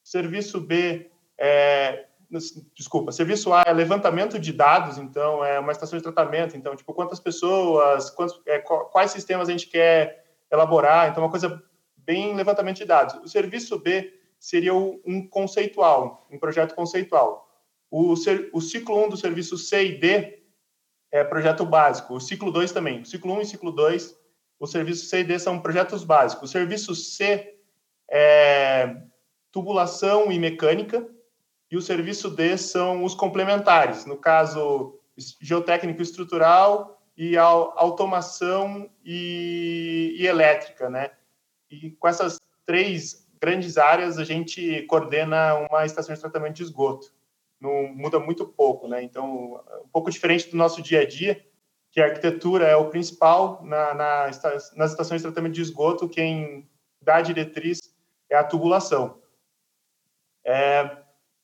Serviço 0.05 0.61
B 0.61 1.11
é, 1.39 2.05
desculpa, 2.77 3.13
serviço 3.13 3.51
A 3.55 3.63
é 3.67 3.73
levantamento 3.73 4.39
de 4.39 4.53
dados, 4.53 4.99
então 4.99 5.43
é 5.43 5.59
uma 5.59 5.73
estação 5.73 5.97
de 5.97 6.03
tratamento, 6.03 6.55
então 6.55 6.77
tipo 6.77 6.93
quantas 6.93 7.19
pessoas, 7.19 8.11
quantos, 8.11 8.39
é, 8.47 8.59
quais 8.59 9.11
sistemas 9.11 9.49
a 9.49 9.53
gente 9.53 9.69
quer 9.69 10.23
elaborar, 10.51 11.09
então 11.09 11.23
uma 11.25 11.31
coisa 11.31 11.63
bem 12.11 12.35
levantamento 12.35 12.79
de 12.79 12.85
dados. 12.85 13.15
O 13.23 13.29
serviço 13.29 13.79
B 13.79 14.13
seria 14.37 14.75
um 14.75 15.29
conceitual, 15.29 16.27
um 16.29 16.39
projeto 16.41 16.75
conceitual. 16.75 17.49
O, 17.89 18.15
o 18.53 18.61
ciclo 18.61 19.05
1 19.07 19.11
do 19.11 19.17
serviço 19.17 19.57
C 19.57 19.87
e 19.87 19.99
D 19.99 20.43
é 21.13 21.23
projeto 21.23 21.65
básico. 21.65 22.15
O 22.15 22.21
ciclo 22.21 22.51
2 22.51 22.73
também. 22.73 23.03
O 23.03 23.07
ciclo 23.07 23.33
1 23.35 23.41
e 23.43 23.47
ciclo 23.47 23.71
2, 23.71 24.17
o 24.59 24.67
serviço 24.67 25.07
C 25.07 25.21
e 25.21 25.25
D 25.25 25.39
são 25.39 25.61
projetos 25.61 26.03
básicos. 26.03 26.51
O 26.51 26.53
serviço 26.53 26.97
C 26.97 27.55
é 28.11 28.97
tubulação 29.53 30.33
e 30.33 30.39
mecânica, 30.39 31.09
e 31.71 31.77
o 31.77 31.83
serviço 31.83 32.29
D 32.29 32.59
são 32.59 33.05
os 33.05 33.15
complementares, 33.15 34.05
no 34.05 34.17
caso, 34.17 34.99
geotécnico 35.41 36.03
estrutural 36.03 37.01
e 37.17 37.37
automação 37.37 38.91
e, 39.05 40.17
e 40.19 40.27
elétrica, 40.27 40.91
né? 40.91 41.13
E 41.71 41.91
com 41.93 42.09
essas 42.09 42.39
três 42.67 43.27
grandes 43.41 43.79
áreas, 43.79 44.19
a 44.19 44.25
gente 44.25 44.83
coordena 44.83 45.55
uma 45.71 45.87
estação 45.87 46.15
de 46.15 46.21
tratamento 46.21 46.57
de 46.57 46.63
esgoto. 46.63 47.13
Não 47.61 47.89
muda 47.95 48.19
muito 48.19 48.47
pouco, 48.47 48.89
né? 48.89 49.03
Então, 49.03 49.63
um 49.85 49.89
pouco 49.89 50.11
diferente 50.11 50.51
do 50.51 50.57
nosso 50.57 50.83
dia 50.83 51.01
a 51.01 51.07
dia, 51.07 51.45
que 51.91 52.01
a 52.01 52.07
arquitetura 52.07 52.67
é 52.67 52.77
o 52.77 52.89
principal 52.89 53.63
na, 53.65 53.95
na, 53.95 54.27
nas 54.77 54.91
estações 54.91 55.21
de 55.21 55.27
tratamento 55.27 55.55
de 55.55 55.63
esgoto, 55.63 56.09
quem 56.09 56.69
dá 57.01 57.17
a 57.17 57.23
diretriz 57.23 57.81
é 58.29 58.37
a 58.37 58.45
tubulação. 58.45 59.21
É, 60.45 60.99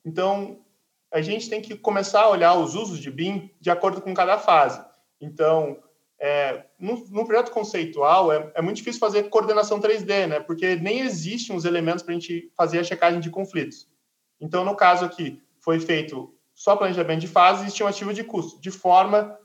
então, 0.04 0.64
a 1.12 1.20
gente 1.20 1.50
tem 1.50 1.60
que 1.60 1.76
começar 1.76 2.22
a 2.22 2.30
olhar 2.30 2.54
os 2.54 2.74
usos 2.74 2.98
de 2.98 3.10
BIM 3.10 3.50
de 3.60 3.70
acordo 3.70 4.00
com 4.00 4.14
cada 4.14 4.38
fase. 4.38 4.84
Então, 5.20 5.82
é, 6.18 6.64
no, 6.78 7.26
projeto 7.26 7.50
conceitual, 7.50 8.32
é, 8.32 8.50
é, 8.54 8.62
muito 8.62 8.78
difícil 8.78 8.98
fazer 8.98 9.24
coordenação 9.24 9.80
3D, 9.80 10.26
né? 10.26 10.40
Porque 10.40 10.76
nem 10.76 11.00
existem 11.00 11.54
os 11.54 11.64
elementos 11.64 12.02
para 12.02 12.12
a 12.12 12.18
gente 12.18 12.50
fazer 12.56 12.78
a 12.78 12.84
checagem 12.84 13.20
de 13.20 13.30
conflitos. 13.30 13.88
Então, 14.40 14.64
no 14.64 14.74
caso 14.74 15.04
aqui, 15.04 15.42
foi 15.60 15.78
feito 15.78 16.34
só 16.54 16.74
planejamento 16.74 17.20
de 17.20 17.28
fase 17.28 17.64
e 17.64 17.68
estimativa 17.68 18.14
de 18.14 18.24
custo, 18.24 18.60
de 18.60 18.70
forma, 18.70 19.38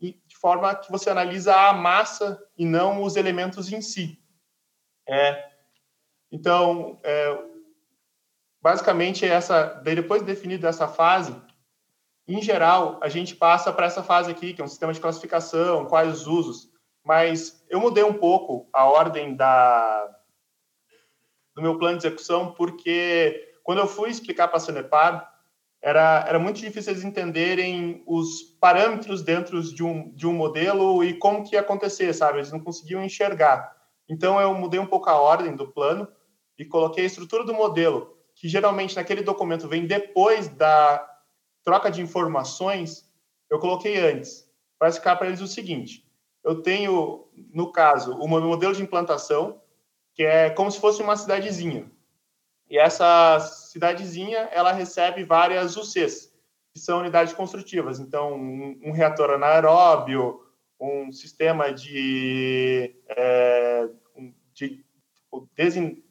de 0.00 0.36
forma 0.40 0.74
que 0.74 0.90
você 0.90 1.10
analisa 1.10 1.54
a 1.54 1.72
massa 1.72 2.40
e 2.56 2.64
não 2.64 3.02
os 3.02 3.16
elementos 3.16 3.72
em 3.72 3.80
si. 3.80 4.22
É, 5.08 5.48
então, 6.30 7.00
é, 7.02 7.42
basicamente, 8.62 9.24
essa, 9.26 9.64
depois 9.82 10.22
de 10.22 10.26
definida 10.26 10.68
essa 10.68 10.86
fase, 10.86 11.34
em 12.28 12.42
geral, 12.42 12.98
a 13.00 13.08
gente 13.08 13.34
passa 13.34 13.72
para 13.72 13.86
essa 13.86 14.02
fase 14.02 14.30
aqui, 14.30 14.52
que 14.52 14.60
é 14.60 14.64
um 14.64 14.68
sistema 14.68 14.92
de 14.92 15.00
classificação, 15.00 15.86
quais 15.86 16.20
os 16.20 16.26
usos. 16.26 16.70
Mas 17.02 17.64
eu 17.70 17.80
mudei 17.80 18.04
um 18.04 18.12
pouco 18.12 18.68
a 18.70 18.84
ordem 18.84 19.34
da, 19.34 20.06
do 21.54 21.62
meu 21.62 21.78
plano 21.78 21.96
de 21.96 22.06
execução, 22.06 22.52
porque 22.52 23.54
quando 23.62 23.78
eu 23.78 23.86
fui 23.86 24.10
explicar 24.10 24.48
para 24.48 24.58
a 24.58 24.60
Sanepar, 24.60 25.34
era, 25.80 26.24
era 26.28 26.38
muito 26.38 26.60
difícil 26.60 26.92
eles 26.92 27.04
entenderem 27.04 28.02
os 28.06 28.42
parâmetros 28.60 29.22
dentro 29.22 29.62
de 29.62 29.82
um, 29.82 30.10
de 30.10 30.26
um 30.26 30.32
modelo 30.32 31.02
e 31.02 31.14
como 31.14 31.48
que 31.48 31.54
ia 31.54 31.60
acontecer, 31.60 32.12
sabe? 32.12 32.38
Eles 32.38 32.52
não 32.52 32.60
conseguiam 32.60 33.02
enxergar. 33.02 33.74
Então, 34.08 34.40
eu 34.40 34.52
mudei 34.54 34.78
um 34.78 34.86
pouco 34.86 35.08
a 35.08 35.18
ordem 35.18 35.56
do 35.56 35.68
plano 35.68 36.06
e 36.58 36.64
coloquei 36.64 37.04
a 37.04 37.06
estrutura 37.06 37.44
do 37.44 37.54
modelo, 37.54 38.16
que 38.34 38.48
geralmente 38.48 38.96
naquele 38.96 39.22
documento 39.22 39.68
vem 39.68 39.86
depois 39.86 40.48
da 40.48 41.06
troca 41.68 41.90
de 41.90 42.00
informações, 42.00 43.06
eu 43.50 43.58
coloquei 43.58 43.98
antes. 43.98 44.50
Vai 44.80 44.90
ficar 44.90 45.16
para 45.16 45.26
eles 45.26 45.42
o 45.42 45.46
seguinte: 45.46 46.02
eu 46.42 46.62
tenho, 46.62 47.28
no 47.52 47.70
caso, 47.70 48.16
meu 48.16 48.40
modelo 48.40 48.74
de 48.74 48.82
implantação, 48.82 49.60
que 50.14 50.22
é 50.22 50.48
como 50.48 50.70
se 50.70 50.80
fosse 50.80 51.02
uma 51.02 51.14
cidadezinha. 51.14 51.90
E 52.70 52.78
essa 52.78 53.38
cidadezinha, 53.40 54.48
ela 54.50 54.72
recebe 54.72 55.24
várias 55.24 55.76
UCs, 55.76 56.32
que 56.72 56.80
são 56.80 57.00
unidades 57.00 57.34
construtivas. 57.34 58.00
Então, 58.00 58.32
um, 58.32 58.80
um 58.84 58.90
reator 58.90 59.32
anaeróbio, 59.32 60.42
um 60.80 61.12
sistema 61.12 61.70
de, 61.70 62.96
é, 63.08 63.90
de 64.54 64.82
desin, 65.54 66.02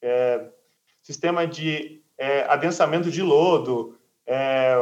é, 0.00 0.48
sistema 1.02 1.44
de 1.44 2.04
é, 2.16 2.44
adensamento 2.44 3.10
de 3.10 3.20
lodo, 3.20 3.98
é, 4.26 4.76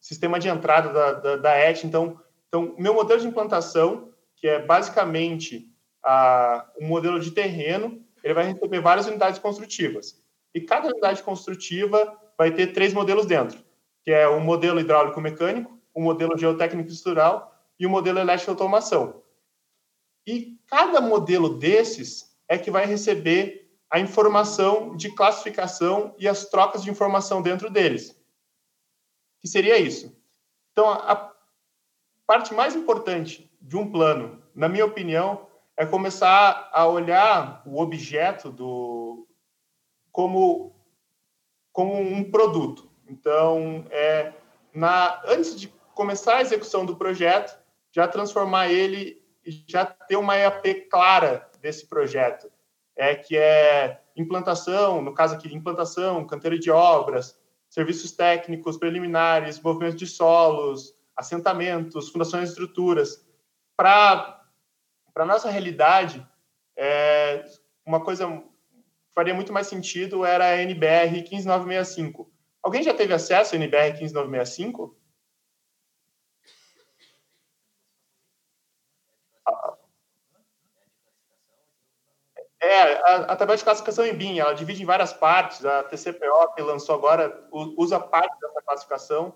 sistema 0.00 0.38
de 0.38 0.48
entrada 0.48 0.92
da, 0.92 1.12
da, 1.12 1.36
da 1.36 1.56
ET. 1.56 1.84
Então, 1.84 2.20
então, 2.50 2.74
meu 2.76 2.92
modelo 2.94 3.20
de 3.20 3.28
implantação, 3.28 4.12
que 4.36 4.48
é 4.48 4.58
basicamente 4.58 5.70
a, 6.02 6.68
um 6.80 6.86
modelo 6.88 7.20
de 7.20 7.30
terreno, 7.30 8.04
ele 8.24 8.34
vai 8.34 8.44
receber 8.44 8.80
várias 8.80 9.06
unidades 9.06 9.38
construtivas. 9.38 10.20
E 10.52 10.60
cada 10.60 10.88
unidade 10.88 11.22
construtiva 11.22 12.18
vai 12.36 12.50
ter 12.50 12.72
três 12.72 12.92
modelos 12.92 13.24
dentro, 13.24 13.62
que 14.02 14.10
é 14.10 14.26
o 14.26 14.40
modelo 14.40 14.80
hidráulico-mecânico, 14.80 15.78
o 15.94 16.02
modelo 16.02 16.36
geotécnico 16.36 16.90
estrutural 16.90 17.54
e 17.78 17.86
o 17.86 17.90
modelo 17.90 18.18
elétrico 18.18 18.50
automação. 18.50 19.22
E 20.26 20.58
cada 20.66 21.00
modelo 21.00 21.56
desses 21.56 22.36
é 22.48 22.58
que 22.58 22.70
vai 22.70 22.84
receber 22.84 23.70
a 23.88 24.00
informação 24.00 24.96
de 24.96 25.14
classificação 25.14 26.14
e 26.18 26.26
as 26.26 26.46
trocas 26.46 26.82
de 26.82 26.90
informação 26.90 27.40
dentro 27.42 27.70
deles 27.70 28.19
que 29.40 29.48
seria 29.48 29.78
isso. 29.78 30.16
Então, 30.72 30.90
a 30.90 31.32
parte 32.26 32.54
mais 32.54 32.76
importante 32.76 33.50
de 33.60 33.76
um 33.76 33.90
plano, 33.90 34.42
na 34.54 34.68
minha 34.68 34.84
opinião, 34.84 35.46
é 35.76 35.86
começar 35.86 36.68
a 36.72 36.86
olhar 36.86 37.62
o 37.66 37.80
objeto 37.80 38.50
do 38.50 39.26
como 40.12 40.74
como 41.72 41.98
um 41.98 42.30
produto. 42.30 42.90
Então, 43.08 43.86
é 43.90 44.32
na 44.74 45.22
antes 45.26 45.58
de 45.58 45.68
começar 45.94 46.36
a 46.36 46.42
execução 46.42 46.84
do 46.84 46.96
projeto, 46.96 47.58
já 47.90 48.06
transformar 48.06 48.68
ele 48.68 49.22
e 49.44 49.64
já 49.66 49.84
ter 49.84 50.16
uma 50.16 50.36
EAP 50.36 50.88
clara 50.90 51.48
desse 51.60 51.86
projeto, 51.86 52.50
é 52.96 53.14
que 53.14 53.36
é 53.36 54.00
implantação, 54.16 55.00
no 55.00 55.14
caso 55.14 55.34
aqui, 55.34 55.54
implantação, 55.54 56.26
canteiro 56.26 56.58
de 56.58 56.70
obras, 56.70 57.39
serviços 57.70 58.10
técnicos 58.10 58.76
preliminares, 58.76 59.60
movimento 59.60 59.96
de 59.96 60.06
solos, 60.06 60.92
assentamentos, 61.16 62.10
fundações 62.10 62.44
de 62.44 62.50
estruturas. 62.50 63.24
Para 63.76 64.44
a 65.14 65.24
nossa 65.24 65.48
realidade, 65.48 66.26
é, 66.76 67.44
uma 67.86 68.02
coisa 68.02 68.26
que 68.28 69.14
faria 69.14 69.32
muito 69.32 69.52
mais 69.52 69.68
sentido 69.68 70.24
era 70.24 70.46
a 70.46 70.62
NBR 70.62 71.22
15965. 71.22 72.30
Alguém 72.62 72.82
já 72.82 72.92
teve 72.92 73.14
acesso 73.14 73.54
à 73.54 73.56
NBR 73.56 73.96
15965? 73.98 74.99
É, 82.62 82.92
a, 82.92 83.16
a, 83.32 83.36
tabela 83.36 83.56
de 83.56 83.64
classificação 83.64 84.04
em 84.04 84.14
BIM, 84.14 84.38
ela 84.38 84.52
divide 84.52 84.82
em 84.82 84.86
várias 84.86 85.12
partes. 85.12 85.64
A 85.64 85.82
TCPO, 85.84 86.54
que 86.54 86.62
lançou 86.62 86.94
agora, 86.94 87.48
usa 87.50 87.98
parte 87.98 88.38
dessa 88.38 88.62
classificação. 88.62 89.34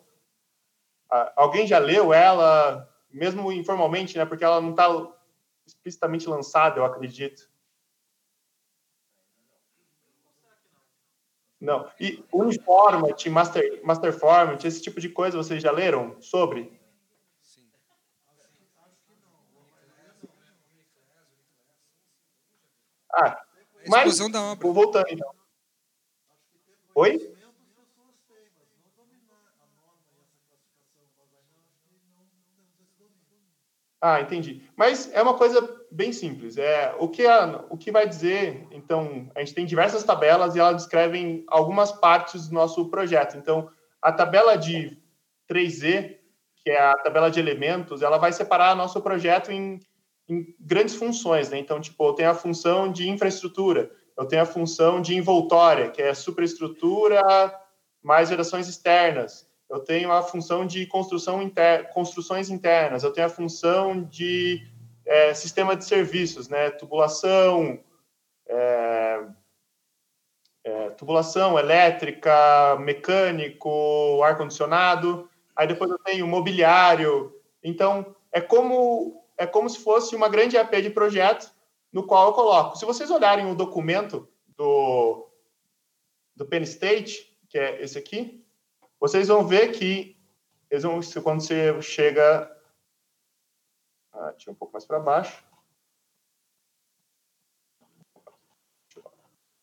alguém 1.35 1.67
já 1.67 1.79
leu 1.79 2.13
ela, 2.13 2.87
mesmo 3.11 3.51
informalmente, 3.51 4.19
né? 4.19 4.27
Porque 4.27 4.45
ela 4.45 4.61
não 4.61 4.71
está 4.71 4.89
explicitamente 5.67 6.29
lançada, 6.29 6.79
eu 6.79 6.85
acredito. 6.85 7.49
Não. 11.59 11.91
E 11.99 12.23
Uniformat, 12.31 13.27
Master, 13.31 13.81
Master 13.83 14.13
Format, 14.13 14.63
esse 14.63 14.83
tipo 14.83 15.01
de 15.01 15.09
coisa, 15.09 15.39
vocês 15.39 15.63
já 15.63 15.71
leram 15.71 16.21
sobre? 16.21 16.79
Ah, 23.17 23.41
mas, 23.87 24.19
da 24.31 24.43
obra. 24.43 24.73
voltando 24.73 25.07
então. 25.11 25.31
Oi? 26.95 27.35
Ah, 34.07 34.21
entendi. 34.21 34.63
Mas 34.77 35.11
é 35.15 35.23
uma 35.23 35.33
coisa 35.33 35.67
bem 35.91 36.13
simples. 36.13 36.59
É 36.59 36.95
o 36.99 37.09
que 37.09 37.27
a, 37.27 37.65
o 37.71 37.79
que 37.79 37.91
vai 37.91 38.07
dizer. 38.07 38.67
Então, 38.71 39.31
a 39.35 39.41
gente 39.41 39.55
tem 39.55 39.65
diversas 39.65 40.05
tabelas 40.05 40.55
e 40.55 40.61
elas 40.61 40.77
descrevem 40.77 41.43
algumas 41.49 41.91
partes 41.91 42.49
do 42.49 42.55
nosso 42.55 42.91
projeto. 42.91 43.39
Então, 43.39 43.71
a 44.03 44.13
tabela 44.13 44.57
de 44.57 45.03
3Z, 45.51 46.19
que 46.57 46.71
é 46.71 46.79
a 46.79 46.99
tabela 46.99 47.31
de 47.31 47.41
elementos, 47.41 48.03
ela 48.03 48.19
vai 48.19 48.31
separar 48.31 48.77
nosso 48.77 49.01
projeto 49.01 49.51
em 49.51 49.81
em 50.29 50.55
grandes 50.59 50.95
funções, 50.95 51.51
né? 51.51 51.59
Então, 51.59 51.81
tipo, 51.81 52.07
eu 52.07 52.13
tenho 52.15 52.31
a 52.31 52.35
função 52.35 52.91
de 52.91 53.09
infraestrutura, 53.09 53.91
eu 54.17 54.27
tenho 54.27 54.43
a 54.43 54.47
função 54.47 55.01
de 55.01 55.15
envoltória, 55.15 55.91
que 55.91 56.01
é 56.01 56.15
superestrutura 56.15 57.23
mais 58.03 58.29
gerações 58.29 58.69
externas. 58.69 59.49
Eu 59.69 59.81
tenho 59.81 60.13
a 60.13 60.23
função 60.23 60.67
de 60.67 60.87
construção 60.87 61.43
inter... 61.43 61.91
construções 61.93 62.51
internas. 62.51 63.03
Eu 63.03 63.13
tenho 63.13 63.27
a 63.27 63.31
função 63.31 64.03
de 64.03 64.63
é, 65.07 65.35
sistema 65.35 65.75
de 65.75 65.85
serviços, 65.85 66.49
né? 66.49 66.71
Tubulação, 66.71 67.81
é, 68.47 69.25
é, 70.65 70.91
tubulação 70.91 71.59
elétrica, 71.59 72.77
mecânico, 72.79 74.23
ar 74.23 74.37
condicionado. 74.37 75.29
Aí 75.57 75.67
depois 75.67 75.91
eu 75.91 75.99
tenho 75.99 76.27
mobiliário. 76.27 77.35
Então 77.63 78.15
é 78.31 78.41
como 78.41 79.24
é 79.37 79.47
como 79.47 79.69
se 79.69 79.79
fosse 79.79 80.15
uma 80.15 80.29
grande 80.29 80.57
AP 80.57 80.73
de 80.77 80.91
projeto 80.91 81.53
no 81.93 82.07
qual 82.07 82.29
eu 82.29 82.33
coloco. 82.33 82.77
Se 82.77 82.85
vocês 82.85 83.11
olharem 83.11 83.47
o 83.47 83.55
documento 83.55 84.29
do, 84.57 85.29
do 86.35 86.47
Penn 86.47 86.63
State, 86.63 87.39
que 87.49 87.59
é 87.59 87.83
esse 87.83 87.99
aqui, 87.99 88.45
vocês 88.99 89.29
vão 89.29 89.47
ver 89.47 89.73
que 89.73 90.17
eles 90.71 90.83
vão, 90.83 91.01
quando 91.23 91.41
você 91.41 91.81
chega. 91.83 92.51
Ah, 94.13 94.33
tinha 94.33 94.53
um 94.53 94.57
pouco 94.57 94.73
mais 94.73 94.85
para 94.85 94.99
baixo. 94.99 95.45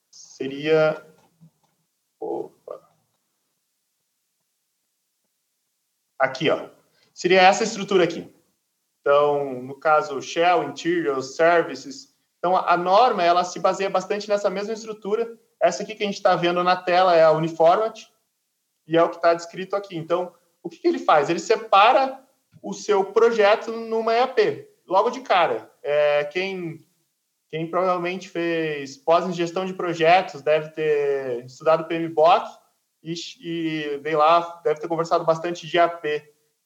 Seria. 0.09 1.05
Opa. 2.19 2.93
Aqui, 6.17 6.49
ó. 6.49 6.69
Seria 7.13 7.41
essa 7.41 7.63
estrutura 7.63 8.03
aqui. 8.03 8.40
Então, 9.01 9.61
no 9.61 9.75
caso, 9.75 10.21
Shell, 10.21 10.63
Interiors, 10.63 11.35
Services. 11.35 12.15
Então, 12.37 12.55
a 12.55 12.77
norma, 12.77 13.23
ela 13.23 13.43
se 13.43 13.59
baseia 13.59 13.89
bastante 13.89 14.29
nessa 14.29 14.49
mesma 14.49 14.73
estrutura. 14.73 15.37
Essa 15.59 15.83
aqui 15.83 15.95
que 15.95 16.03
a 16.03 16.05
gente 16.05 16.15
está 16.15 16.35
vendo 16.35 16.63
na 16.63 16.75
tela 16.75 17.15
é 17.15 17.23
a 17.23 17.31
Uniformat. 17.31 18.07
e 18.87 18.97
é 18.97 19.03
o 19.03 19.09
que 19.09 19.17
está 19.17 19.33
descrito 19.33 19.75
aqui. 19.75 19.95
Então, 19.95 20.33
o 20.63 20.69
que, 20.69 20.77
que 20.77 20.87
ele 20.87 20.99
faz? 20.99 21.29
Ele 21.29 21.39
separa 21.39 22.19
o 22.61 22.73
seu 22.73 23.05
projeto 23.05 23.71
numa 23.71 24.13
EAP, 24.13 24.67
logo 24.87 25.09
de 25.09 25.21
cara. 25.21 25.71
É, 25.81 26.25
quem, 26.25 26.85
quem 27.49 27.69
provavelmente 27.69 28.29
fez 28.29 28.97
pós 28.97 29.25
em 29.25 29.33
gestão 29.33 29.65
de 29.65 29.73
projetos 29.73 30.41
deve 30.41 30.69
ter 30.69 31.45
estudado 31.45 31.87
PMBOK 31.87 32.47
e, 33.03 33.13
e 34.03 34.15
lá, 34.15 34.61
deve 34.63 34.79
ter 34.79 34.87
conversado 34.87 35.25
bastante 35.25 35.65
de 35.65 35.77
EAP. 35.77 36.05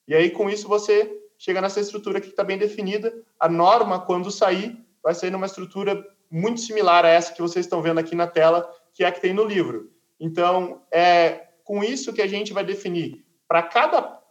E 0.08 0.16
aí, 0.16 0.30
com 0.32 0.50
isso, 0.50 0.68
você 0.68 1.25
chega 1.38 1.62
nessa 1.62 1.80
estrutura 1.80 2.22
que 2.22 2.28
está 2.28 2.44
bem 2.44 2.58
definida. 2.58 3.14
A 3.40 3.48
norma, 3.48 4.00
quando 4.00 4.32
sair, 4.32 4.78
vai 5.04 5.14
sair 5.14 5.32
numa 5.32 5.46
estrutura 5.46 6.06
muito 6.30 6.62
similar 6.62 7.06
a 7.06 7.10
essa 7.10 7.34
que 7.34 7.42
vocês 7.42 7.66
estão 7.66 7.82
vendo 7.82 8.00
aqui 8.00 8.16
na 8.16 8.28
tela, 8.28 8.70
que 8.94 9.04
é 9.04 9.08
a 9.08 9.12
que 9.12 9.22
tem 9.22 9.34
no 9.34 9.44
livro. 9.44 9.92
Então, 10.20 10.82
é 10.92 11.48
com 11.64 11.84
isso 11.84 12.14
que 12.14 12.22
a 12.22 12.28
gente 12.28 12.54
vai 12.54 12.64
definir 12.64 13.26
para 13.48 13.64
cada 13.64 14.22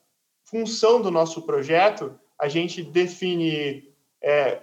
função 0.45 1.01
do 1.01 1.11
nosso 1.11 1.43
projeto, 1.43 2.19
a 2.39 2.49
gente 2.49 2.83
define 2.83 3.93
é, 4.23 4.63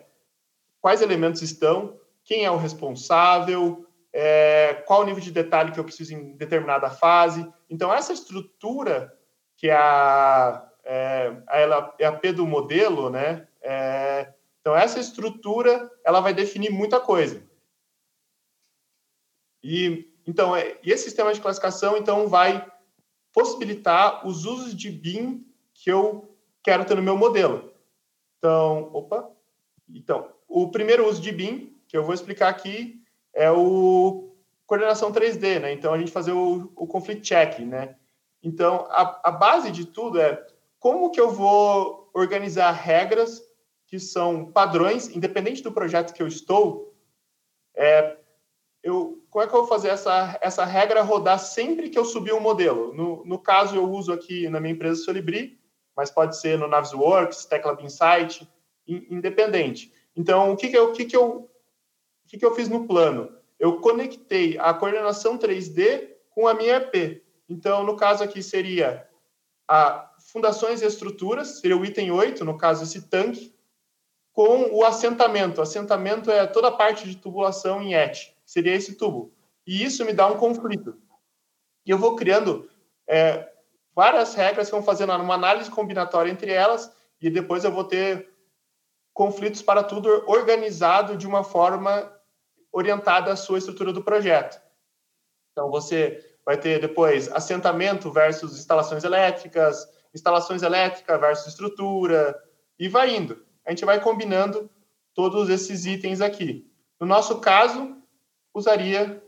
quais 0.79 1.01
elementos 1.01 1.41
estão, 1.41 1.99
quem 2.23 2.45
é 2.45 2.51
o 2.51 2.57
responsável, 2.57 3.85
é, 4.13 4.83
qual 4.85 5.01
o 5.01 5.05
nível 5.05 5.21
de 5.21 5.31
detalhe 5.31 5.71
que 5.71 5.79
eu 5.79 5.83
preciso 5.83 6.13
em 6.13 6.35
determinada 6.35 6.89
fase. 6.89 7.47
Então, 7.69 7.93
essa 7.93 8.13
estrutura, 8.13 9.11
que 9.55 9.69
é 9.69 9.75
a, 9.75 10.69
é, 10.83 11.35
ela 11.49 11.95
é 11.99 12.05
a 12.05 12.11
P 12.11 12.33
do 12.33 12.45
modelo, 12.45 13.09
né? 13.09 13.47
É, 13.61 14.33
então, 14.59 14.75
essa 14.75 14.99
estrutura, 14.99 15.91
ela 16.05 16.19
vai 16.19 16.33
definir 16.33 16.69
muita 16.69 16.99
coisa. 16.99 17.43
E, 19.63 20.11
então, 20.25 20.55
é, 20.55 20.77
e 20.83 20.91
esse 20.91 21.05
sistema 21.05 21.33
de 21.33 21.41
classificação, 21.41 21.97
então, 21.97 22.27
vai 22.27 22.65
possibilitar 23.33 24.27
os 24.27 24.45
usos 24.45 24.75
de 24.75 24.89
BIM 24.89 25.45
que 25.73 25.91
eu 25.91 26.37
quero 26.63 26.85
ter 26.85 26.95
no 26.95 27.03
meu 27.03 27.17
modelo. 27.17 27.73
Então, 28.37 28.89
opa. 28.93 29.29
Então, 29.89 30.31
o 30.47 30.69
primeiro 30.69 31.07
uso 31.07 31.21
de 31.21 31.31
BIM, 31.31 31.75
que 31.87 31.97
eu 31.97 32.03
vou 32.03 32.13
explicar 32.13 32.49
aqui, 32.49 33.01
é 33.33 33.51
o 33.51 34.35
coordenação 34.65 35.11
3D, 35.11 35.59
né? 35.59 35.73
Então, 35.73 35.93
a 35.93 35.97
gente 35.97 36.11
fazer 36.11 36.31
o, 36.31 36.71
o 36.75 36.87
conflict 36.87 37.23
check, 37.23 37.59
né? 37.59 37.95
Então, 38.43 38.87
a, 38.89 39.29
a 39.29 39.31
base 39.31 39.71
de 39.71 39.85
tudo 39.85 40.19
é 40.19 40.45
como 40.81 41.11
que 41.11 41.21
eu 41.21 41.29
vou 41.29 42.09
organizar 42.11 42.71
regras 42.71 43.39
que 43.85 43.99
são 43.99 44.51
padrões, 44.51 45.09
independente 45.09 45.61
do 45.61 45.71
projeto 45.71 46.11
que 46.11 46.23
eu 46.23 46.27
estou, 46.27 46.97
é, 47.75 48.17
eu, 48.81 49.23
como 49.29 49.45
é 49.45 49.47
que 49.47 49.53
eu 49.53 49.59
vou 49.59 49.67
fazer 49.67 49.89
essa, 49.89 50.39
essa 50.41 50.65
regra 50.65 51.03
rodar 51.03 51.37
sempre 51.37 51.87
que 51.87 51.99
eu 51.99 52.03
subir 52.03 52.33
um 52.33 52.39
modelo? 52.39 52.93
No, 52.95 53.23
no 53.23 53.37
caso, 53.37 53.75
eu 53.75 53.87
uso 53.87 54.11
aqui 54.11 54.49
na 54.49 54.59
minha 54.59 54.73
empresa 54.73 55.03
Solibri, 55.03 55.59
mas 55.95 56.09
pode 56.09 56.35
ser 56.35 56.57
no 56.57 56.67
Navisworks, 56.67 57.45
Tecla 57.45 57.77
Insight, 57.79 58.49
independente. 58.87 59.93
Então, 60.15 60.51
o 60.51 60.57
que, 60.57 60.67
que, 60.67 60.77
eu, 60.77 60.89
o 60.89 60.93
que, 60.93 61.05
que, 61.05 61.15
eu, 61.15 61.47
o 62.25 62.27
que, 62.27 62.39
que 62.39 62.45
eu 62.45 62.55
fiz 62.55 62.67
no 62.67 62.87
plano? 62.87 63.31
Eu 63.59 63.79
conectei 63.79 64.57
a 64.57 64.73
coordenação 64.73 65.37
3D 65.37 66.09
com 66.31 66.47
a 66.47 66.55
minha 66.55 66.77
EP. 66.77 67.23
Então, 67.47 67.83
no 67.83 67.95
caso 67.95 68.23
aqui 68.23 68.41
seria 68.41 69.07
a 69.67 70.10
fundações 70.31 70.81
e 70.81 70.85
estruturas, 70.85 71.59
seria 71.59 71.77
o 71.77 71.83
item 71.83 72.11
8, 72.11 72.45
no 72.45 72.57
caso 72.57 72.83
esse 72.83 73.09
tanque, 73.09 73.53
com 74.31 74.73
o 74.73 74.85
assentamento. 74.85 75.61
Assentamento 75.61 76.31
é 76.31 76.47
toda 76.47 76.69
a 76.69 76.71
parte 76.71 77.07
de 77.07 77.17
tubulação 77.17 77.81
em 77.81 77.93
ET, 77.93 78.33
seria 78.45 78.73
esse 78.73 78.95
tubo. 78.95 79.33
E 79.67 79.83
isso 79.83 80.05
me 80.05 80.13
dá 80.13 80.27
um 80.27 80.37
conflito. 80.37 80.97
E 81.85 81.91
eu 81.91 81.97
vou 81.97 82.15
criando 82.15 82.69
é, 83.07 83.51
várias 83.93 84.33
regras 84.33 84.67
que 84.67 84.71
vão 84.71 84.83
fazendo 84.83 85.13
uma 85.13 85.33
análise 85.33 85.69
combinatória 85.69 86.31
entre 86.31 86.51
elas, 86.51 86.91
e 87.19 87.29
depois 87.29 87.63
eu 87.63 87.71
vou 87.71 87.83
ter 87.83 88.31
conflitos 89.13 89.61
para 89.61 89.83
tudo 89.83 90.23
organizado 90.27 91.17
de 91.17 91.27
uma 91.27 91.43
forma 91.43 92.11
orientada 92.71 93.33
à 93.33 93.35
sua 93.35 93.57
estrutura 93.57 93.91
do 93.91 94.03
projeto. 94.03 94.61
Então, 95.51 95.69
você 95.69 96.25
vai 96.45 96.57
ter 96.57 96.79
depois 96.79 97.29
assentamento 97.31 98.09
versus 98.09 98.57
instalações 98.57 99.03
elétricas, 99.03 99.85
instalações 100.13 100.61
elétricas 100.61 101.19
versus 101.19 101.47
estrutura, 101.47 102.35
e 102.77 102.87
vai 102.87 103.15
indo. 103.15 103.45
A 103.65 103.69
gente 103.69 103.85
vai 103.85 104.01
combinando 104.01 104.69
todos 105.13 105.49
esses 105.49 105.85
itens 105.85 106.21
aqui. 106.21 106.69
No 106.99 107.05
nosso 107.05 107.39
caso, 107.39 107.97
usaria 108.53 109.23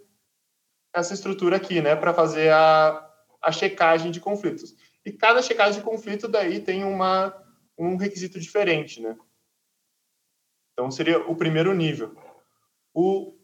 essa 0.93 1.13
estrutura 1.13 1.57
aqui, 1.57 1.81
né, 1.81 1.95
para 1.95 2.13
fazer 2.13 2.51
a, 2.51 3.11
a 3.41 3.51
checagem 3.51 4.11
de 4.11 4.19
conflitos. 4.19 4.75
E 5.05 5.11
cada 5.11 5.41
checagem 5.41 5.79
de 5.79 5.85
conflito 5.85 6.27
daí 6.27 6.59
tem 6.59 6.83
uma, 6.83 7.33
um 7.77 7.95
requisito 7.95 8.39
diferente, 8.39 9.01
né? 9.01 9.17
Então, 10.73 10.89
seria 10.89 11.19
o 11.29 11.35
primeiro 11.35 11.73
nível. 11.73 12.15
O, 12.93 13.37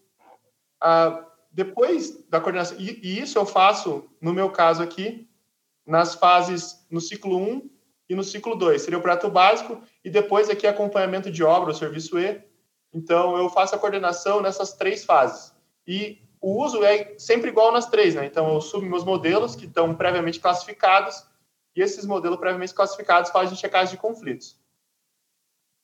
a, 0.82 1.26
depois 1.52 2.28
da 2.28 2.40
coordenação, 2.40 2.78
e, 2.80 3.00
e, 3.04 3.20
isso 3.20 3.38
eu 3.38 3.46
faço, 3.46 4.10
no 4.22 4.34
meu 4.34 4.52
caso 4.52 4.82
aqui, 4.82 5.29
nas 5.90 6.16
fases, 6.16 6.86
no 6.90 7.02
ciclo 7.02 7.38
1 7.38 7.70
e 8.08 8.16
no 8.16 8.24
ciclo 8.24 8.56
2. 8.56 8.82
Seria 8.82 9.00
o 9.00 9.02
prato 9.02 9.30
básico 9.30 9.82
e 10.06 10.10
depois 10.10 10.50
aqui 10.50 10.68
acompanhamento 10.68 11.32
de 11.32 11.44
obra, 11.44 11.72
o 11.72 11.76
serviço 11.76 12.20
E. 12.20 12.42
Então, 12.94 13.36
eu 13.36 13.50
faço 13.50 13.76
a 13.76 13.80
coordenação 13.80 14.40
nessas 14.40 14.74
três 14.74 15.04
fases. 15.04 15.54
E 15.86 16.22
o 16.40 16.64
uso 16.64 16.84
é 16.84 17.16
sempre 17.18 17.50
igual 17.50 17.72
nas 17.72 17.90
três, 17.90 18.16
né? 18.16 18.26
Então, 18.26 18.54
eu 18.54 18.62
subo 18.62 18.86
meus 18.86 19.04
modelos 19.04 19.56
que 19.56 19.66
estão 19.66 19.94
previamente 19.96 20.40
classificados 20.40 21.24
e 21.76 21.82
esses 21.82 22.06
modelos 22.06 22.40
previamente 22.40 22.74
classificados 22.74 23.32
fazem 23.32 23.58
checagem 23.58 23.96
de 23.96 24.02
conflitos. 24.02 24.60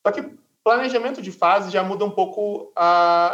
Só 0.06 0.12
que 0.12 0.22
planejamento 0.64 1.22
de 1.22 1.32
fase 1.32 1.72
já 1.72 1.84
muda 1.84 2.06
um 2.06 2.12
pouco, 2.12 2.72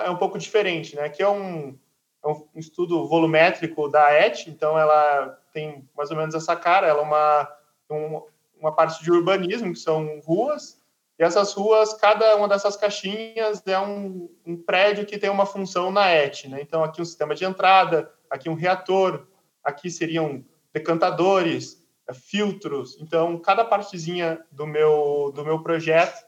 é 0.06 0.10
um 0.10 0.18
pouco 0.18 0.38
diferente, 0.38 0.96
né? 0.96 1.10
Que 1.10 1.22
é 1.22 1.30
um, 1.30 1.78
é 2.24 2.28
um 2.28 2.48
estudo 2.56 3.08
volumétrico 3.08 3.90
da 3.90 4.12
ET, 4.12 4.48
então 4.48 4.78
ela 4.78 5.41
tem 5.52 5.88
mais 5.96 6.12
ou 6.12 6.18
menos 6.18 6.36
essa 6.36 6.56
cara, 6.56 6.88
ela 6.88 7.02
é 7.02 7.04
uma, 7.04 7.56
um, 7.90 8.22
uma 8.60 8.72
parte 8.74 9.04
de 9.04 9.12
urbanismo, 9.12 9.74
que 9.74 9.80
são 9.80 10.20
ruas, 10.22 10.82
e 11.22 11.24
essas 11.24 11.54
ruas, 11.54 11.94
cada 11.94 12.36
uma 12.36 12.48
dessas 12.48 12.76
caixinhas 12.76 13.62
é 13.68 13.78
um, 13.78 14.28
um 14.44 14.58
prédio 14.58 15.06
que 15.06 15.20
tem 15.20 15.30
uma 15.30 15.46
função 15.46 15.92
na 15.92 16.10
ET. 16.10 16.46
Né? 16.46 16.60
Então, 16.64 16.84
aqui 16.84 17.00
um 17.00 17.06
sistema 17.06 17.36
de 17.36 17.46
entrada, 17.46 18.12
aqui 18.28 18.50
um 18.50 18.56
reator, 18.56 19.28
aqui 19.64 19.92
seriam 19.92 20.44
decantadores, 20.74 21.88
é, 22.08 22.14
filtros. 22.16 22.98
Então, 23.00 23.38
cada 23.38 23.64
partezinha 23.64 24.44
do 24.52 24.66
meu, 24.66 25.32
do 25.32 25.46
meu 25.46 25.62
projeto, 25.62 26.26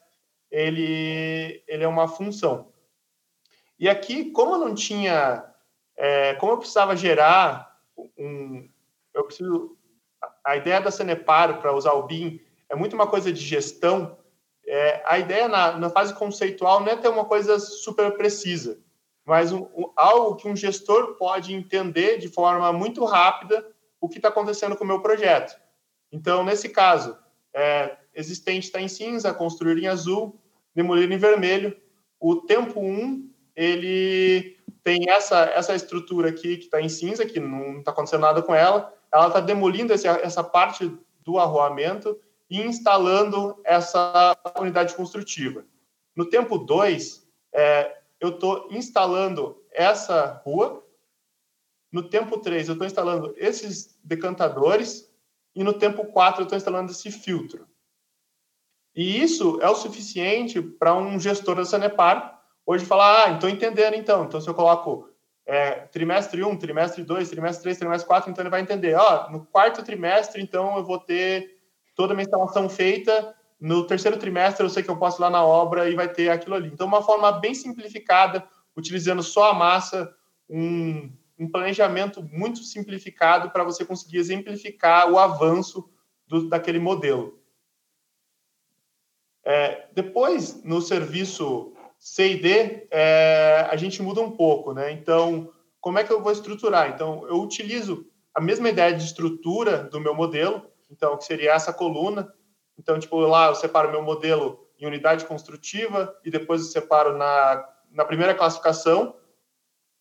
ele, 0.51 1.63
ele 1.67 1.83
é 1.83 1.87
uma 1.87 2.07
função. 2.07 2.71
E 3.79 3.89
aqui, 3.89 4.29
como 4.29 4.53
eu 4.53 4.59
não 4.59 4.75
tinha... 4.75 5.43
É, 5.97 6.35
como 6.35 6.51
eu 6.51 6.57
precisava 6.59 6.95
gerar 6.95 7.79
um... 8.15 8.69
Eu 9.13 9.25
preciso... 9.25 9.77
A 10.45 10.55
ideia 10.55 10.79
da 10.79 10.91
Sanepar 10.91 11.59
para 11.59 11.75
usar 11.75 11.93
o 11.93 12.03
BIM 12.03 12.39
é 12.69 12.75
muito 12.75 12.93
uma 12.93 13.07
coisa 13.07 13.31
de 13.31 13.41
gestão, 13.41 14.17
é, 14.65 15.03
a 15.05 15.19
ideia 15.19 15.47
na, 15.47 15.77
na, 15.77 15.89
fase 15.89 16.13
conceitual 16.13 16.79
não 16.79 16.87
é 16.87 16.95
ter 16.95 17.09
uma 17.09 17.25
coisa 17.25 17.59
super 17.59 18.11
precisa, 18.15 18.79
mas 19.25 19.51
um, 19.51 19.63
um, 19.75 19.91
algo 19.95 20.35
que 20.35 20.47
um 20.47 20.55
gestor 20.55 21.15
pode 21.15 21.53
entender 21.53 22.17
de 22.17 22.29
forma 22.29 22.71
muito 22.71 23.03
rápida 23.03 23.65
o 23.99 24.07
que 24.07 24.17
está 24.17 24.29
acontecendo 24.29 24.75
com 24.75 24.83
o 24.83 24.87
meu 24.87 25.01
projeto. 25.01 25.59
Então, 26.11 26.43
nesse 26.43 26.69
caso, 26.69 27.17
é, 27.53 27.97
existente 28.13 28.67
está 28.67 28.79
em 28.79 28.87
cinza, 28.87 29.33
construir 29.33 29.81
em 29.81 29.87
azul, 29.87 30.39
demolir 30.73 31.11
em 31.11 31.17
vermelho. 31.17 31.75
O 32.19 32.37
tempo 32.37 32.79
1, 32.79 32.83
um, 32.83 33.29
ele 33.55 34.57
tem 34.83 35.09
essa, 35.09 35.43
essa 35.45 35.75
estrutura 35.75 36.29
aqui 36.29 36.57
que 36.57 36.65
está 36.65 36.81
em 36.81 36.89
cinza, 36.89 37.25
que 37.25 37.39
não 37.39 37.79
está 37.79 37.91
acontecendo 37.91 38.21
nada 38.21 38.41
com 38.41 38.53
ela. 38.53 38.93
Ela 39.13 39.27
está 39.27 39.39
demolindo 39.39 39.93
esse, 39.93 40.07
essa 40.07 40.43
parte 40.43 40.91
do 41.21 41.37
arruamento 41.37 42.19
e 42.49 42.61
instalando 42.61 43.59
essa 43.63 44.35
unidade 44.59 44.95
construtiva. 44.95 45.65
No 46.15 46.29
tempo 46.29 46.57
2, 46.57 47.27
é, 47.53 47.99
eu 48.19 48.29
estou 48.29 48.67
instalando 48.71 49.63
essa 49.71 50.41
rua. 50.43 50.83
No 51.91 52.09
tempo 52.09 52.39
3, 52.39 52.67
eu 52.67 52.73
estou 52.73 52.87
instalando 52.87 53.33
esses 53.37 53.97
decantadores. 54.03 55.11
E 55.55 55.63
no 55.63 55.73
tempo 55.73 56.05
4, 56.05 56.41
eu 56.41 56.43
estou 56.43 56.57
instalando 56.57 56.91
esse 56.91 57.11
filtro. 57.11 57.67
E 58.95 59.21
isso 59.21 59.59
é 59.61 59.69
o 59.69 59.75
suficiente 59.75 60.61
para 60.61 60.95
um 60.95 61.19
gestor 61.19 61.55
da 61.55 61.65
Sanepar 61.65 62.41
hoje 62.65 62.85
falar, 62.85 63.25
ah, 63.25 63.31
estou 63.33 63.49
entendendo 63.49 63.95
então. 63.95 64.23
Então, 64.23 64.39
se 64.39 64.49
eu 64.49 64.53
coloco 64.53 65.09
é, 65.45 65.71
trimestre 65.87 66.43
1, 66.43 66.57
trimestre 66.57 67.03
2, 67.03 67.29
trimestre 67.29 67.63
3, 67.63 67.77
trimestre 67.77 68.07
4, 68.07 68.31
então 68.31 68.41
ele 68.41 68.49
vai 68.49 68.61
entender, 68.61 68.95
ó, 68.95 69.29
no 69.29 69.45
quarto 69.45 69.83
trimestre, 69.83 70.41
então 70.41 70.77
eu 70.77 70.83
vou 70.83 70.99
ter 70.99 71.57
toda 71.95 72.13
a 72.13 72.15
minha 72.15 72.23
instalação 72.23 72.69
feita. 72.69 73.35
No 73.59 73.85
terceiro 73.85 74.17
trimestre, 74.17 74.65
eu 74.65 74.69
sei 74.69 74.83
que 74.83 74.89
eu 74.89 74.97
posso 74.97 75.19
ir 75.19 75.23
lá 75.23 75.29
na 75.29 75.43
obra 75.43 75.89
e 75.89 75.95
vai 75.95 76.07
ter 76.07 76.29
aquilo 76.29 76.55
ali. 76.55 76.69
Então, 76.69 76.87
uma 76.87 77.01
forma 77.01 77.31
bem 77.31 77.53
simplificada, 77.53 78.47
utilizando 78.75 79.21
só 79.21 79.51
a 79.51 79.53
massa, 79.53 80.13
um, 80.49 81.11
um 81.37 81.49
planejamento 81.49 82.21
muito 82.23 82.59
simplificado 82.59 83.51
para 83.51 83.63
você 83.63 83.85
conseguir 83.85 84.17
exemplificar 84.17 85.11
o 85.11 85.17
avanço 85.17 85.89
do, 86.27 86.49
daquele 86.49 86.79
modelo. 86.79 87.39
É, 89.45 89.87
depois, 89.93 90.63
no 90.63 90.81
serviço 90.81 91.72
C&D, 92.03 92.85
é, 92.91 93.65
a 93.71 93.77
gente 93.77 94.03
muda 94.03 94.19
um 94.19 94.29
pouco, 94.29 94.73
né? 94.73 94.91
Então, 94.91 95.53
como 95.79 95.97
é 95.97 96.03
que 96.03 96.11
eu 96.11 96.21
vou 96.21 96.33
estruturar? 96.33 96.89
Então, 96.89 97.25
eu 97.29 97.41
utilizo 97.41 98.05
a 98.35 98.41
mesma 98.41 98.67
ideia 98.67 98.93
de 98.93 99.05
estrutura 99.05 99.85
do 99.85 100.01
meu 100.01 100.13
modelo, 100.13 100.69
então, 100.91 101.17
que 101.17 101.23
seria 101.23 101.53
essa 101.53 101.71
coluna. 101.71 102.29
Então, 102.77 102.99
tipo, 102.99 103.17
lá 103.21 103.47
eu 103.47 103.55
separo 103.55 103.89
meu 103.89 104.01
modelo 104.01 104.67
em 104.77 104.85
unidade 104.85 105.23
construtiva 105.25 106.13
e 106.25 106.29
depois 106.29 106.59
eu 106.59 106.67
separo 106.67 107.17
na, 107.17 107.65
na 107.89 108.03
primeira 108.03 108.35
classificação. 108.35 109.15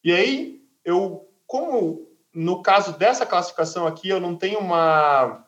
E 0.02 0.12
aí, 0.12 0.60
eu, 0.84 1.32
como 1.46 2.10
no 2.34 2.62
caso 2.62 2.98
dessa 2.98 3.24
classificação 3.24 3.86
aqui, 3.86 4.08
eu 4.08 4.18
não 4.18 4.34
tenho 4.34 4.58
uma, 4.58 5.46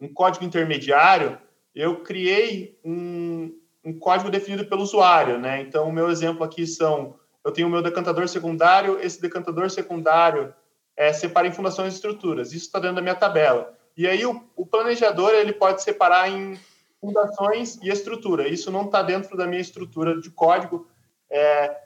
um 0.00 0.06
código 0.14 0.44
intermediário, 0.44 1.40
eu 1.74 2.04
criei 2.04 2.78
um, 2.84 3.52
um 3.84 3.98
código 3.98 4.30
definido 4.30 4.64
pelo 4.64 4.82
usuário, 4.82 5.38
né? 5.38 5.60
Então, 5.60 5.88
o 5.88 5.92
meu 5.92 6.10
exemplo 6.10 6.42
aqui 6.42 6.66
são, 6.66 7.16
eu 7.44 7.52
tenho 7.52 7.68
o 7.68 7.70
meu 7.70 7.82
decantador 7.82 8.26
secundário, 8.28 8.98
esse 9.00 9.20
decantador 9.20 9.70
secundário 9.70 10.54
é, 10.96 11.12
separa 11.12 11.46
em 11.46 11.52
fundações 11.52 11.92
e 11.92 11.96
estruturas. 11.96 12.52
Isso 12.52 12.66
está 12.66 12.78
dentro 12.78 12.96
da 12.96 13.02
minha 13.02 13.14
tabela. 13.14 13.74
E 13.96 14.06
aí, 14.06 14.24
o, 14.24 14.42
o 14.56 14.64
planejador, 14.64 15.32
ele 15.32 15.52
pode 15.52 15.82
separar 15.82 16.30
em 16.30 16.58
fundações 17.00 17.78
e 17.82 17.90
estrutura. 17.90 18.48
Isso 18.48 18.70
não 18.70 18.86
está 18.86 19.02
dentro 19.02 19.36
da 19.36 19.46
minha 19.46 19.60
estrutura 19.60 20.18
de 20.18 20.30
código. 20.30 20.88
É, 21.30 21.82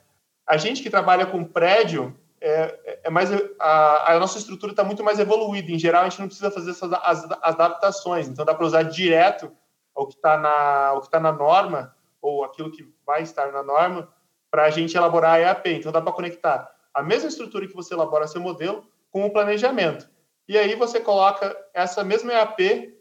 a 0.47 0.55
gente 0.55 0.81
que 0.81 0.89
trabalha 0.89 1.25
com 1.25 1.43
prédio, 1.43 2.15
é, 2.39 2.99
é 3.03 3.09
mais 3.09 3.29
a, 3.59 4.13
a 4.13 4.19
nossa 4.19 4.37
estrutura 4.37 4.71
está 4.71 4.83
muito 4.83 5.03
mais 5.03 5.19
evoluída. 5.19 5.71
Em 5.71 5.77
geral, 5.77 6.03
a 6.03 6.09
gente 6.09 6.21
não 6.21 6.27
precisa 6.27 6.49
fazer 6.49 6.71
essas 6.71 6.93
as, 6.93 7.25
as 7.25 7.55
adaptações. 7.55 8.29
Então, 8.29 8.45
dá 8.45 8.55
para 8.55 8.65
usar 8.65 8.83
direto 8.83 9.51
o 9.99 10.07
que 10.07 10.15
está 10.15 10.37
na 10.37 10.99
que 11.01 11.09
tá 11.09 11.19
na 11.19 11.31
norma 11.31 11.95
ou 12.21 12.43
aquilo 12.43 12.71
que 12.71 12.87
vai 13.05 13.21
estar 13.21 13.51
na 13.51 13.63
norma 13.63 14.11
para 14.49 14.63
a 14.63 14.69
gente 14.69 14.95
elaborar 14.95 15.35
a 15.35 15.39
EAP. 15.39 15.67
Então, 15.67 15.91
dá 15.91 16.01
para 16.01 16.13
conectar 16.13 16.73
a 16.93 17.03
mesma 17.03 17.29
estrutura 17.29 17.67
que 17.67 17.75
você 17.75 17.93
elabora 17.93 18.27
seu 18.27 18.41
modelo 18.41 18.85
com 19.11 19.25
o 19.25 19.31
planejamento. 19.31 20.09
E 20.47 20.57
aí 20.57 20.75
você 20.75 20.99
coloca 20.99 21.55
essa 21.73 22.03
mesma 22.03 22.33
EAP 22.33 22.97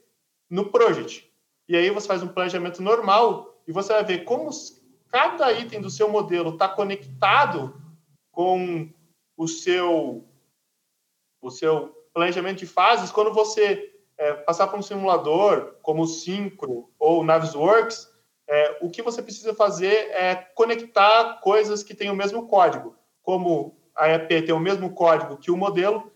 no 0.50 0.70
project. 0.70 1.32
E 1.68 1.76
aí 1.76 1.90
você 1.90 2.06
faz 2.06 2.22
um 2.22 2.28
planejamento 2.28 2.82
normal 2.82 3.62
e 3.66 3.72
você 3.72 3.92
vai 3.92 4.04
ver 4.04 4.24
como 4.24 4.50
cada 5.10 5.52
item 5.52 5.80
do 5.80 5.90
seu 5.90 6.08
modelo 6.08 6.50
está 6.50 6.68
conectado 6.68 7.80
com 8.30 8.90
o 9.36 9.46
seu 9.46 10.24
o 11.40 11.50
seu 11.50 11.94
planejamento 12.12 12.58
de 12.58 12.66
fases 12.66 13.12
quando 13.12 13.32
você 13.32 13.87
é, 14.18 14.34
passar 14.34 14.66
por 14.66 14.78
um 14.78 14.82
simulador 14.82 15.76
como 15.80 16.02
o 16.02 16.06
Synchro 16.06 16.90
ou 16.98 17.20
o 17.20 17.24
Navisworks, 17.24 18.08
é, 18.48 18.78
o 18.80 18.90
que 18.90 19.02
você 19.02 19.22
precisa 19.22 19.54
fazer 19.54 20.10
é 20.10 20.34
conectar 20.34 21.40
coisas 21.40 21.82
que 21.82 21.94
têm 21.94 22.10
o 22.10 22.16
mesmo 22.16 22.48
código. 22.48 22.96
Como 23.22 23.78
a 23.94 24.08
EP 24.10 24.28
tem 24.28 24.52
o 24.52 24.58
mesmo 24.58 24.92
código 24.94 25.36
que 25.36 25.50
o 25.50 25.56
modelo, 25.56 26.10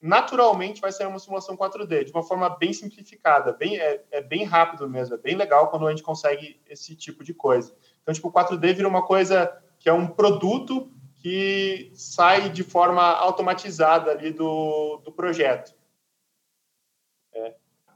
naturalmente 0.00 0.80
vai 0.80 0.92
ser 0.92 1.06
uma 1.06 1.18
simulação 1.18 1.56
4D, 1.56 2.04
de 2.04 2.12
uma 2.12 2.22
forma 2.22 2.48
bem 2.48 2.72
simplificada, 2.72 3.52
bem, 3.52 3.78
é, 3.78 4.04
é, 4.10 4.20
bem 4.20 4.44
rápido 4.44 4.88
mesmo, 4.88 5.14
é 5.14 5.18
bem 5.18 5.36
legal 5.36 5.68
quando 5.68 5.86
a 5.86 5.90
gente 5.90 6.02
consegue 6.02 6.60
esse 6.68 6.94
tipo 6.96 7.22
de 7.22 7.34
coisa. 7.34 7.74
Então, 8.02 8.14
tipo, 8.14 8.28
o 8.28 8.32
4D 8.32 8.74
vira 8.74 8.88
uma 8.88 9.02
coisa 9.02 9.52
que 9.78 9.88
é 9.88 9.92
um 9.92 10.06
produto 10.06 10.90
que 11.20 11.90
sai 11.94 12.48
de 12.50 12.62
forma 12.62 13.02
automatizada 13.02 14.12
ali 14.12 14.30
do, 14.30 14.98
do 15.04 15.12
projeto. 15.12 15.74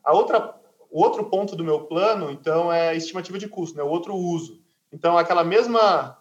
A 0.05 0.13
outra, 0.13 0.55
o 0.91 1.03
outro 1.03 1.25
ponto 1.25 1.55
do 1.55 1.65
meu 1.65 1.87
plano, 1.87 2.31
então, 2.31 2.73
é 2.73 2.97
estimativa 2.97 3.39
de 3.39 3.49
custo, 3.49 3.77
né? 3.77 3.83
o 3.83 3.89
outro 3.89 4.15
uso. 4.15 4.63
Então, 4.93 5.17
aquela 5.17 5.45
mesma, 5.45 6.19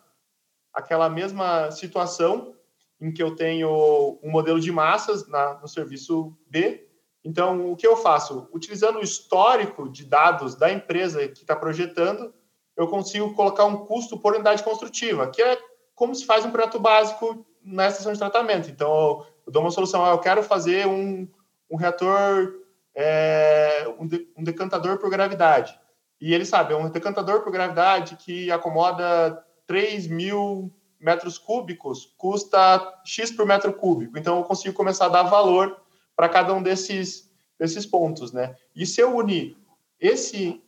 aquela 0.73 1.09
mesma 1.09 1.71
situação 1.71 2.55
em 3.01 3.11
que 3.11 3.23
eu 3.23 3.35
tenho 3.35 4.19
um 4.21 4.29
modelo 4.29 4.59
de 4.59 4.71
massas 4.71 5.27
na, 5.27 5.55
no 5.55 5.67
serviço 5.67 6.37
B. 6.47 6.87
Então, 7.23 7.71
o 7.71 7.75
que 7.75 7.87
eu 7.87 7.95
faço? 7.95 8.47
Utilizando 8.53 8.99
o 8.99 9.03
histórico 9.03 9.89
de 9.89 10.05
dados 10.05 10.55
da 10.55 10.71
empresa 10.71 11.27
que 11.27 11.41
está 11.41 11.55
projetando, 11.55 12.33
eu 12.75 12.87
consigo 12.87 13.33
colocar 13.33 13.65
um 13.65 13.85
custo 13.85 14.17
por 14.17 14.33
unidade 14.33 14.63
construtiva, 14.63 15.27
que 15.29 15.41
é 15.41 15.57
como 15.95 16.15
se 16.15 16.25
faz 16.25 16.45
um 16.45 16.51
projeto 16.51 16.79
básico 16.79 17.45
na 17.63 17.87
estação 17.87 18.13
de 18.13 18.19
tratamento. 18.19 18.69
Então, 18.69 19.25
eu 19.45 19.51
dou 19.51 19.61
uma 19.61 19.71
solução, 19.71 20.05
ah, 20.05 20.11
eu 20.11 20.19
quero 20.19 20.41
fazer 20.43 20.87
um, 20.87 21.27
um 21.69 21.75
reator 21.75 22.53
é, 23.01 23.87
um, 23.97 24.05
de, 24.05 24.27
um, 24.35 24.43
decantador 24.43 24.97
por 24.97 25.09
gravidade. 25.09 25.79
E 26.19 26.33
ele 26.33 26.45
sabe, 26.45 26.73
é 26.73 26.75
um 26.75 26.89
decantador 26.89 27.41
por 27.41 27.51
gravidade 27.51 28.17
que 28.17 28.51
acomoda 28.51 29.41
3 29.65 30.07
mil 30.07 30.69
metros 30.99 31.37
cúbicos, 31.37 32.13
custa 32.17 32.99
X 33.05 33.31
por 33.31 33.45
metro 33.45 33.71
cúbico. 33.71 34.19
Então, 34.19 34.37
eu 34.39 34.43
consigo 34.43 34.75
começar 34.75 35.05
a 35.05 35.09
dar 35.09 35.23
valor 35.23 35.81
para 36.13 36.27
cada 36.27 36.53
um 36.53 36.61
desses, 36.61 37.31
desses 37.57 37.85
pontos. 37.85 38.33
Né? 38.33 38.53
E 38.75 38.85
se 38.85 38.99
eu 38.99 39.15
unir 39.15 39.55
esse, 39.97 40.61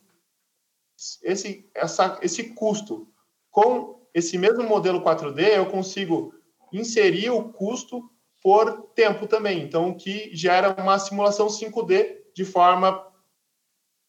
esse, 1.22 1.68
essa, 1.74 2.18
esse 2.22 2.54
custo 2.54 3.06
com 3.50 4.00
esse 4.14 4.38
mesmo 4.38 4.62
modelo 4.62 5.02
4D, 5.02 5.48
eu 5.48 5.66
consigo 5.66 6.34
inserir 6.72 7.28
o 7.28 7.52
custo 7.52 8.10
por 8.42 8.84
tempo 8.94 9.26
também. 9.26 9.62
Então, 9.62 9.90
o 9.90 9.94
que 9.94 10.34
gera 10.34 10.74
uma 10.80 10.98
simulação 10.98 11.48
5D 11.48 12.21
de 12.34 12.44
forma 12.44 13.06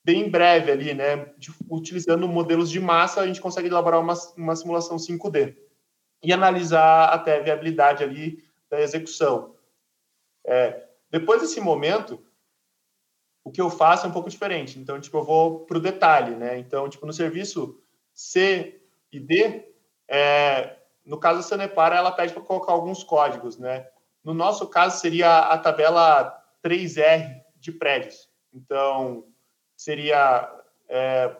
bem 0.03 0.29
breve 0.29 0.71
ali, 0.71 0.93
né? 0.93 1.33
De, 1.37 1.53
utilizando 1.69 2.27
modelos 2.27 2.69
de 2.69 2.79
massa, 2.79 3.21
a 3.21 3.27
gente 3.27 3.41
consegue 3.41 3.67
elaborar 3.67 3.99
uma, 3.99 4.13
uma 4.35 4.55
simulação 4.55 4.97
5D 4.97 5.55
e 6.21 6.33
analisar 6.33 7.09
até 7.09 7.37
a 7.37 7.43
viabilidade 7.43 8.03
ali 8.03 8.43
da 8.69 8.81
execução. 8.81 9.55
É, 10.45 10.87
depois 11.09 11.41
desse 11.41 11.61
momento, 11.61 12.25
o 13.43 13.51
que 13.51 13.61
eu 13.61 13.69
faço 13.69 14.05
é 14.05 14.09
um 14.09 14.13
pouco 14.13 14.29
diferente. 14.29 14.79
Então, 14.79 14.99
tipo, 14.99 15.17
eu 15.17 15.23
vou 15.23 15.65
para 15.65 15.77
o 15.77 15.81
detalhe, 15.81 16.35
né? 16.35 16.57
Então, 16.57 16.89
tipo, 16.89 17.05
no 17.05 17.13
serviço 17.13 17.79
C 18.13 18.81
e 19.11 19.19
D, 19.19 19.73
é, 20.07 20.77
no 21.05 21.19
caso 21.19 21.39
da 21.39 21.43
Sanepar, 21.43 21.93
ela 21.93 22.11
pede 22.11 22.33
para 22.33 22.41
colocar 22.41 22.71
alguns 22.71 23.03
códigos, 23.03 23.57
né? 23.57 23.87
No 24.23 24.33
nosso 24.33 24.67
caso, 24.67 24.99
seria 24.99 25.39
a 25.39 25.57
tabela 25.57 26.41
3R 26.63 27.42
de 27.63 27.71
prédios. 27.71 28.29
Então, 28.53 29.25
seria 29.75 30.49
é, 30.89 31.35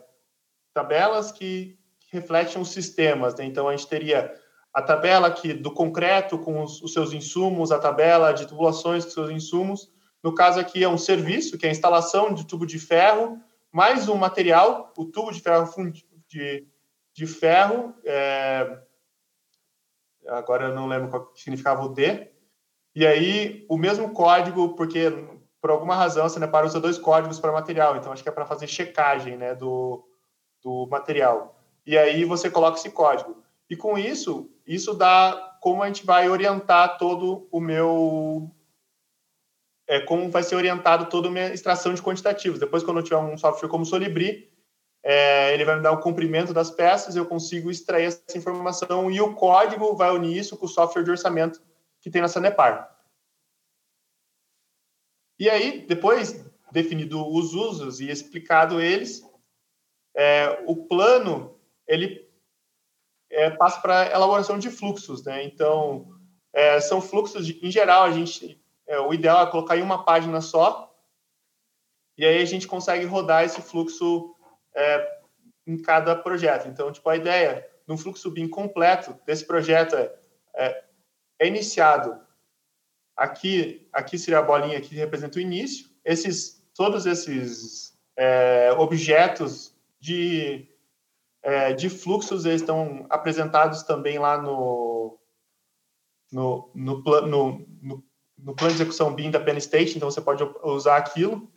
tabelas 0.73 1.31
que 1.31 1.77
refletem 2.11 2.61
os 2.61 2.69
sistemas. 2.69 3.35
Né? 3.35 3.45
Então, 3.45 3.67
a 3.67 3.75
gente 3.75 3.87
teria 3.87 4.33
a 4.73 4.81
tabela 4.81 5.27
aqui 5.27 5.53
do 5.53 5.71
concreto 5.71 6.39
com 6.39 6.63
os, 6.63 6.81
os, 6.81 6.93
seus 6.93 7.11
insumos, 7.13 7.71
a 7.71 7.77
tabela 7.77 8.31
de 8.31 8.47
tubulações 8.47 9.03
com 9.03 9.11
seus 9.11 9.29
insumos. 9.29 9.91
No 10.23 10.33
caso 10.33 10.59
aqui 10.59 10.83
é 10.83 10.89
um 10.89 10.97
serviço, 10.97 11.57
que 11.57 11.65
é 11.65 11.69
a 11.69 11.71
instalação 11.71 12.33
de 12.33 12.47
tubo 12.47 12.65
de 12.65 12.79
ferro, 12.79 13.39
mais 13.71 14.07
um 14.07 14.15
material, 14.15 14.93
o 14.97 15.05
tubo 15.05 15.31
de 15.31 15.41
ferro 15.41 15.69
de, 16.27 16.67
de 17.13 17.27
ferro, 17.27 17.93
é, 18.05 18.79
agora 20.27 20.69
eu 20.69 20.75
não 20.75 20.87
lembro 20.87 21.09
qual 21.09 21.31
significava 21.35 21.83
o 21.83 21.89
D, 21.89 22.31
e 22.95 23.05
aí 23.05 23.65
o 23.67 23.77
mesmo 23.77 24.13
código, 24.13 24.75
porque 24.75 25.11
por 25.63 25.71
alguma 25.71 25.95
razão, 25.95 26.25
a 26.25 26.29
Sanepar 26.29 26.65
usa 26.65 26.77
dois 26.77 26.97
códigos 26.97 27.39
para 27.39 27.49
material, 27.49 27.95
então 27.95 28.11
acho 28.11 28.21
que 28.21 28.27
é 28.27 28.33
para 28.33 28.45
fazer 28.45 28.67
checagem 28.67 29.37
né, 29.37 29.55
do, 29.55 30.05
do 30.61 30.85
material. 30.91 31.57
E 31.85 31.97
aí 31.97 32.25
você 32.25 32.49
coloca 32.49 32.77
esse 32.77 32.91
código. 32.91 33.41
E 33.69 33.75
com 33.77 33.97
isso, 33.97 34.51
isso 34.67 34.93
dá 34.93 35.57
como 35.61 35.81
a 35.81 35.87
gente 35.87 36.05
vai 36.05 36.27
orientar 36.27 36.97
todo 36.97 37.47
o 37.49 37.61
meu. 37.61 38.51
É, 39.87 40.01
como 40.01 40.29
vai 40.29 40.43
ser 40.43 40.57
orientado 40.57 41.05
toda 41.05 41.29
a 41.29 41.31
minha 41.31 41.53
extração 41.53 41.93
de 41.93 42.01
quantitativos. 42.03 42.59
Depois, 42.59 42.83
quando 42.83 42.97
eu 42.97 43.03
tiver 43.03 43.15
um 43.15 43.37
software 43.37 43.69
como 43.69 43.85
Solibri, 43.85 44.51
é, 45.01 45.53
ele 45.53 45.63
vai 45.63 45.77
me 45.77 45.81
dar 45.81 45.93
o 45.93 46.01
comprimento 46.01 46.53
das 46.53 46.71
peças, 46.71 47.15
eu 47.15 47.25
consigo 47.25 47.71
extrair 47.71 48.07
essa 48.07 48.37
informação 48.37 49.09
e 49.09 49.21
o 49.21 49.33
código 49.33 49.95
vai 49.95 50.11
unir 50.11 50.37
isso 50.37 50.57
com 50.57 50.65
o 50.65 50.69
software 50.69 51.03
de 51.03 51.11
orçamento 51.11 51.61
que 52.01 52.09
tem 52.11 52.21
na 52.21 52.27
Sanepar. 52.27 52.92
E 55.39 55.49
aí, 55.49 55.85
depois 55.85 56.45
definido 56.71 57.25
os 57.27 57.53
usos 57.53 57.99
e 57.99 58.09
explicado 58.09 58.81
eles, 58.81 59.23
é, 60.15 60.63
o 60.65 60.75
plano 60.87 61.59
ele 61.87 62.27
é, 63.29 63.49
passa 63.49 63.81
para 63.81 64.11
elaboração 64.11 64.57
de 64.57 64.69
fluxos, 64.69 65.23
né? 65.23 65.43
Então, 65.43 66.07
é, 66.53 66.79
são 66.79 67.01
fluxos 67.01 67.45
de, 67.45 67.65
em 67.65 67.71
geral 67.71 68.03
a 68.03 68.11
gente 68.11 68.61
é, 68.85 68.99
o 68.99 69.13
ideal 69.13 69.41
é 69.41 69.49
colocar 69.49 69.77
em 69.77 69.81
uma 69.81 70.03
página 70.03 70.41
só 70.41 70.93
e 72.17 72.25
aí 72.25 72.41
a 72.41 72.45
gente 72.45 72.67
consegue 72.67 73.05
rodar 73.05 73.43
esse 73.43 73.61
fluxo 73.61 74.35
é, 74.75 75.19
em 75.65 75.81
cada 75.81 76.15
projeto. 76.15 76.67
Então, 76.67 76.91
tipo 76.91 77.09
a 77.09 77.15
ideia 77.15 77.67
de 77.87 77.93
um 77.93 77.97
fluxo 77.97 78.29
BIM 78.29 78.47
completo 78.47 79.17
desse 79.25 79.45
projeto 79.45 79.95
é, 79.95 80.13
é, 80.55 80.83
é 81.39 81.47
iniciado 81.47 82.19
aqui, 83.15 83.87
aqui 83.91 84.17
seria 84.17 84.39
a 84.39 84.43
bolinha 84.43 84.81
que 84.81 84.95
representa 84.95 85.37
o 85.37 85.41
início. 85.41 85.89
Esses, 86.03 86.63
todos 86.75 87.05
esses 87.05 87.97
é, 88.17 88.73
objetos 88.77 89.75
de, 89.99 90.67
é, 91.41 91.73
de 91.73 91.89
fluxos 91.89 92.45
eles 92.45 92.61
estão 92.61 93.05
apresentados 93.09 93.83
também 93.83 94.19
lá 94.19 94.41
no, 94.41 95.17
no, 96.31 96.71
no, 96.73 97.01
no, 97.03 97.67
no, 97.81 98.03
no 98.37 98.55
plano 98.55 98.73
de 98.73 98.81
execução 98.81 99.13
BIM 99.13 99.31
da 99.31 99.39
Penn 99.39 99.57
State, 99.57 99.95
então 99.95 100.09
você 100.09 100.21
pode 100.21 100.43
usar 100.63 100.97
aquilo. 100.97 101.49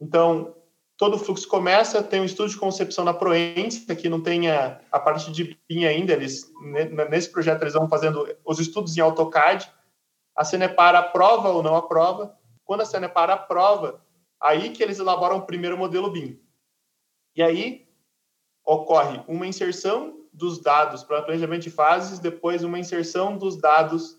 Então, 0.00 0.54
todo 0.96 1.16
o 1.16 1.18
fluxo 1.18 1.46
começa, 1.46 2.02
tem 2.02 2.20
um 2.20 2.24
estudo 2.24 2.48
de 2.48 2.56
concepção 2.56 3.04
na 3.04 3.12
Proença, 3.12 3.94
que 3.94 4.08
não 4.08 4.20
tem 4.20 4.50
a, 4.50 4.80
a 4.90 4.98
parte 4.98 5.30
de 5.30 5.58
BIM 5.68 5.84
ainda, 5.84 6.12
eles, 6.12 6.50
nesse 7.10 7.30
projeto 7.30 7.62
eles 7.62 7.74
vão 7.74 7.88
fazendo 7.88 8.26
os 8.44 8.58
estudos 8.58 8.96
em 8.96 9.00
AutoCAD, 9.00 9.70
a 10.40 10.44
Cenepar 10.44 10.94
aprova 10.94 11.50
ou 11.50 11.62
não 11.62 11.76
aprova, 11.76 12.34
quando 12.64 12.80
a 12.80 12.86
Cenepar 12.86 13.28
aprova, 13.28 14.02
aí 14.40 14.70
que 14.70 14.82
eles 14.82 14.98
elaboram 14.98 15.36
o 15.36 15.42
primeiro 15.42 15.76
modelo 15.76 16.10
BIM. 16.10 16.40
E 17.36 17.42
aí 17.42 17.86
ocorre 18.64 19.22
uma 19.28 19.46
inserção 19.46 20.18
dos 20.32 20.58
dados 20.58 21.04
para 21.04 21.20
planejamento 21.20 21.64
de 21.64 21.70
fases, 21.70 22.18
depois 22.18 22.64
uma 22.64 22.78
inserção 22.78 23.36
dos 23.36 23.60
dados 23.60 24.18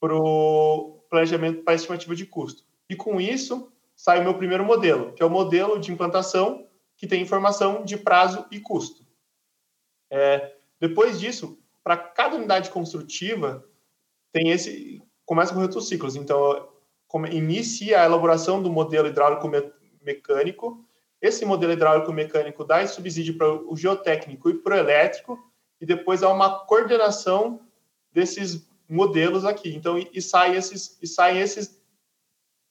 para 0.00 0.16
o 0.16 1.04
planejamento 1.10 1.62
para 1.62 1.74
estimativa 1.74 2.16
de 2.16 2.24
custo. 2.24 2.64
E 2.88 2.96
com 2.96 3.20
isso, 3.20 3.70
sai 3.94 4.20
o 4.20 4.24
meu 4.24 4.38
primeiro 4.38 4.64
modelo, 4.64 5.12
que 5.12 5.22
é 5.22 5.26
o 5.26 5.30
modelo 5.30 5.78
de 5.78 5.92
implantação 5.92 6.66
que 6.96 7.06
tem 7.06 7.20
informação 7.20 7.84
de 7.84 7.98
prazo 7.98 8.46
e 8.50 8.58
custo. 8.58 9.06
É, 10.10 10.56
depois 10.80 11.20
disso, 11.20 11.62
para 11.84 11.98
cada 11.98 12.36
unidade 12.36 12.70
construtiva, 12.70 13.68
tem 14.32 14.48
esse 14.48 15.06
começa 15.28 15.52
com 15.52 15.80
ciclos. 15.82 16.16
Então, 16.16 16.66
inicia 17.30 18.00
a 18.00 18.06
elaboração 18.06 18.62
do 18.62 18.72
modelo 18.72 19.08
hidráulico 19.08 19.46
mecânico. 20.02 20.82
Esse 21.20 21.44
modelo 21.44 21.74
hidráulico 21.74 22.10
mecânico 22.10 22.64
dá 22.64 22.86
subsídio 22.86 23.36
para 23.36 23.52
o 23.52 23.76
geotécnico 23.76 24.48
e 24.48 24.54
para 24.54 24.76
o 24.76 24.78
elétrico, 24.78 25.38
e 25.78 25.84
depois 25.84 26.22
há 26.22 26.32
uma 26.32 26.60
coordenação 26.64 27.60
desses 28.10 28.66
modelos 28.88 29.44
aqui. 29.44 29.74
Então, 29.76 29.98
e, 29.98 30.08
e 30.14 30.22
saem 30.22 30.54
esses, 30.56 30.98
saem 31.04 31.40
esses 31.40 31.78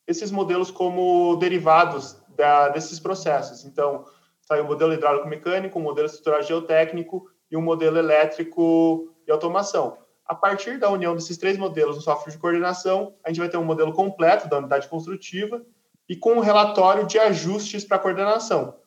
esses 0.08 0.32
modelos 0.32 0.72
como 0.72 1.36
derivados 1.36 2.18
da, 2.30 2.70
desses 2.70 2.99
processos. 2.99 3.66
Então, 3.66 4.05
sai 4.41 4.62
o 4.62 4.64
um 4.64 4.68
modelo 4.68 4.93
hidráulico 4.93 5.28
mecânico, 5.28 5.78
um 5.78 5.84
modelo 5.84 6.08
estrutural 6.08 6.41
geotécnico 6.41 7.30
e 7.51 7.58
um 7.58 7.62
modelo 7.62 7.97
elétrico 7.97 9.14
e 9.28 9.32
automação. 9.32 10.07
A 10.28 10.36
partir 10.36 10.78
da 10.78 10.89
união 10.89 11.15
desses 11.15 11.38
três 11.38 11.57
modelos 11.57 11.95
no 11.95 12.01
software 12.01 12.34
de 12.34 12.38
coordenação, 12.38 13.15
a 13.23 13.30
gente 13.30 13.39
vai 13.39 13.47
ter 13.47 13.57
um 13.57 13.63
modelo 13.63 13.93
completo 13.93 14.49
da 14.49 14.57
unidade 14.57 14.89
construtiva 14.89 15.65
e 16.09 16.15
com 16.15 16.34
um 16.34 16.39
relatório 16.39 17.07
de 17.07 17.17
ajustes 17.17 17.86
para 17.86 17.99
coordenação. 17.99 18.78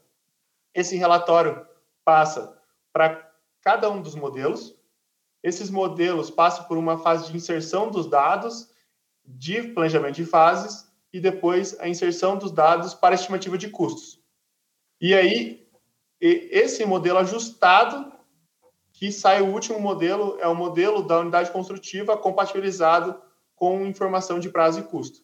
Esse 0.75 0.97
relatório 0.97 1.67
passa 2.05 2.57
para 2.93 3.31
cada 3.63 3.91
um 3.91 4.03
dos 4.03 4.15
modelos. 4.15 4.77
Esses 5.43 5.71
modelos 5.71 6.31
passam 6.31 6.65
por 6.65 6.77
uma 6.77 6.99
fase 6.99 7.31
de 7.31 7.37
inserção 7.37 7.91
dos 7.91 8.07
dados, 8.07 8.69
de 9.25 9.63
planejamento 9.63 10.17
de 10.17 10.27
fases 10.27 10.91
e 11.13 11.21
depois 11.21 11.79
a 11.81 11.89
inserção 11.89 12.37
dos 12.37 12.53
dados 12.53 12.95
para 12.95 13.15
a 13.15 13.19
estimativa 13.19 13.57
de 13.57 13.69
custos. 13.69 14.21
E 15.01 15.15
aí, 15.15 15.67
esse 16.21 16.85
modelo 16.85 17.19
ajustado, 17.19 18.13
que 19.01 19.11
sai 19.11 19.41
o 19.41 19.47
último 19.47 19.81
modelo, 19.81 20.37
é 20.41 20.47
o 20.47 20.55
modelo 20.55 21.03
da 21.03 21.21
unidade 21.21 21.51
construtiva 21.51 22.19
compatibilizado 22.19 23.19
com 23.57 23.87
informação 23.87 24.39
de 24.39 24.51
prazo 24.51 24.81
e 24.81 24.83
custo. 24.83 25.21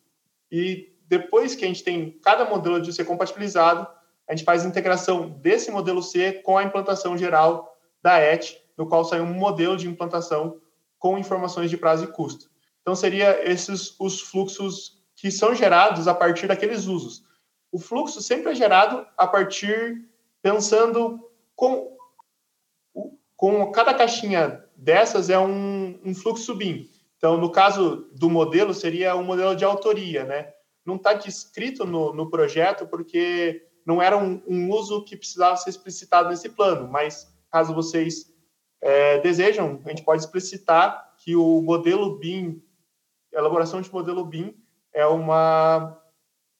E 0.51 0.95
depois 1.07 1.55
que 1.55 1.63
a 1.63 1.69
gente 1.69 1.85
tem 1.85 2.19
cada 2.25 2.47
modelo 2.47 2.81
de 2.81 2.91
ser 2.91 3.05
compatibilizado, 3.05 3.87
a 4.27 4.35
gente 4.35 4.47
faz 4.47 4.65
a 4.65 4.69
integração 4.69 5.29
desse 5.29 5.71
modelo 5.71 6.03
C 6.03 6.41
com 6.43 6.57
a 6.57 6.65
implantação 6.65 7.19
geral 7.19 7.77
da 8.03 8.19
ET, 8.19 8.57
no 8.79 8.89
qual 8.89 9.05
sai 9.05 9.21
um 9.21 9.27
modelo 9.27 9.77
de 9.77 9.87
implantação 9.87 10.59
com 10.99 11.19
informações 11.19 11.69
de 11.69 11.77
prazo 11.77 12.05
e 12.05 12.07
custo. 12.07 12.49
Então, 12.81 12.97
seria 12.97 13.47
esses 13.47 13.95
os 14.01 14.23
fluxos 14.23 15.03
que 15.15 15.31
são 15.31 15.55
gerados 15.55 16.09
a 16.09 16.15
partir 16.15 16.47
daqueles 16.47 16.87
usos. 16.87 17.25
O 17.71 17.79
fluxo 17.79 18.23
sempre 18.23 18.53
é 18.53 18.55
gerado 18.55 19.07
a 19.19 19.27
partir 19.27 20.09
pensando 20.41 21.21
com 21.55 21.96
com 23.37 23.71
cada 23.71 23.93
caixinha 23.93 24.65
dessas 24.77 25.29
é 25.31 25.39
um, 25.39 25.99
um 26.05 26.15
fluxo 26.15 26.55
BIM. 26.55 26.89
Então, 27.17 27.37
no 27.37 27.51
caso 27.51 28.09
do 28.13 28.29
modelo, 28.29 28.75
seria 28.75 29.17
um 29.17 29.25
modelo 29.25 29.55
de 29.55 29.65
autoria, 29.65 30.25
né? 30.25 30.53
Não 30.85 30.97
está 30.97 31.13
descrito 31.13 31.85
no, 31.85 32.13
no 32.13 32.31
projeto 32.31 32.87
porque 32.87 33.67
não 33.85 34.01
era 34.01 34.17
um, 34.17 34.43
um, 34.47 34.71
uso 34.71 35.05
que 35.05 35.17
precisava 35.17 35.57
ser 35.57 35.71
explicitado 35.71 36.29
nesse 36.29 36.51
plano, 36.51 36.89
mas 36.89 37.33
caso 37.51 37.75
vocês 37.75 38.33
é, 38.81 39.19
desejam, 39.21 39.81
a 39.85 39.89
gente 39.89 40.03
pode 40.03 40.23
explicitar 40.23 41.15
que 41.19 41.35
o 41.35 41.63
modelo 41.63 42.19
BIM, 42.19 42.63
elaboração 43.33 43.81
de 43.81 43.93
modelo 43.93 44.25
BIM, 44.25 44.55
é 44.93 45.07
uma 45.07 46.01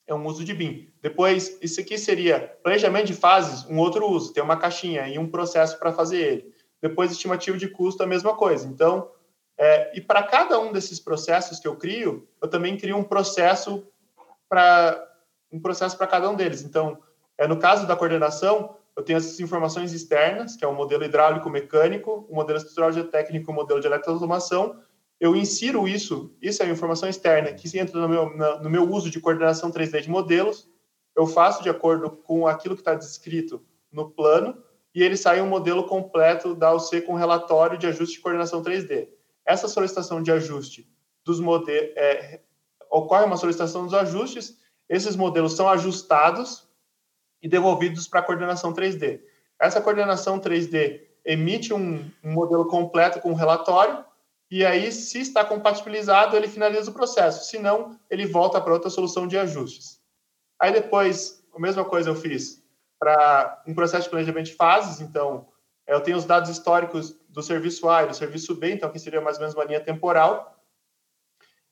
é 0.07 0.15
um 0.15 0.25
uso 0.25 0.43
de 0.43 0.53
BIM. 0.53 0.89
Depois, 1.01 1.57
isso 1.61 1.81
aqui 1.81 1.97
seria 1.97 2.39
planejamento 2.63 3.07
de 3.07 3.13
fases, 3.13 3.69
um 3.69 3.77
outro 3.77 4.09
uso, 4.09 4.33
tem 4.33 4.41
uma 4.41 4.55
caixinha 4.55 5.07
e 5.07 5.19
um 5.19 5.29
processo 5.29 5.77
para 5.77 5.91
fazer 5.91 6.17
ele. 6.17 6.53
Depois, 6.81 7.11
estimativa 7.11 7.57
de 7.57 7.67
custo, 7.67 8.03
a 8.03 8.07
mesma 8.07 8.35
coisa. 8.35 8.67
Então, 8.67 9.11
é, 9.57 9.97
e 9.97 10.01
para 10.01 10.23
cada 10.23 10.59
um 10.59 10.71
desses 10.71 10.99
processos 10.99 11.59
que 11.59 11.67
eu 11.67 11.75
crio, 11.75 12.27
eu 12.41 12.47
também 12.47 12.77
crio 12.77 12.95
um 12.95 13.03
processo 13.03 13.87
para 14.47 15.03
um 15.51 15.59
processo 15.59 15.97
para 15.97 16.07
cada 16.07 16.29
um 16.29 16.35
deles. 16.35 16.61
Então, 16.61 16.99
é, 17.37 17.47
no 17.47 17.57
caso 17.57 17.87
da 17.87 17.95
coordenação, 17.95 18.75
eu 18.95 19.03
tenho 19.03 19.17
essas 19.17 19.39
informações 19.39 19.93
externas, 19.93 20.55
que 20.55 20.65
é 20.65 20.67
o 20.67 20.73
modelo 20.73 21.03
hidráulico 21.03 21.49
mecânico, 21.49 22.27
o 22.29 22.35
modelo 22.35 22.57
estrutural 22.57 22.91
geotécnico, 22.91 23.51
o 23.51 23.55
modelo 23.55 23.79
de 23.79 23.87
eletroautomação, 23.87 24.81
eu 25.19 25.35
insiro 25.35 25.87
isso, 25.87 26.35
isso 26.41 26.61
é 26.61 26.65
uma 26.65 26.73
informação 26.73 27.09
externa, 27.09 27.51
que 27.53 27.79
entra 27.79 27.99
no 27.99 28.07
meu, 28.07 28.59
no 28.61 28.69
meu 28.69 28.91
uso 28.91 29.09
de 29.09 29.19
coordenação 29.19 29.71
3D 29.71 30.01
de 30.01 30.09
modelos, 30.09 30.69
eu 31.15 31.25
faço 31.25 31.63
de 31.63 31.69
acordo 31.69 32.11
com 32.11 32.45
aquilo 32.45 32.75
que 32.75 32.81
está 32.81 32.93
descrito 32.93 33.63
no 33.91 34.11
plano, 34.11 34.63
e 34.97 35.03
ele 35.03 35.15
sai 35.15 35.39
um 35.39 35.47
modelo 35.47 35.83
completo 35.83 36.55
da 36.55 36.73
UC 36.73 37.01
com 37.01 37.13
relatório 37.13 37.77
de 37.77 37.85
ajuste 37.85 38.15
de 38.15 38.19
coordenação 38.19 38.63
3D. 38.63 39.07
Essa 39.45 39.67
solicitação 39.67 40.23
de 40.23 40.31
ajuste 40.31 40.91
dos 41.23 41.39
modelos, 41.39 41.91
é, 41.95 42.41
ocorre 42.89 43.23
uma 43.23 43.37
solicitação 43.37 43.83
dos 43.83 43.93
ajustes, 43.93 44.57
esses 44.89 45.15
modelos 45.15 45.53
são 45.53 45.69
ajustados 45.69 46.67
e 47.43 47.47
devolvidos 47.47 48.07
para 48.07 48.21
a 48.21 48.23
coordenação 48.23 48.73
3D. 48.73 49.21
Essa 49.61 49.79
coordenação 49.79 50.39
3D 50.39 51.01
emite 51.23 51.75
um, 51.75 52.03
um 52.23 52.31
modelo 52.31 52.65
completo 52.65 53.19
com 53.19 53.35
relatório, 53.35 54.03
e 54.49 54.65
aí, 54.65 54.91
se 54.91 55.19
está 55.19 55.45
compatibilizado, 55.45 56.35
ele 56.35 56.47
finaliza 56.47 56.89
o 56.89 56.93
processo. 56.93 57.47
Se 57.47 57.59
não, 57.59 57.99
ele 58.09 58.25
volta 58.25 58.59
para 58.59 58.73
outra 58.73 58.89
solução 58.89 59.27
de 59.27 59.37
ajustes. 59.37 60.01
Aí 60.59 60.73
depois, 60.73 61.43
a 61.53 61.59
mesma 61.59 61.85
coisa 61.85 62.09
eu 62.09 62.15
fiz 62.15 62.65
para 62.99 63.63
um 63.67 63.73
processo 63.73 64.03
de 64.03 64.09
planejamento 64.09 64.47
de 64.47 64.55
fases. 64.55 65.01
Então, 65.01 65.47
eu 65.87 66.01
tenho 66.01 66.17
os 66.17 66.25
dados 66.25 66.49
históricos 66.49 67.17
do 67.29 67.41
serviço 67.41 67.87
A 67.89 68.03
e 68.03 68.07
do 68.07 68.13
serviço 68.13 68.55
B, 68.55 68.73
então 68.73 68.89
aqui 68.89 68.99
seria 68.99 69.21
mais 69.21 69.37
ou 69.37 69.41
menos 69.41 69.55
uma 69.55 69.63
linha 69.63 69.79
temporal. 69.79 70.57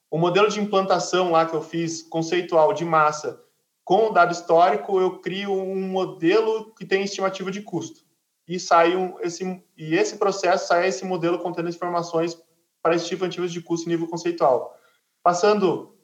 O 0.09 0.17
modelo 0.17 0.47
de 0.47 0.61
implantação 0.61 1.32
lá 1.32 1.45
que 1.45 1.55
eu 1.55 1.61
fiz, 1.61 2.01
conceitual 2.03 2.71
de 2.73 2.86
massa, 2.86 3.43
com 3.84 4.07
o 4.07 4.11
dado 4.11 4.32
histórico, 4.32 4.99
eu 4.99 5.19
crio 5.19 5.51
um 5.51 5.88
modelo 5.88 6.73
que 6.73 6.86
tem 6.86 7.03
estimativa 7.03 7.51
de 7.51 7.61
custo. 7.61 8.03
E 8.47 8.59
sai 8.59 8.95
um, 8.95 9.19
esse, 9.19 9.43
e 9.76 9.95
esse 9.95 10.17
processo 10.17 10.67
sai 10.67 10.88
esse 10.88 11.03
modelo 11.03 11.39
contendo 11.39 11.69
informações 11.69 12.41
para 12.82 12.95
estimativas 12.95 13.51
de 13.51 13.61
custo 13.61 13.88
em 13.88 13.91
nível 13.91 14.07
conceitual. 14.07 14.78
Passando 15.21 15.97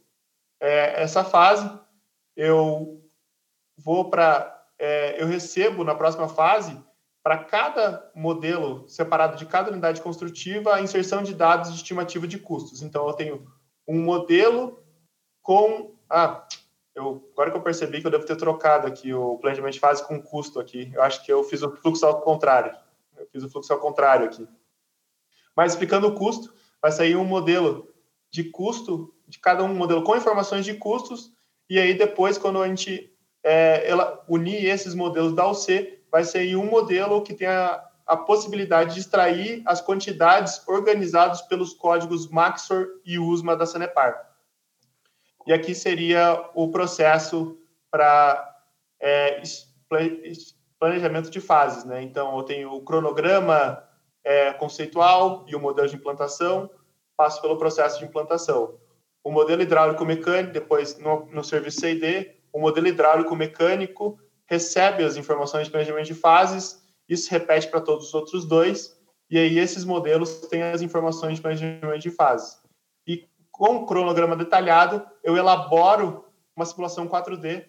é, 0.59 1.01
essa 1.01 1.23
fase, 1.23 1.71
eu 2.35 3.03
vou 3.77 4.09
para, 4.09 4.60
é, 4.81 5.21
eu 5.21 5.27
recebo 5.27 5.83
na 5.83 5.93
próxima 5.93 6.27
fase 6.27 6.75
para 7.21 7.37
cada 7.37 8.11
modelo 8.15 8.87
separado 8.87 9.37
de 9.37 9.45
cada 9.45 9.69
unidade 9.69 10.01
construtiva 10.01 10.73
a 10.73 10.81
inserção 10.81 11.21
de 11.21 11.35
dados 11.35 11.69
de 11.69 11.75
estimativa 11.75 12.27
de 12.27 12.39
custos. 12.39 12.81
Então 12.81 13.07
eu 13.07 13.13
tenho 13.13 13.47
um 13.87 14.01
modelo 14.01 14.83
com 15.43 15.95
ah, 16.09 16.47
eu, 16.95 17.29
agora 17.33 17.51
que 17.51 17.57
eu 17.57 17.61
percebi 17.61 18.01
que 18.01 18.07
eu 18.07 18.11
devo 18.11 18.25
ter 18.25 18.35
trocado 18.35 18.87
aqui 18.87 19.13
o 19.13 19.37
planejamento 19.37 19.73
de 19.73 19.79
fase 19.79 20.05
com 20.05 20.19
custo 20.19 20.59
aqui. 20.59 20.91
Eu 20.95 21.03
acho 21.03 21.23
que 21.23 21.31
eu 21.31 21.43
fiz 21.43 21.61
o 21.61 21.75
fluxo 21.77 22.03
ao 22.03 22.19
contrário. 22.19 22.75
Eu 23.15 23.27
fiz 23.27 23.43
o 23.43 23.49
fluxo 23.49 23.71
ao 23.71 23.79
contrário 23.79 24.25
aqui. 24.25 24.47
Mas 25.55 25.73
explicando 25.73 26.07
o 26.07 26.15
custo, 26.15 26.51
vai 26.81 26.91
sair 26.91 27.15
um 27.15 27.23
modelo 27.23 27.87
de 28.31 28.45
custo, 28.45 29.13
de 29.27 29.37
cada 29.37 29.63
um 29.63 29.75
modelo 29.75 30.03
com 30.03 30.15
informações 30.15 30.65
de 30.65 30.73
custos, 30.73 31.31
e 31.69 31.77
aí 31.77 31.93
depois, 31.93 32.37
quando 32.37 32.61
a 32.61 32.67
gente 32.67 33.10
é, 33.43 33.89
ela, 33.89 34.23
unir 34.27 34.65
esses 34.65 34.93
modelos 34.93 35.33
da 35.33 35.47
UC, 35.47 35.99
vai 36.11 36.23
sair 36.23 36.55
um 36.55 36.65
modelo 36.65 37.21
que 37.21 37.33
tem 37.33 37.47
a, 37.47 37.83
a 38.05 38.17
possibilidade 38.17 38.93
de 38.93 38.99
extrair 38.99 39.61
as 39.65 39.81
quantidades 39.81 40.61
organizadas 40.67 41.41
pelos 41.43 41.73
códigos 41.73 42.27
Maxor 42.27 42.87
e 43.05 43.17
USMA 43.17 43.55
da 43.55 43.65
Sanepar. 43.65 44.29
E 45.47 45.53
aqui 45.53 45.73
seria 45.73 46.49
o 46.53 46.69
processo 46.69 47.57
para 47.89 48.59
é, 48.99 49.41
planejamento 50.79 51.29
de 51.29 51.39
fases. 51.39 51.83
Né? 51.83 52.01
Então, 52.03 52.37
eu 52.37 52.43
tenho 52.43 52.73
o 52.73 52.81
cronograma 52.81 53.83
é, 54.23 54.53
conceitual 54.53 55.45
e 55.47 55.55
o 55.55 55.59
modelo 55.59 55.87
de 55.87 55.95
implantação, 55.95 56.69
passo 57.17 57.41
pelo 57.41 57.57
processo 57.57 57.99
de 57.99 58.05
implantação. 58.05 58.79
O 59.23 59.31
modelo 59.31 59.61
hidráulico 59.61 60.03
mecânico, 60.03 60.53
depois 60.53 60.97
no, 60.97 61.25
no 61.27 61.43
serviço 61.43 61.81
C&D, 61.81 62.40
o 62.53 62.59
modelo 62.59 62.87
hidráulico 62.87 63.35
mecânico 63.35 64.19
recebe 64.45 65.03
as 65.03 65.17
informações 65.17 65.65
de 65.65 65.71
planejamento 65.71 66.07
de 66.07 66.13
fases, 66.13 66.81
isso 67.07 67.31
repete 67.31 67.67
para 67.67 67.81
todos 67.81 68.07
os 68.07 68.13
outros 68.13 68.45
dois, 68.45 68.97
e 69.29 69.37
aí 69.37 69.57
esses 69.57 69.85
modelos 69.85 70.47
têm 70.47 70.63
as 70.63 70.81
informações 70.81 71.35
de 71.35 71.41
planejamento 71.41 72.01
de 72.01 72.11
fases. 72.11 72.61
E 73.07 73.29
com 73.51 73.77
o 73.77 73.85
cronograma 73.85 74.35
detalhado, 74.35 75.05
eu 75.23 75.37
elaboro 75.37 76.25
uma 76.55 76.65
simulação 76.65 77.07
4D 77.07 77.65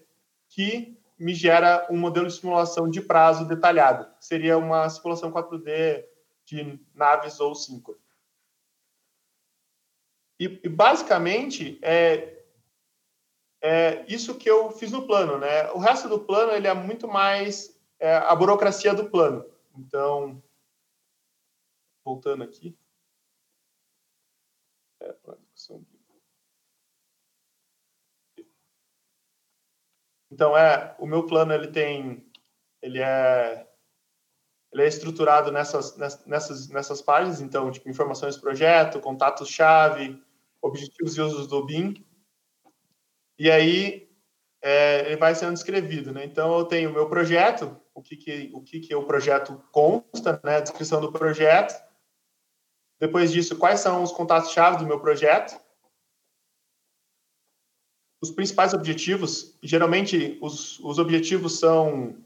que 0.49 0.99
me 1.19 1.35
gera 1.35 1.87
um 1.89 1.97
modelo 1.97 2.27
de 2.27 2.35
simulação 2.35 2.89
de 2.89 3.01
prazo 3.01 3.47
detalhado. 3.47 4.07
Seria 4.19 4.59
uma 4.59 4.89
simulação 4.91 5.31
4D 5.31 6.05
de 6.45 6.81
naves 6.95 7.39
ou 7.39 7.55
síncro. 7.55 7.97
E, 10.39 10.61
e, 10.65 10.69
basicamente 10.69 11.79
é, 11.81 12.42
é 13.63 14.05
isso 14.09 14.37
que 14.37 14.51
eu 14.51 14.71
fiz 14.73 14.91
no 14.91 15.07
plano, 15.07 15.39
né? 15.39 15.71
O 15.71 15.79
resto 15.79 16.09
do 16.09 16.19
plano 16.21 16.53
ele 16.53 16.67
é 16.67 16.75
muito 16.75 17.07
mais 17.07 17.81
é, 17.99 18.17
a 18.17 18.35
burocracia 18.35 18.93
do 18.93 19.09
plano. 19.09 19.45
Então, 19.79 20.43
voltando 22.05 22.43
aqui. 22.43 22.77
É, 25.01 25.15
então 30.31 30.57
é 30.57 30.95
o 30.99 31.07
meu 31.07 31.27
plano 31.27 31.53
ele 31.53 31.69
tem 31.69 32.25
ele 32.81 33.01
é 33.01 33.69
ele 34.73 34.83
é 34.83 34.87
estruturado 34.87 35.51
nessas 35.53 35.97
nessas 35.97 36.69
nessas 36.69 37.03
páginas 37.03 37.41
então 37.41 37.71
tipo 37.71 37.89
informações 37.89 38.37
do 38.37 38.43
projeto 38.43 39.01
contatos 39.01 39.49
chave 39.49 40.23
objetivos 40.63 41.17
e 41.17 41.21
usos 41.21 41.49
do 41.49 41.65
BIM. 41.67 42.07
E 43.43 43.51
aí 43.51 44.09
é, 44.63 45.01
ele 45.07 45.17
vai 45.17 45.35
sendo 45.35 45.55
descrevido, 45.55 46.13
né? 46.13 46.25
Então 46.25 46.57
eu 46.57 46.65
tenho 46.65 46.91
o 46.91 46.93
meu 46.93 47.09
projeto, 47.09 47.77
o 47.93 48.01
que 48.01 48.17
que 48.17 48.53
o 48.55 48.63
que 48.63 48.79
que 48.79 48.95
o 48.95 49.05
projeto 49.05 49.61
consta, 49.73 50.41
né? 50.45 50.59
A 50.59 50.61
descrição 50.61 51.01
do 51.01 51.11
projeto. 51.11 51.75
Depois 53.01 53.33
disso, 53.33 53.59
quais 53.59 53.81
são 53.81 54.05
os 54.05 54.13
contatos-chave 54.13 54.77
do 54.77 54.87
meu 54.87 55.01
projeto? 55.01 55.61
Os 58.23 58.31
principais 58.31 58.73
objetivos, 58.75 59.59
geralmente 59.61 60.39
os, 60.41 60.79
os 60.79 61.01
objetivos 61.01 61.59
são 61.59 62.25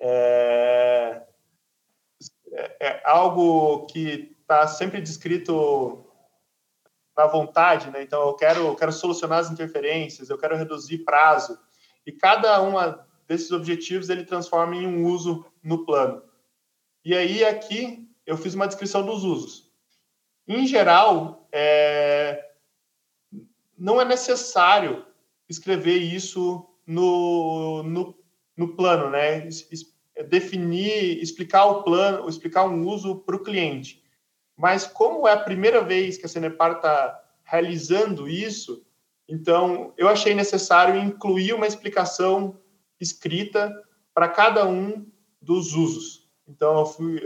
é, 0.00 1.22
é, 2.50 2.76
é 2.80 3.02
algo 3.04 3.86
que 3.86 4.36
está 4.40 4.66
sempre 4.66 5.00
descrito 5.00 6.04
na 7.16 7.26
vontade, 7.26 7.90
né? 7.90 8.02
Então 8.02 8.26
eu 8.28 8.34
quero, 8.34 8.60
eu 8.66 8.74
quero 8.74 8.92
solucionar 8.92 9.38
as 9.38 9.50
interferências, 9.50 10.30
eu 10.30 10.38
quero 10.38 10.56
reduzir 10.56 10.98
prazo. 10.98 11.58
E 12.06 12.12
cada 12.12 12.60
uma 12.62 13.06
desses 13.28 13.50
objetivos 13.52 14.08
ele 14.08 14.24
transforma 14.24 14.74
em 14.74 14.86
um 14.86 15.04
uso 15.04 15.44
no 15.62 15.84
plano. 15.84 16.22
E 17.04 17.14
aí 17.14 17.44
aqui 17.44 18.08
eu 18.26 18.36
fiz 18.36 18.54
uma 18.54 18.66
descrição 18.66 19.04
dos 19.04 19.24
usos. 19.24 19.70
Em 20.46 20.66
geral, 20.66 21.48
é... 21.52 22.50
não 23.76 24.00
é 24.00 24.04
necessário 24.04 25.04
escrever 25.48 25.98
isso 25.98 26.68
no, 26.86 27.82
no, 27.82 28.18
no 28.56 28.74
plano, 28.74 29.10
né? 29.10 29.48
Definir, 30.28 31.22
explicar 31.22 31.64
o 31.66 31.82
plano, 31.82 32.28
explicar 32.28 32.64
um 32.64 32.86
uso 32.86 33.16
para 33.20 33.36
o 33.36 33.42
cliente. 33.42 34.01
Mas 34.62 34.86
como 34.86 35.26
é 35.26 35.32
a 35.32 35.40
primeira 35.40 35.82
vez 35.82 36.16
que 36.16 36.24
a 36.24 36.28
Cenepar 36.28 36.76
está 36.76 37.20
realizando 37.42 38.28
isso, 38.28 38.86
então 39.28 39.92
eu 39.96 40.06
achei 40.06 40.34
necessário 40.34 41.02
incluir 41.02 41.52
uma 41.52 41.66
explicação 41.66 42.56
escrita 43.00 43.74
para 44.14 44.28
cada 44.28 44.64
um 44.64 45.04
dos 45.40 45.74
usos. 45.74 46.30
Então 46.46 46.78
eu 46.78 46.86
fui, 46.86 47.20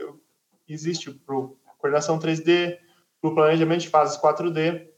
existe 0.67 1.11
para 1.11 1.35
coordenação 1.77 2.19
3D, 2.19 2.79
para 3.21 3.31
o 3.31 3.35
planejamento 3.35 3.83
de 3.83 3.91
fases 3.91 4.17
4D, 4.17 4.89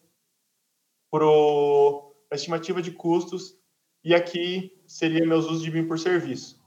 para 1.10 1.24
a 2.30 2.36
estimativa 2.36 2.80
de 2.80 2.92
custos 2.92 3.58
e 4.04 4.14
aqui 4.14 4.80
seria 4.86 5.26
meus 5.26 5.46
usos 5.46 5.64
de 5.64 5.72
BIM 5.72 5.88
por 5.88 5.98
serviço. 5.98 6.62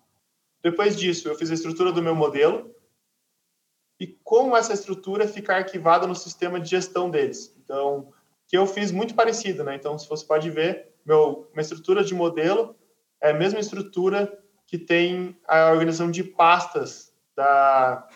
Depois 0.61 0.97
disso, 0.97 1.29
eu 1.29 1.35
fiz 1.35 1.49
a 1.49 1.53
estrutura 1.53 1.93
do 1.93 2.03
meu 2.03 2.13
modelo, 2.13 2.75
e 4.01 4.07
como 4.23 4.57
essa 4.57 4.73
estrutura 4.73 5.27
fica 5.27 5.55
arquivada 5.55 6.07
no 6.07 6.15
sistema 6.15 6.59
de 6.59 6.67
gestão 6.67 7.07
deles. 7.07 7.55
Então, 7.63 8.11
que 8.47 8.57
eu 8.57 8.65
fiz 8.65 8.91
muito 8.91 9.13
parecido, 9.13 9.63
né? 9.63 9.75
Então, 9.75 9.95
se 9.95 10.09
você 10.09 10.25
pode 10.25 10.49
ver, 10.49 10.91
meu, 11.05 11.47
minha 11.53 11.61
estrutura 11.61 12.03
de 12.03 12.15
modelo 12.15 12.75
é 13.21 13.29
a 13.29 13.33
mesma 13.35 13.59
estrutura 13.59 14.41
que 14.65 14.79
tem 14.79 15.37
a 15.47 15.69
organização 15.69 16.09
de 16.09 16.23
pastas 16.23 17.13
da, 17.35 18.07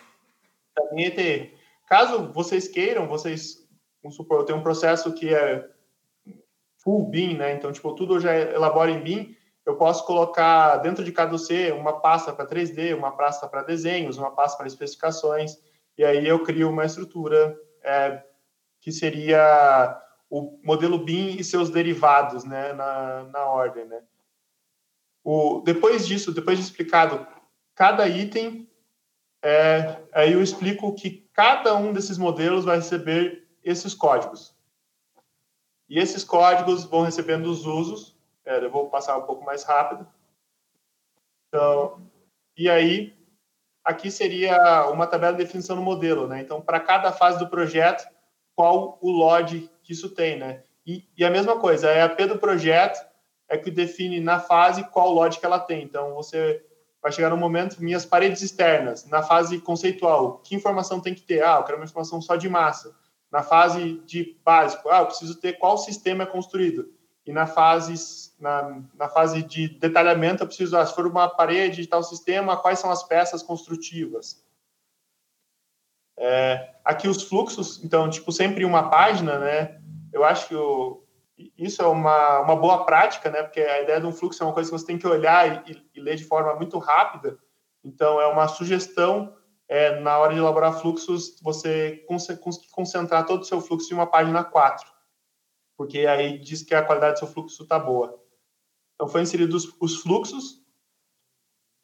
da 0.74 0.92
minha 0.92 1.06
ETE. 1.06 1.54
Caso 1.86 2.32
vocês 2.32 2.66
queiram, 2.66 3.06
vocês, 3.06 3.64
vamos 4.02 4.16
supor, 4.16 4.40
eu 4.40 4.44
tenho 4.44 4.58
um 4.58 4.64
processo 4.64 5.12
que 5.12 5.32
é 5.32 5.70
full 6.82 7.06
BIM, 7.08 7.36
né? 7.36 7.54
Então, 7.54 7.70
tipo, 7.70 7.94
tudo 7.94 8.16
eu 8.16 8.20
já 8.20 8.34
elaboro 8.34 8.90
em 8.90 9.00
BIM, 9.00 9.36
eu 9.64 9.76
posso 9.76 10.04
colocar 10.04 10.78
dentro 10.78 11.04
de 11.04 11.12
cada 11.12 11.38
C 11.38 11.70
uma 11.70 12.00
pasta 12.00 12.32
para 12.32 12.44
3D, 12.44 12.92
uma 12.92 13.12
pasta 13.12 13.46
para 13.46 13.62
desenhos, 13.62 14.18
uma 14.18 14.32
pasta 14.32 14.58
para 14.58 14.66
especificações 14.66 15.64
e 15.96 16.04
aí 16.04 16.26
eu 16.26 16.42
crio 16.42 16.68
uma 16.68 16.84
estrutura 16.84 17.58
é, 17.82 18.22
que 18.80 18.92
seria 18.92 20.00
o 20.28 20.58
modelo 20.62 20.98
BIM 20.98 21.36
e 21.36 21.44
seus 21.44 21.70
derivados 21.70 22.44
né, 22.44 22.72
na, 22.72 23.24
na 23.24 23.44
ordem. 23.46 23.84
Né? 23.84 24.02
O, 25.24 25.60
depois 25.64 26.06
disso, 26.06 26.32
depois 26.32 26.58
de 26.58 26.64
explicado 26.64 27.26
cada 27.74 28.08
item, 28.08 28.68
é, 29.42 30.02
aí 30.12 30.32
eu 30.32 30.42
explico 30.42 30.94
que 30.94 31.28
cada 31.32 31.74
um 31.76 31.92
desses 31.92 32.18
modelos 32.18 32.64
vai 32.64 32.76
receber 32.76 33.46
esses 33.62 33.94
códigos. 33.94 34.54
E 35.88 35.98
esses 35.98 36.24
códigos 36.24 36.84
vão 36.84 37.02
recebendo 37.02 37.46
os 37.46 37.64
usos. 37.64 38.16
É, 38.44 38.64
eu 38.64 38.70
vou 38.70 38.90
passar 38.90 39.16
um 39.16 39.22
pouco 39.22 39.44
mais 39.44 39.62
rápido. 39.62 40.06
Então, 41.48 42.10
e 42.56 42.68
aí 42.68 43.16
aqui 43.86 44.10
seria 44.10 44.90
uma 44.90 45.06
tabela 45.06 45.32
de 45.32 45.44
definição 45.44 45.76
do 45.76 45.82
modelo, 45.82 46.26
né? 46.26 46.40
Então, 46.40 46.60
para 46.60 46.80
cada 46.80 47.12
fase 47.12 47.38
do 47.38 47.48
projeto, 47.48 48.04
qual 48.54 48.98
o 49.00 49.10
LOD 49.10 49.70
que 49.84 49.92
isso 49.92 50.10
tem, 50.10 50.36
né? 50.36 50.64
E, 50.84 51.04
e, 51.16 51.24
a 51.24 51.30
mesma 51.30 51.58
coisa, 51.58 51.88
é 51.88 52.02
a 52.02 52.08
P 52.08 52.26
do 52.26 52.38
projeto 52.38 53.04
é 53.48 53.56
que 53.56 53.70
define 53.70 54.20
na 54.20 54.40
fase 54.40 54.82
qual 54.84 55.12
LOD 55.12 55.38
que 55.38 55.46
ela 55.46 55.60
tem. 55.60 55.84
Então, 55.84 56.14
você 56.14 56.64
vai 57.00 57.12
chegar 57.12 57.30
no 57.30 57.36
momento, 57.36 57.80
minhas 57.80 58.04
paredes 58.04 58.42
externas, 58.42 59.06
na 59.06 59.22
fase 59.22 59.60
conceitual, 59.60 60.38
que 60.38 60.56
informação 60.56 61.00
tem 61.00 61.14
que 61.14 61.22
ter? 61.22 61.44
Ah, 61.44 61.58
eu 61.58 61.62
quero 61.62 61.78
uma 61.78 61.84
informação 61.84 62.20
só 62.20 62.34
de 62.34 62.48
massa. 62.48 62.94
Na 63.30 63.42
fase 63.42 64.00
de 64.04 64.36
básico, 64.44 64.88
ah, 64.88 64.98
eu 64.98 65.06
preciso 65.06 65.36
ter 65.36 65.54
qual 65.54 65.78
sistema 65.78 66.24
é 66.24 66.26
construído. 66.26 66.88
E 67.26 67.32
na 67.32 67.46
fase 67.46 67.94
na, 68.38 68.82
na 68.94 69.08
fase 69.08 69.42
de 69.42 69.68
detalhamento, 69.68 70.42
eu 70.42 70.46
preciso, 70.46 70.76
ah, 70.76 70.86
se 70.86 70.94
for 70.94 71.06
uma 71.06 71.28
parede 71.28 71.82
de 71.82 71.88
tal 71.88 72.02
sistema, 72.02 72.56
quais 72.56 72.78
são 72.78 72.90
as 72.90 73.02
peças 73.02 73.42
construtivas? 73.42 74.44
É, 76.18 76.74
aqui 76.84 77.08
os 77.08 77.22
fluxos, 77.22 77.82
então, 77.84 78.08
tipo, 78.08 78.30
sempre 78.32 78.64
uma 78.64 78.88
página, 78.88 79.38
né? 79.38 79.80
Eu 80.12 80.24
acho 80.24 80.48
que 80.48 80.54
o, 80.54 81.02
isso 81.58 81.82
é 81.82 81.86
uma, 81.86 82.40
uma 82.40 82.56
boa 82.56 82.84
prática, 82.84 83.30
né? 83.30 83.42
Porque 83.42 83.60
a 83.60 83.82
ideia 83.82 84.00
de 84.00 84.06
um 84.06 84.12
fluxo 84.12 84.42
é 84.42 84.46
uma 84.46 84.54
coisa 84.54 84.70
que 84.70 84.78
você 84.78 84.86
tem 84.86 84.98
que 84.98 85.06
olhar 85.06 85.68
e, 85.68 85.82
e 85.94 86.00
ler 86.00 86.16
de 86.16 86.24
forma 86.24 86.54
muito 86.54 86.78
rápida. 86.78 87.38
Então, 87.84 88.20
é 88.20 88.26
uma 88.26 88.48
sugestão, 88.48 89.34
é, 89.68 90.00
na 90.00 90.18
hora 90.18 90.32
de 90.32 90.38
elaborar 90.38 90.80
fluxos, 90.80 91.40
você 91.42 92.04
concentrar 92.72 93.26
todo 93.26 93.42
o 93.42 93.44
seu 93.44 93.60
fluxo 93.60 93.92
em 93.92 93.96
uma 93.96 94.06
página 94.06 94.42
4. 94.42 94.95
Porque 95.76 96.00
aí 96.06 96.38
diz 96.38 96.62
que 96.62 96.74
a 96.74 96.82
qualidade 96.82 97.14
do 97.14 97.18
seu 97.20 97.28
fluxo 97.28 97.62
está 97.62 97.78
boa. 97.78 98.20
Então, 98.94 99.08
foi 99.08 99.22
inserido 99.22 99.54
os, 99.54 99.74
os 99.80 99.96
fluxos 100.00 100.62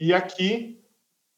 e 0.01 0.12
aqui 0.12 0.82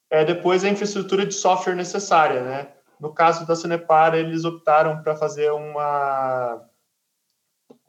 é, 0.09 0.25
depois 0.25 0.65
a 0.65 0.69
infraestrutura 0.69 1.27
de 1.27 1.35
software 1.35 1.75
necessária, 1.75 2.43
né? 2.43 2.73
No 3.01 3.13
caso 3.13 3.45
da 3.47 3.57
Cenepar, 3.57 4.15
eles 4.15 4.45
optaram 4.45 5.03
para 5.03 5.17
fazer 5.17 5.51
uma 5.53 6.65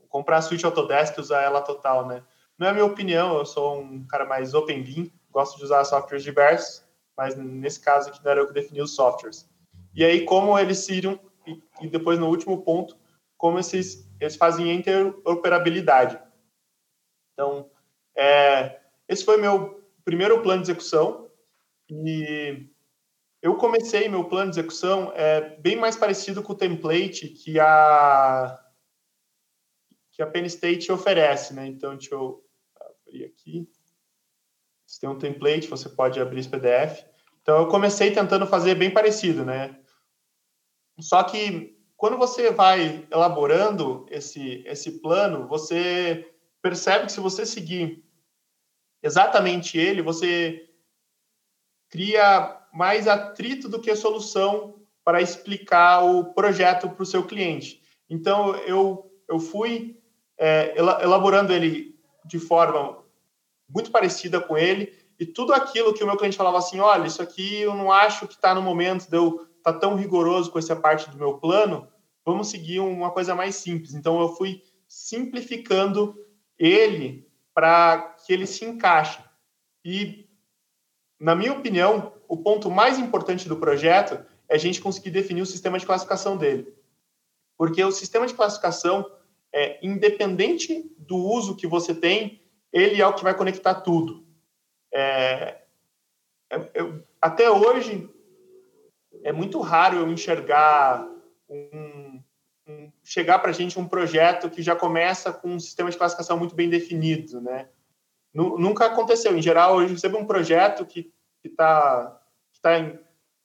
comprar 0.09 0.37
a 0.37 0.41
suíte 0.41 0.65
Autodesk 0.65 1.17
e 1.17 1.21
usar 1.21 1.41
ela 1.41 1.61
total, 1.61 2.07
né? 2.07 2.23
Não 2.57 2.67
é 2.67 2.73
minha 2.73 2.85
opinião, 2.85 3.37
eu 3.37 3.45
sou 3.45 3.79
um 3.79 4.07
cara 4.07 4.25
mais 4.25 4.53
open 4.53 4.81
beam, 4.81 5.11
gosto 5.29 5.57
de 5.57 5.63
usar 5.65 5.83
softwares 5.83 6.23
diversos, 6.23 6.83
mas 7.15 7.35
nesse 7.35 7.79
caso 7.81 8.09
aqui 8.09 8.23
não 8.23 8.31
era 8.31 8.39
eu 8.39 8.47
que 8.47 8.53
defini 8.53 8.81
os 8.81 8.95
softwares. 8.95 9.47
E 9.93 10.03
aí 10.03 10.25
como 10.25 10.57
eles 10.57 10.79
seriam 10.79 11.19
e, 11.45 11.61
e 11.81 11.87
depois 11.87 12.17
no 12.17 12.27
último 12.27 12.61
ponto, 12.63 12.97
como 13.37 13.59
esses, 13.59 14.04
eles 14.19 14.35
fazem 14.35 14.71
interoperabilidade. 14.73 16.19
Então, 17.33 17.69
é, 18.15 18.79
esse 19.07 19.23
foi 19.23 19.37
meu 19.37 19.83
primeiro 20.03 20.41
plano 20.41 20.61
de 20.61 20.71
execução 20.71 21.29
e 21.89 22.69
eu 23.41 23.55
comecei 23.57 24.07
meu 24.07 24.23
plano 24.25 24.51
de 24.51 24.59
execução 24.59 25.11
é 25.15 25.57
bem 25.57 25.75
mais 25.75 25.95
parecido 25.95 26.41
com 26.41 26.53
o 26.53 26.57
template 26.57 27.29
que 27.29 27.59
a 27.59 28.61
que 30.11 30.21
a 30.21 30.27
Penn 30.27 30.45
State 30.45 30.89
oferece, 30.93 31.53
né? 31.53 31.67
Então, 31.67 31.97
deixa 31.97 32.15
eu 32.15 32.41
abrir 33.05 33.25
aqui. 33.25 33.69
Você 34.85 35.01
tem 35.01 35.09
um 35.09 35.19
template, 35.19 35.67
você 35.67 35.89
pode 35.89 36.21
abrir 36.21 36.39
esse 36.39 36.47
PDF. 36.47 37.03
Então, 37.41 37.57
eu 37.57 37.67
comecei 37.67 38.11
tentando 38.11 38.47
fazer 38.47 38.75
bem 38.75 38.89
parecido, 38.89 39.43
né? 39.43 39.77
Só 41.01 41.21
que 41.21 41.74
quando 42.05 42.19
você 42.19 42.51
vai 42.51 43.03
elaborando 43.11 44.05
esse, 44.11 44.61
esse 44.67 44.99
plano, 44.99 45.47
você 45.47 46.31
percebe 46.61 47.07
que 47.07 47.11
se 47.11 47.19
você 47.19 47.47
seguir 47.47 48.05
exatamente 49.01 49.75
ele, 49.75 50.03
você 50.03 50.69
cria 51.89 52.61
mais 52.71 53.07
atrito 53.07 53.67
do 53.67 53.81
que 53.81 53.95
solução 53.95 54.75
para 55.03 55.19
explicar 55.19 56.03
o 56.03 56.25
projeto 56.25 56.87
para 56.91 57.01
o 57.01 57.07
seu 57.07 57.25
cliente. 57.25 57.81
Então, 58.07 58.55
eu, 58.57 59.11
eu 59.27 59.39
fui 59.39 59.99
é, 60.37 60.77
elaborando 60.77 61.51
ele 61.51 61.99
de 62.23 62.37
forma 62.37 63.03
muito 63.67 63.89
parecida 63.89 64.39
com 64.39 64.55
ele, 64.55 64.93
e 65.19 65.25
tudo 65.25 65.55
aquilo 65.55 65.91
que 65.91 66.03
o 66.03 66.05
meu 66.05 66.17
cliente 66.17 66.37
falava 66.37 66.59
assim, 66.59 66.79
olha, 66.79 67.07
isso 67.07 67.23
aqui 67.23 67.61
eu 67.61 67.73
não 67.73 67.91
acho 67.91 68.27
que 68.27 68.35
está 68.35 68.53
no 68.53 68.61
momento 68.61 69.09
de 69.09 69.17
eu 69.17 69.47
estar 69.57 69.73
tá 69.73 69.79
tão 69.79 69.95
rigoroso 69.95 70.51
com 70.51 70.59
essa 70.59 70.75
parte 70.75 71.09
do 71.09 71.17
meu 71.17 71.39
plano, 71.39 71.87
vamos 72.25 72.49
seguir 72.49 72.79
uma 72.79 73.11
coisa 73.11 73.35
mais 73.35 73.55
simples. 73.55 73.93
Então, 73.93 74.19
eu 74.19 74.29
fui 74.29 74.63
simplificando 74.87 76.17
ele 76.57 77.29
para 77.53 78.15
que 78.25 78.33
ele 78.33 78.47
se 78.47 78.65
encaixe. 78.65 79.23
E, 79.83 80.27
na 81.19 81.35
minha 81.35 81.53
opinião, 81.53 82.13
o 82.27 82.37
ponto 82.37 82.71
mais 82.71 82.97
importante 82.97 83.47
do 83.47 83.57
projeto 83.57 84.25
é 84.49 84.55
a 84.55 84.57
gente 84.57 84.81
conseguir 84.81 85.11
definir 85.11 85.41
o 85.41 85.45
sistema 85.45 85.77
de 85.77 85.85
classificação 85.85 86.35
dele. 86.35 86.73
Porque 87.57 87.83
o 87.83 87.91
sistema 87.91 88.25
de 88.25 88.33
classificação, 88.33 89.09
é, 89.53 89.79
independente 89.85 90.91
do 90.97 91.17
uso 91.17 91.55
que 91.55 91.67
você 91.67 91.93
tem, 91.93 92.41
ele 92.73 93.01
é 93.01 93.07
o 93.07 93.13
que 93.13 93.23
vai 93.23 93.35
conectar 93.35 93.75
tudo. 93.75 94.25
É, 94.91 95.61
é 96.49 96.71
eu, 96.73 97.03
até 97.21 97.49
hoje, 97.49 98.09
é 99.23 99.31
muito 99.31 99.59
raro 99.61 99.97
eu 99.97 100.11
enxergar 100.11 101.07
um, 101.49 102.04
chegar 103.05 103.37
para 103.39 103.51
a 103.51 103.53
gente 103.53 103.79
um 103.79 103.87
projeto 103.87 104.49
que 104.49 104.63
já 104.63 104.75
começa 104.75 105.31
com 105.31 105.49
um 105.49 105.59
sistema 105.59 105.91
de 105.91 105.97
classificação 105.97 106.37
muito 106.37 106.55
bem 106.55 106.69
definido, 106.69 107.39
né? 107.39 107.69
Nunca 108.33 108.87
aconteceu. 108.87 109.37
Em 109.37 109.41
geral, 109.41 109.81
eu 109.81 109.87
recebo 109.87 110.17
um 110.17 110.25
projeto 110.25 110.85
que 110.85 111.13
está 111.41 112.21
que 112.51 112.59
tá, 112.59 112.81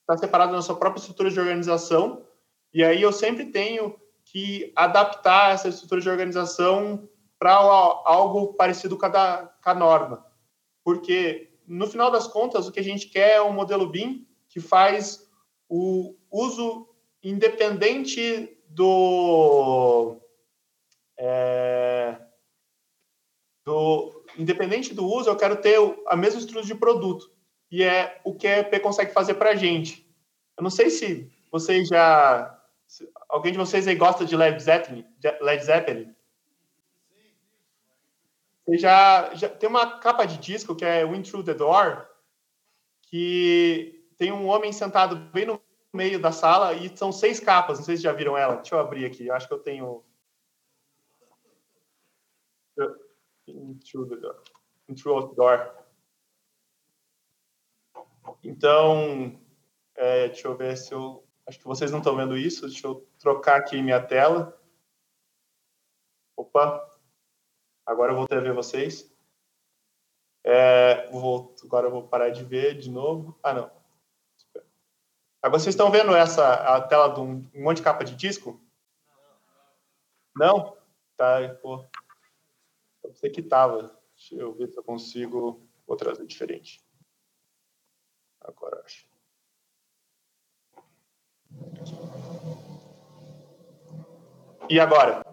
tá 0.07 0.17
separado 0.17 0.53
na 0.53 0.63
sua 0.63 0.77
própria 0.77 1.01
estrutura 1.01 1.31
de 1.31 1.39
organização, 1.39 2.25
e 2.73 2.83
aí 2.83 3.03
eu 3.03 3.13
sempre 3.13 3.47
tenho 3.47 3.95
que 4.25 4.73
adaptar 4.75 5.53
essa 5.53 5.69
estrutura 5.69 6.01
de 6.01 6.09
organização 6.09 7.09
para 7.39 7.53
algo 7.53 8.55
parecido 8.55 8.97
com 8.97 9.07
a, 9.07 9.09
da, 9.09 9.55
com 9.63 9.71
a 9.71 9.75
norma. 9.75 10.27
Porque, 10.85 11.53
no 11.67 11.87
final 11.87 12.11
das 12.11 12.27
contas, 12.27 12.67
o 12.67 12.73
que 12.73 12.81
a 12.81 12.85
gente 12.85 13.09
quer 13.09 13.37
é 13.37 13.43
um 13.43 13.53
modelo 13.53 13.89
BIM 13.89 14.27
que 14.49 14.61
faz 14.61 15.29
o 15.69 16.17
uso 16.31 16.89
independente 17.23 18.57
do, 18.71 20.17
é, 21.19 22.17
do 23.65 24.25
independente 24.39 24.95
do 24.95 25.05
uso, 25.05 25.29
eu 25.29 25.37
quero 25.37 25.57
ter 25.57 25.77
a 26.07 26.17
mesma 26.17 26.39
estrutura 26.39 26.65
de 26.65 26.75
produto 26.75 27.31
e 27.71 27.83
é 27.83 28.21
o 28.25 28.35
que 28.35 28.47
a 28.47 28.59
EP 28.59 28.81
consegue 28.81 29.13
fazer 29.13 29.35
para 29.35 29.51
a 29.51 29.57
gente. 29.57 30.09
Eu 30.57 30.63
não 30.63 30.71
sei 30.71 30.91
se 30.91 31.31
vocês 31.51 31.89
já. 31.89 32.57
Se 32.87 33.09
alguém 33.29 33.53
de 33.53 33.59
vocês 33.59 33.87
aí 33.87 33.95
gosta 33.95 34.25
de 34.25 34.37
Led 34.37 34.61
Zeppelin? 34.61 35.07
Led 35.41 35.65
Zeppelin? 35.65 36.15
Você 38.67 38.79
já, 38.79 39.35
já 39.35 39.49
tem 39.49 39.69
uma 39.69 39.99
capa 39.99 40.25
de 40.25 40.39
disco 40.39 40.77
que 40.77 40.85
é 40.85 41.05
Wind 41.05 41.29
Through 41.29 41.45
the 41.45 41.55
Door, 41.55 42.07
que 43.03 44.05
tem 44.17 44.33
um 44.33 44.47
homem 44.47 44.73
sentado 44.73 45.17
bem 45.17 45.47
no 45.47 45.61
meio 45.93 46.21
da 46.21 46.33
sala 46.33 46.73
e 46.75 46.97
são 46.97 47.13
seis 47.13 47.41
capas. 47.41 47.79
Não 47.79 47.85
sei 47.85 47.97
se 47.97 48.03
já 48.03 48.13
viram 48.13 48.37
ela. 48.37 48.57
Deixa 48.57 48.75
eu 48.75 48.81
abrir 48.81 49.05
aqui. 49.05 49.27
Eu 49.27 49.35
acho 49.35 49.49
que 49.49 49.55
eu 49.55 49.59
tenho. 49.59 50.05
Through 52.77 54.09
the 54.09 54.17
door. 54.17 54.43
Through 54.97 55.29
the 55.29 55.35
door. 55.35 55.81
Então, 58.43 59.39
é, 59.95 60.29
deixa 60.29 60.49
eu 60.49 60.57
ver 60.57 60.77
se 60.77 60.93
eu. 60.93 61.25
Acho 61.47 61.59
que 61.59 61.65
vocês 61.65 61.91
não 61.91 61.99
estão 61.99 62.17
vendo 62.17 62.37
isso. 62.37 62.67
Deixa 62.67 62.87
eu 62.87 63.07
trocar 63.19 63.57
aqui 63.57 63.83
minha 63.83 64.01
tela. 64.01 64.57
Opa! 66.37 66.89
Agora 67.85 68.13
eu 68.13 68.17
voltei 68.17 68.39
a 68.39 68.41
ver 68.41 68.55
vocês. 68.55 69.13
É, 70.45 71.11
vou, 71.11 71.55
agora 71.65 71.87
eu 71.87 71.91
vou 71.91 72.09
parar 72.09 72.31
de 72.31 72.45
ver 72.45 72.79
de 72.79 72.91
novo. 72.91 73.39
Ah, 73.43 73.53
não. 73.53 73.80
Agora 75.43 75.59
vocês 75.59 75.75
estão 75.75 75.91
vendo 75.91 76.15
essa 76.15 76.53
a 76.55 76.81
tela 76.83 77.09
de 77.09 77.21
um, 77.21 77.49
um 77.55 77.63
monte 77.63 77.79
de 77.79 77.83
capa 77.83 78.05
de 78.05 78.15
disco? 78.15 78.61
Não? 80.37 80.77
Tá, 81.17 81.37
pô. 81.63 81.85
Eu 83.03 83.15
sei 83.15 83.31
que 83.31 83.43
tava. 83.43 83.99
Deixa 84.15 84.35
eu 84.35 84.53
ver 84.55 84.69
se 84.69 84.79
eu 84.79 84.83
consigo. 84.83 85.67
Vou 85.87 85.97
trazer 85.97 86.27
diferente. 86.27 86.85
Agora 88.41 88.83
acho. 88.85 89.09
E 94.69 94.79
agora? 94.79 95.25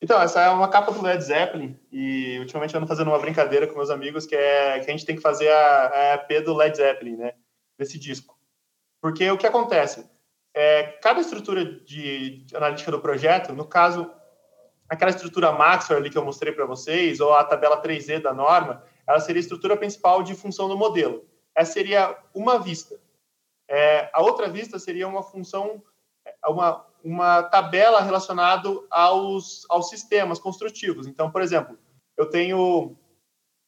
Então, 0.00 0.20
essa 0.20 0.42
é 0.42 0.50
uma 0.50 0.68
capa 0.68 0.92
do 0.92 1.00
Led 1.00 1.24
Zeppelin 1.24 1.80
e 1.90 2.38
ultimamente 2.38 2.74
eu 2.74 2.78
ando 2.78 2.86
fazendo 2.86 3.08
uma 3.08 3.18
brincadeira 3.18 3.66
com 3.66 3.76
meus 3.76 3.88
amigos 3.88 4.26
que 4.26 4.36
é 4.36 4.78
que 4.80 4.90
a 4.90 4.92
gente 4.92 5.06
tem 5.06 5.16
que 5.16 5.22
fazer 5.22 5.50
a, 5.50 5.86
a 5.88 6.14
EP 6.16 6.44
do 6.44 6.54
Led 6.54 6.76
Zeppelin, 6.76 7.16
né? 7.16 7.32
Desse 7.78 7.98
disco. 7.98 8.38
Porque 9.00 9.30
o 9.30 9.36
que 9.36 9.46
acontece? 9.46 10.08
É, 10.54 10.84
cada 11.02 11.20
estrutura 11.20 11.64
de, 11.64 12.44
de 12.44 12.56
analítica 12.56 12.90
do 12.90 13.00
projeto, 13.00 13.52
no 13.52 13.66
caso, 13.66 14.10
aquela 14.88 15.10
estrutura 15.10 15.52
Maxwell 15.52 15.98
ali 15.98 16.10
que 16.10 16.16
eu 16.16 16.24
mostrei 16.24 16.52
para 16.52 16.64
vocês, 16.64 17.20
ou 17.20 17.34
a 17.34 17.44
tabela 17.44 17.82
3D 17.82 18.22
da 18.22 18.32
norma, 18.32 18.82
ela 19.06 19.20
seria 19.20 19.40
a 19.40 19.42
estrutura 19.42 19.76
principal 19.76 20.22
de 20.22 20.34
função 20.34 20.68
do 20.68 20.76
modelo. 20.76 21.28
Essa 21.54 21.72
seria 21.72 22.16
uma 22.34 22.58
vista. 22.58 22.98
É, 23.68 24.10
a 24.12 24.22
outra 24.22 24.48
vista 24.48 24.78
seria 24.78 25.08
uma 25.08 25.22
função, 25.22 25.82
é, 26.24 26.48
uma, 26.48 26.86
uma 27.02 27.42
tabela 27.42 28.00
relacionada 28.00 28.68
aos, 28.90 29.66
aos 29.68 29.88
sistemas 29.88 30.38
construtivos. 30.38 31.06
Então, 31.06 31.30
por 31.30 31.42
exemplo, 31.42 31.78
eu 32.16 32.26
tenho, 32.30 32.96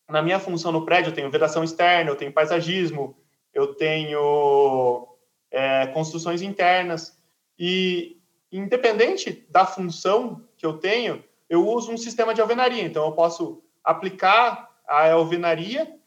na 0.09 0.23
minha 0.23 0.39
função 0.39 0.71
no 0.71 0.85
prédio, 0.85 1.11
eu 1.11 1.15
tenho 1.15 1.31
vedação 1.31 1.65
externa, 1.65 2.11
eu 2.11 2.17
tenho 2.17 2.33
paisagismo, 2.33 3.17
eu 3.57 3.75
tenho 3.75 5.09
é, 5.51 5.87
construções 5.87 6.43
internas. 6.43 7.19
E, 7.59 8.21
independente 8.53 9.47
da 9.49 9.65
função 9.65 10.47
que 10.59 10.67
eu 10.67 10.77
tenho, 10.77 11.25
eu 11.49 11.67
uso 11.67 11.91
um 11.91 11.97
sistema 11.97 12.35
de 12.35 12.41
alvenaria. 12.43 12.83
Então, 12.83 13.07
eu 13.07 13.13
posso 13.13 13.63
aplicar 13.83 14.71
a 14.87 15.11
alvenaria 15.11 15.99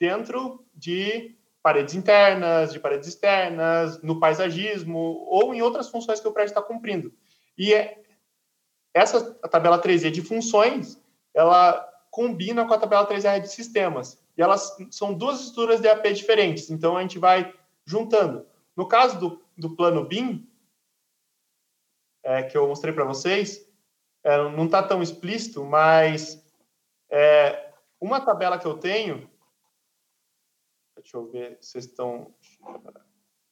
dentro 0.00 0.66
de 0.74 1.36
paredes 1.62 1.94
internas, 1.94 2.72
de 2.72 2.80
paredes 2.80 3.08
externas, 3.08 4.02
no 4.02 4.18
paisagismo 4.18 4.98
ou 5.28 5.54
em 5.54 5.62
outras 5.62 5.88
funções 5.88 6.18
que 6.18 6.26
o 6.26 6.32
prédio 6.32 6.50
está 6.50 6.62
cumprindo. 6.62 7.14
E 7.56 7.72
é, 7.72 8.02
essa 8.92 9.32
tabela 9.48 9.80
3E 9.80 10.10
de 10.10 10.22
funções, 10.22 11.00
ela 11.32 11.88
combina 12.10 12.64
com 12.64 12.74
a 12.74 12.78
tabela 12.78 13.06
3R 13.06 13.42
de 13.42 13.52
sistemas. 13.52 14.18
E 14.36 14.42
elas 14.42 14.76
são 14.90 15.14
duas 15.14 15.40
estruturas 15.40 15.80
de 15.80 15.88
AP 15.88 16.04
diferentes, 16.12 16.70
então 16.70 16.96
a 16.96 17.02
gente 17.02 17.18
vai 17.18 17.54
juntando. 17.84 18.46
No 18.76 18.86
caso 18.86 19.18
do, 19.18 19.42
do 19.56 19.74
plano 19.74 20.04
BIM, 20.04 20.46
é, 22.22 22.42
que 22.42 22.56
eu 22.56 22.68
mostrei 22.68 22.92
para 22.92 23.04
vocês, 23.04 23.66
é, 24.22 24.36
não 24.50 24.66
está 24.66 24.82
tão 24.82 25.02
explícito, 25.02 25.64
mas 25.64 26.44
é, 27.08 27.72
uma 28.00 28.20
tabela 28.20 28.58
que 28.58 28.66
eu 28.66 28.76
tenho, 28.76 29.30
deixa 30.96 31.16
eu 31.16 31.30
ver, 31.30 31.56
vocês 31.60 31.86
estão, 31.86 32.34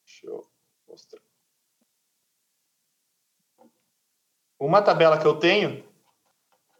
deixa 0.05 0.26
eu 0.26 0.51
mostrar. 0.87 1.22
Uma 4.59 4.82
tabela 4.82 5.18
que 5.18 5.26
eu 5.26 5.39
tenho 5.39 5.93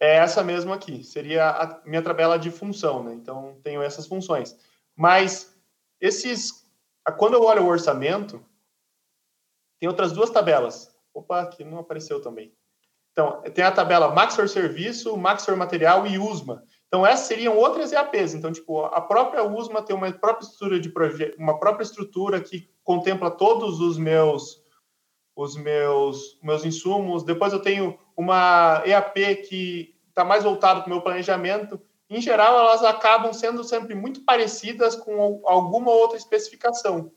é 0.01 0.17
essa 0.17 0.43
mesma 0.43 0.75
aqui, 0.75 1.03
seria 1.03 1.51
a 1.51 1.81
minha 1.85 2.03
tabela 2.03 2.39
de 2.39 2.51
função, 2.51 3.03
né? 3.03 3.15
Então, 3.15 3.59
tenho 3.63 3.83
essas 3.83 4.07
funções. 4.07 4.57
Mas 4.97 5.57
esses, 6.01 6.69
quando 7.17 7.35
eu 7.35 7.43
olho 7.43 7.63
o 7.65 7.69
orçamento, 7.69 8.45
tem 9.79 9.89
outras 9.89 10.13
duas 10.13 10.31
tabelas. 10.31 10.95
Opa, 11.13 11.43
aqui 11.43 11.65
não 11.65 11.79
apareceu 11.79 12.21
também. 12.21 12.53
Então, 13.13 13.43
tem 13.55 13.65
a 13.65 13.71
tabela 13.71 14.13
Maxor 14.13 14.49
Serviço, 14.49 15.17
Maxor 15.17 15.57
Material 15.57 16.07
e 16.07 16.19
USMA. 16.19 16.65
Então, 16.89 17.07
essas 17.07 17.27
seriam 17.27 17.57
outras 17.57 17.93
EAPs. 17.93 18.35
Então, 18.35 18.53
tipo, 18.53 18.85
a 18.85 19.01
própria 19.01 19.45
USMA 19.45 19.83
tem 19.83 19.95
uma 19.95 20.11
própria 20.13 20.45
estrutura 20.45 20.81
de 20.81 20.89
projeto, 20.89 21.37
uma 21.39 21.59
própria 21.59 21.85
estrutura 21.85 22.41
que 22.41 22.69
contempla 22.83 23.31
todos 23.31 23.81
os 23.81 23.97
meus 23.97 24.64
os 25.35 25.57
meus 25.57 26.39
meus 26.43 26.65
insumos. 26.65 27.25
Depois 27.25 27.53
eu 27.53 27.61
tenho 27.61 27.99
uma 28.17 28.83
EAP 28.87 29.43
que 29.49 29.95
está 30.09 30.25
mais 30.25 30.45
voltado 30.45 30.81
para 30.81 30.87
o 30.87 30.91
meu 30.91 31.03
planejamento. 31.03 31.81
Em 32.09 32.21
geral, 32.21 32.57
elas 32.59 32.85
acabam 32.85 33.33
sendo 33.33 33.65
sempre 33.65 33.95
muito 33.95 34.21
parecidas 34.21 34.95
com 34.95 35.43
alguma 35.45 35.91
outra 35.91 36.17
especificação. 36.17 37.11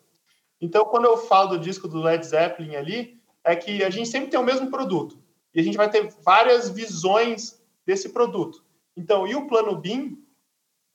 Então, 0.60 0.86
quando 0.86 1.06
eu 1.06 1.18
falo 1.18 1.50
do 1.50 1.60
disco 1.60 1.88
do 1.88 2.02
Led 2.02 2.26
Zeppelin 2.26 2.76
ali, 2.76 3.22
é 3.44 3.56
que 3.56 3.84
a 3.84 3.90
gente 3.90 4.10
sempre 4.10 4.30
tem 4.30 4.40
o 4.40 4.44
mesmo 4.44 4.72
produto. 4.72 5.20
E 5.54 5.60
a 5.60 5.64
gente 5.64 5.78
vai 5.78 5.90
ter 5.90 6.08
várias 6.24 6.70
visões 6.70 7.62
desse 7.86 8.10
produto. 8.10 8.64
Então, 8.96 9.28
e 9.28 9.36
o 9.36 9.48
plano 9.48 9.76
BIM, 9.76 10.18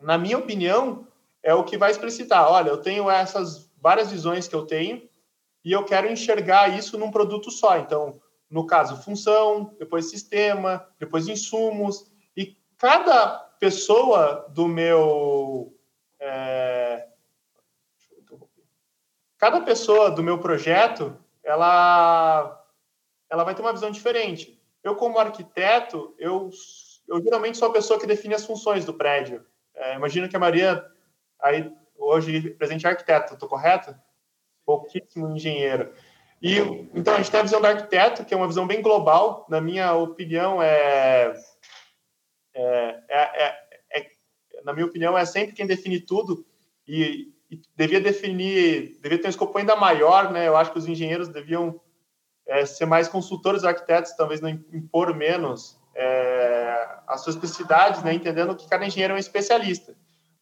na 0.00 0.18
minha 0.18 0.38
opinião, 0.38 1.06
é 1.42 1.54
o 1.54 1.64
que 1.64 1.78
vai 1.78 1.90
explicitar. 1.90 2.50
Olha, 2.50 2.70
eu 2.70 2.78
tenho 2.78 3.08
essas 3.08 3.70
várias 3.80 4.10
visões 4.10 4.48
que 4.48 4.54
eu 4.54 4.66
tenho 4.66 5.02
e 5.64 5.72
eu 5.72 5.84
quero 5.84 6.10
enxergar 6.10 6.76
isso 6.76 6.98
num 6.98 7.10
produto 7.10 7.50
só. 7.50 7.78
Então, 7.78 8.20
no 8.50 8.66
caso, 8.66 9.02
função, 9.02 9.74
depois 9.78 10.10
sistema, 10.10 10.86
depois 10.98 11.28
insumos. 11.28 12.10
E 12.36 12.56
cada 12.78 13.38
pessoa 13.58 14.46
do 14.50 14.68
meu. 14.68 15.76
É... 16.20 17.08
Cada 19.38 19.60
pessoa 19.60 20.10
do 20.10 20.22
meu 20.22 20.38
projeto, 20.38 21.16
ela, 21.42 22.64
ela 23.28 23.42
vai 23.42 23.54
ter 23.54 23.62
uma 23.62 23.72
visão 23.72 23.90
diferente. 23.90 24.60
Eu, 24.84 24.94
como 24.94 25.18
arquiteto, 25.18 26.14
eu 26.16 26.50
eu 27.12 27.22
geralmente 27.22 27.58
sou 27.58 27.68
a 27.68 27.72
pessoa 27.72 28.00
que 28.00 28.06
define 28.06 28.34
as 28.34 28.46
funções 28.46 28.84
do 28.84 28.94
prédio. 28.94 29.44
É, 29.74 29.94
imagino 29.94 30.28
que 30.28 30.36
a 30.36 30.40
Maria, 30.40 30.84
aí, 31.40 31.70
hoje, 31.96 32.50
presente 32.50 32.86
arquiteto, 32.86 33.34
estou 33.34 33.48
correto? 33.48 33.94
Pouquíssimo 34.78 35.36
engenheiro. 35.36 35.92
E, 36.40 36.58
então, 36.94 37.14
a 37.14 37.18
gente 37.18 37.30
tem 37.30 37.40
a 37.40 37.44
visão 37.44 37.60
do 37.60 37.66
arquiteto, 37.66 38.24
que 38.24 38.34
é 38.34 38.36
uma 38.36 38.48
visão 38.48 38.66
bem 38.66 38.82
global. 38.82 39.46
Na 39.48 39.60
minha 39.60 39.92
opinião, 39.94 40.62
é, 40.62 41.34
é, 42.54 43.00
é, 43.08 43.54
é 43.90 44.06
na 44.64 44.72
minha 44.72 44.86
opinião, 44.86 45.16
é 45.16 45.24
sempre 45.24 45.54
quem 45.54 45.66
define 45.66 46.00
tudo 46.00 46.44
e, 46.86 47.32
e 47.50 47.60
devia 47.76 48.00
definir, 48.00 48.98
devia 49.00 49.20
ter 49.20 49.26
um 49.26 49.30
escopo 49.30 49.56
ainda 49.58 49.76
maior, 49.76 50.32
né? 50.32 50.48
Eu 50.48 50.56
acho 50.56 50.72
que 50.72 50.78
os 50.78 50.88
engenheiros 50.88 51.28
deviam 51.28 51.80
é, 52.46 52.66
ser 52.66 52.86
mais 52.86 53.08
consultores 53.08 53.64
arquitetos, 53.64 54.16
talvez 54.16 54.40
não 54.40 54.48
impor 54.48 55.14
menos 55.14 55.80
é, 55.94 56.88
as 57.06 57.22
suas 57.22 57.36
especificidades, 57.36 58.02
né, 58.02 58.14
entendendo 58.14 58.56
que 58.56 58.68
cada 58.68 58.86
engenheiro 58.86 59.12
é 59.12 59.16
um 59.16 59.20
especialista. 59.20 59.94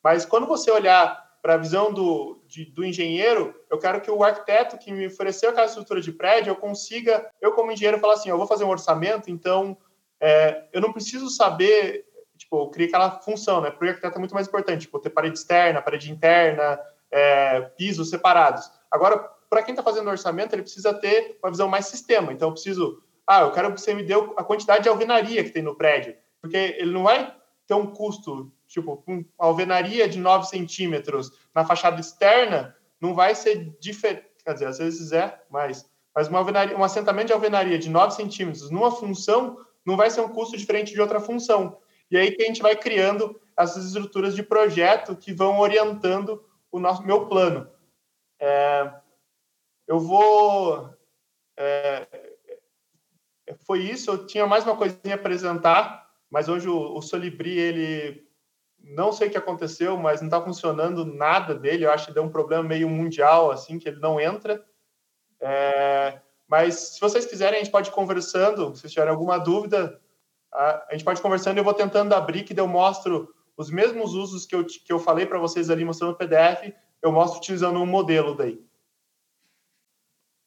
Mas 0.03 0.25
quando 0.25 0.47
você 0.47 0.71
olhar 0.71 1.30
para 1.43 1.55
a 1.55 1.57
visão 1.57 1.93
do, 1.93 2.43
de, 2.47 2.65
do 2.67 2.85
engenheiro, 2.85 3.55
eu 3.71 3.79
quero 3.79 4.01
que 4.01 4.11
o 4.11 4.23
arquiteto 4.23 4.79
que 4.79 4.93
me 4.93 5.07
ofereceu 5.07 5.51
aquela 5.51 5.67
estrutura 5.67 6.01
de 6.01 6.13
prédio, 6.13 6.51
eu 6.51 6.57
consiga, 6.57 7.31
eu 7.41 7.53
como 7.53 7.73
engenheiro, 7.73 7.99
falar 7.99 8.15
assim, 8.15 8.29
eu 8.29 8.39
vou 8.39 8.47
fazer 8.47 8.65
um 8.65 8.69
orçamento, 8.69 9.31
então 9.31 9.77
é, 10.21 10.65
eu 10.73 10.81
não 10.81 10.93
preciso 10.93 11.31
saber, 11.31 12.05
tipo, 12.37 12.65
eu 12.65 12.69
criei 12.69 12.89
aquela 12.89 13.21
função, 13.21 13.61
né? 13.61 13.71
Para 13.71 13.87
o 13.87 13.89
arquiteto 13.89 14.17
é 14.17 14.19
muito 14.19 14.35
mais 14.35 14.47
importante, 14.47 14.83
tipo, 14.83 14.99
ter 14.99 15.11
parede 15.11 15.39
externa, 15.39 15.81
parede 15.81 16.11
interna, 16.11 16.79
é, 17.11 17.61
pisos 17.77 18.11
separados. 18.11 18.71
Agora, 18.91 19.19
para 19.49 19.63
quem 19.63 19.73
está 19.73 19.83
fazendo 19.83 20.11
orçamento, 20.11 20.55
ele 20.55 20.63
precisa 20.63 20.93
ter 20.93 21.39
uma 21.43 21.51
visão 21.51 21.69
mais 21.69 21.87
sistema. 21.87 22.33
Então, 22.33 22.49
eu 22.49 22.53
preciso 22.53 23.03
ah, 23.31 23.43
eu 23.43 23.53
quero 23.53 23.73
que 23.73 23.81
você 23.81 23.95
me 23.95 24.03
dê 24.03 24.13
a 24.13 24.43
quantidade 24.43 24.83
de 24.83 24.89
alvenaria 24.89 25.45
que 25.45 25.51
tem 25.51 25.63
no 25.63 25.77
prédio, 25.77 26.17
porque 26.41 26.57
ele 26.57 26.91
não 26.91 27.05
vai 27.05 27.33
ter 27.65 27.75
um 27.75 27.87
custo, 27.87 28.53
tipo, 28.71 29.03
uma 29.05 29.25
alvenaria 29.37 30.09
de 30.09 30.19
9 30.19 30.47
centímetros 30.47 31.33
na 31.53 31.65
fachada 31.65 32.01
externa 32.01 32.77
não 33.01 33.15
vai 33.15 33.35
ser 33.35 33.77
diferente, 33.81 34.27
quer 34.45 34.53
dizer, 34.53 34.67
às 34.67 34.79
vezes 34.79 35.11
é, 35.11 35.43
mas, 35.51 35.91
mas 36.15 36.29
uma 36.29 36.39
alvenaria, 36.39 36.79
um 36.79 36.85
assentamento 36.85 37.27
de 37.27 37.33
alvenaria 37.33 37.79
de 37.79 37.91
9 37.91 38.15
centímetros 38.15 38.71
numa 38.71 38.93
função 38.93 39.59
não 39.85 39.97
vai 39.97 40.09
ser 40.09 40.21
um 40.21 40.29
custo 40.29 40.57
diferente 40.57 40.93
de 40.93 41.01
outra 41.01 41.19
função. 41.19 41.79
E 42.11 42.17
aí 42.17 42.31
que 42.31 42.43
a 42.43 42.47
gente 42.47 42.63
vai 42.63 42.77
criando 42.77 43.41
essas 43.59 43.85
estruturas 43.87 44.37
de 44.37 44.43
projeto 44.43 45.17
que 45.17 45.33
vão 45.33 45.59
orientando 45.59 46.45
o 46.71 46.79
nosso 46.79 47.03
meu 47.03 47.27
plano. 47.27 47.69
É, 48.39 48.93
eu 49.89 49.99
vou 49.99 50.95
é, 51.57 52.07
foi 53.67 53.81
isso. 53.81 54.13
Eu 54.13 54.27
tinha 54.27 54.47
mais 54.47 54.65
uma 54.65 54.77
coisinha 54.77 55.15
a 55.15 55.15
apresentar, 55.15 56.09
mas 56.31 56.49
hoje 56.49 56.69
o, 56.69 56.97
o 56.97 57.03
Solibri, 57.03 57.59
ele 57.59 58.30
não 58.91 59.13
sei 59.13 59.29
o 59.29 59.31
que 59.31 59.39
aconteceu, 59.39 59.97
mas 59.97 60.21
não 60.21 60.29
está 60.29 60.41
funcionando 60.41 61.05
nada 61.05 61.55
dele. 61.55 61.85
Eu 61.85 61.93
acho 61.93 62.07
que 62.07 62.15
deu 62.15 62.23
um 62.23 62.29
problema 62.29 62.63
meio 62.63 62.89
mundial, 62.89 63.51
assim, 63.51 63.79
que 63.79 63.89
ele 63.89 64.01
não 64.01 64.21
entra. 64.21 64.65
É, 65.41 66.21
mas 66.49 66.75
se 66.95 67.01
vocês 67.01 67.25
quiserem, 67.25 67.61
a 67.61 67.63
gente 67.63 67.73
pode 67.73 67.89
ir 67.89 67.93
conversando. 67.93 68.75
Se 68.75 68.89
tiverem 68.89 69.13
alguma 69.13 69.39
dúvida, 69.39 70.01
a, 70.53 70.87
a 70.89 70.93
gente 70.93 71.05
pode 71.05 71.21
ir 71.21 71.23
conversando. 71.23 71.59
Eu 71.59 71.65
vou 71.65 71.75
tentando 71.75 72.13
abrir, 72.15 72.43
que 72.43 72.59
eu 72.59 72.67
mostro 72.67 73.33
os 73.57 73.71
mesmos 73.71 74.15
usos 74.15 74.47
que 74.47 74.55
eu, 74.55 74.65
que 74.65 74.93
eu 74.93 74.99
falei 74.99 75.27
para 75.27 75.39
vocês 75.39 75.71
ali 75.71 75.85
mostrando 75.85 76.13
no 76.13 76.19
PDF. 76.19 76.75
Eu 77.01 77.13
mostro 77.13 77.39
utilizando 77.39 77.79
um 77.79 77.87
modelo 77.87 78.35
daí. 78.35 78.61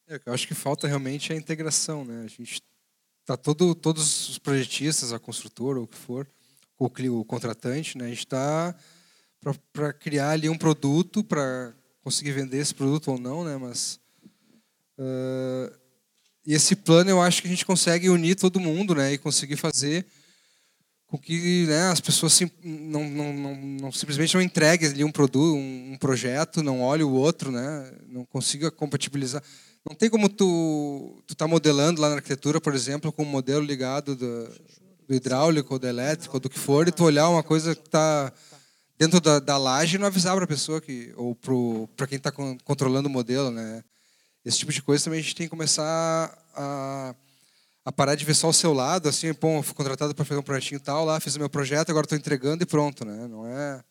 É, 0.08 0.20
eu 0.26 0.34
acho 0.34 0.48
que 0.48 0.54
falta 0.54 0.88
realmente 0.88 1.32
a 1.32 1.36
integração, 1.36 2.04
né? 2.04 2.24
A 2.26 2.28
gente 2.28 2.62
tá 3.26 3.38
todo, 3.38 3.74
todos 3.74 4.30
os 4.30 4.38
projetistas, 4.38 5.14
a 5.14 5.20
construtora, 5.20 5.80
ou 5.80 5.86
o 5.86 5.88
que 5.88 5.96
for, 5.96 6.28
o, 6.78 7.26
contratante, 7.26 7.98
né, 7.98 8.06
a 8.06 8.10
gente 8.10 8.20
está 8.20 8.76
para 9.72 9.94
criar 9.94 10.32
ali 10.32 10.50
um 10.50 10.58
produto 10.58 11.24
para 11.24 11.74
conseguir 12.02 12.32
vender 12.32 12.58
esse 12.58 12.74
produto 12.74 13.12
ou 13.12 13.20
não, 13.20 13.44
né, 13.44 13.58
mas 13.58 14.00
uh, 14.98 15.74
e 16.46 16.54
esse 16.54 16.76
plano 16.76 17.10
eu 17.10 17.22
acho 17.22 17.42
que 17.42 17.48
a 17.48 17.52
gente 17.52 17.66
consegue 17.66 18.10
unir 18.10 18.36
todo 18.36 18.60
mundo, 18.60 18.96
né, 18.96 19.14
e 19.14 19.18
conseguir 19.18 19.56
fazer 19.56 20.06
com 21.08 21.18
que 21.18 21.66
né, 21.68 21.90
as 21.90 22.02
pessoas 22.02 22.40
não, 22.64 23.08
não, 23.08 23.34
não, 23.34 23.56
não, 23.56 23.92
simplesmente 23.92 24.34
não 24.34 24.42
entreguem 24.42 24.90
ali 24.90 25.04
um 25.04 25.12
produto, 25.12 25.56
um, 25.56 25.94
um 25.94 25.98
projeto, 25.98 26.64
não 26.64 26.82
olhem 26.82 27.06
o 27.06 27.12
outro, 27.12 27.52
né, 27.52 27.92
não 28.08 28.26
consiga 28.26 28.72
compatibilizar. 28.72 29.44
Não 29.88 29.96
tem 29.96 30.10
como 30.10 30.28
tu 30.28 31.22
tu 31.28 31.36
tá 31.36 31.48
modelando 31.48 32.02
lá 32.02 32.10
na 32.10 32.16
arquitetura, 32.16 32.60
por 32.60 32.74
exemplo, 32.74 33.12
com 33.12 33.24
um 33.24 33.28
modelo 33.28 33.64
ligado 33.64 34.16
do, 34.16 34.50
do 35.08 35.16
hidráulico, 35.16 35.80
do 35.80 35.88
elétrico, 35.88 36.40
do 36.40 36.50
que 36.50 36.60
for, 36.60 36.88
e 36.88 36.92
tu 36.92 37.04
olhar 37.04 37.30
uma 37.30 37.44
coisa 37.44 37.76
que 37.76 37.88
está 37.88 38.32
dentro 38.98 39.20
da, 39.20 39.40
da 39.40 39.58
laje 39.58 39.96
e 39.96 40.00
não 40.00 40.08
avisar 40.08 40.36
para 40.36 40.46
a 40.46 40.48
pessoa 40.48 40.80
que 40.80 41.14
ou 41.16 41.38
para 41.96 42.08
quem 42.08 42.18
está 42.18 42.32
controlando 42.32 43.08
o 43.10 43.12
modelo, 43.12 43.52
né? 43.52 43.84
Esse 44.46 44.60
tipo 44.60 44.72
de 44.72 44.82
coisa 44.82 45.04
também 45.04 45.20
a 45.20 45.22
gente 45.24 45.36
tem 45.36 45.48
que 45.48 45.52
começar 45.52 46.38
a, 46.56 47.16
a 47.86 47.92
parar 47.92 48.16
de 48.16 48.26
ver 48.26 48.34
só 48.34 48.50
o 48.50 48.54
seu 48.54 48.74
lado, 48.74 49.08
assim, 49.08 49.34
pô, 49.34 49.62
fui 49.64 49.74
contratado 49.74 50.14
para 50.14 50.26
fazer 50.26 50.40
um 50.40 50.44
projetinho 50.44 50.80
tal, 50.80 51.06
lá 51.06 51.20
fiz 51.20 51.36
o 51.36 51.40
meu 51.40 51.50
projeto, 51.50 51.90
agora 51.90 52.06
estou 52.06 52.18
entregando 52.18 52.64
e 52.64 52.66
pronto, 52.66 53.06
né? 53.06 53.28
Não 53.28 53.48
é 53.48 53.84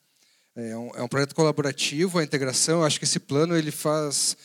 é 0.54 0.76
um, 0.76 0.90
é 0.94 1.02
um 1.02 1.08
projeto 1.08 1.34
colaborativo, 1.34 2.18
a 2.18 2.22
integração. 2.22 2.80
Eu 2.80 2.84
acho 2.84 2.98
que 2.98 3.04
esse 3.04 3.18
plano 3.18 3.56
ele 3.56 3.70
faz 3.70 4.36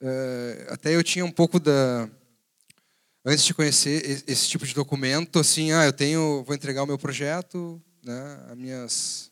Uh, 0.00 0.72
até 0.72 0.94
eu 0.94 1.02
tinha 1.02 1.24
um 1.24 1.30
pouco 1.30 1.58
da 1.58 2.08
antes 3.28 3.44
de 3.44 3.52
conhecer 3.52 4.24
esse 4.26 4.48
tipo 4.48 4.66
de 4.66 4.72
documento, 4.72 5.38
assim, 5.38 5.70
ah, 5.72 5.84
eu 5.84 5.92
tenho, 5.92 6.42
vou 6.44 6.54
entregar 6.54 6.82
o 6.82 6.86
meu 6.86 6.96
projeto, 6.96 7.80
né, 8.02 8.40
as 8.48 8.56
minhas 8.56 9.30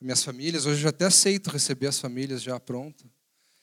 minhas 0.00 0.22
famílias. 0.22 0.66
Hoje 0.66 0.78
eu 0.78 0.82
já 0.82 0.88
até 0.90 1.06
aceito 1.06 1.48
receber 1.48 1.86
as 1.86 1.98
famílias 1.98 2.42
já 2.42 2.58
pronta. 2.60 3.04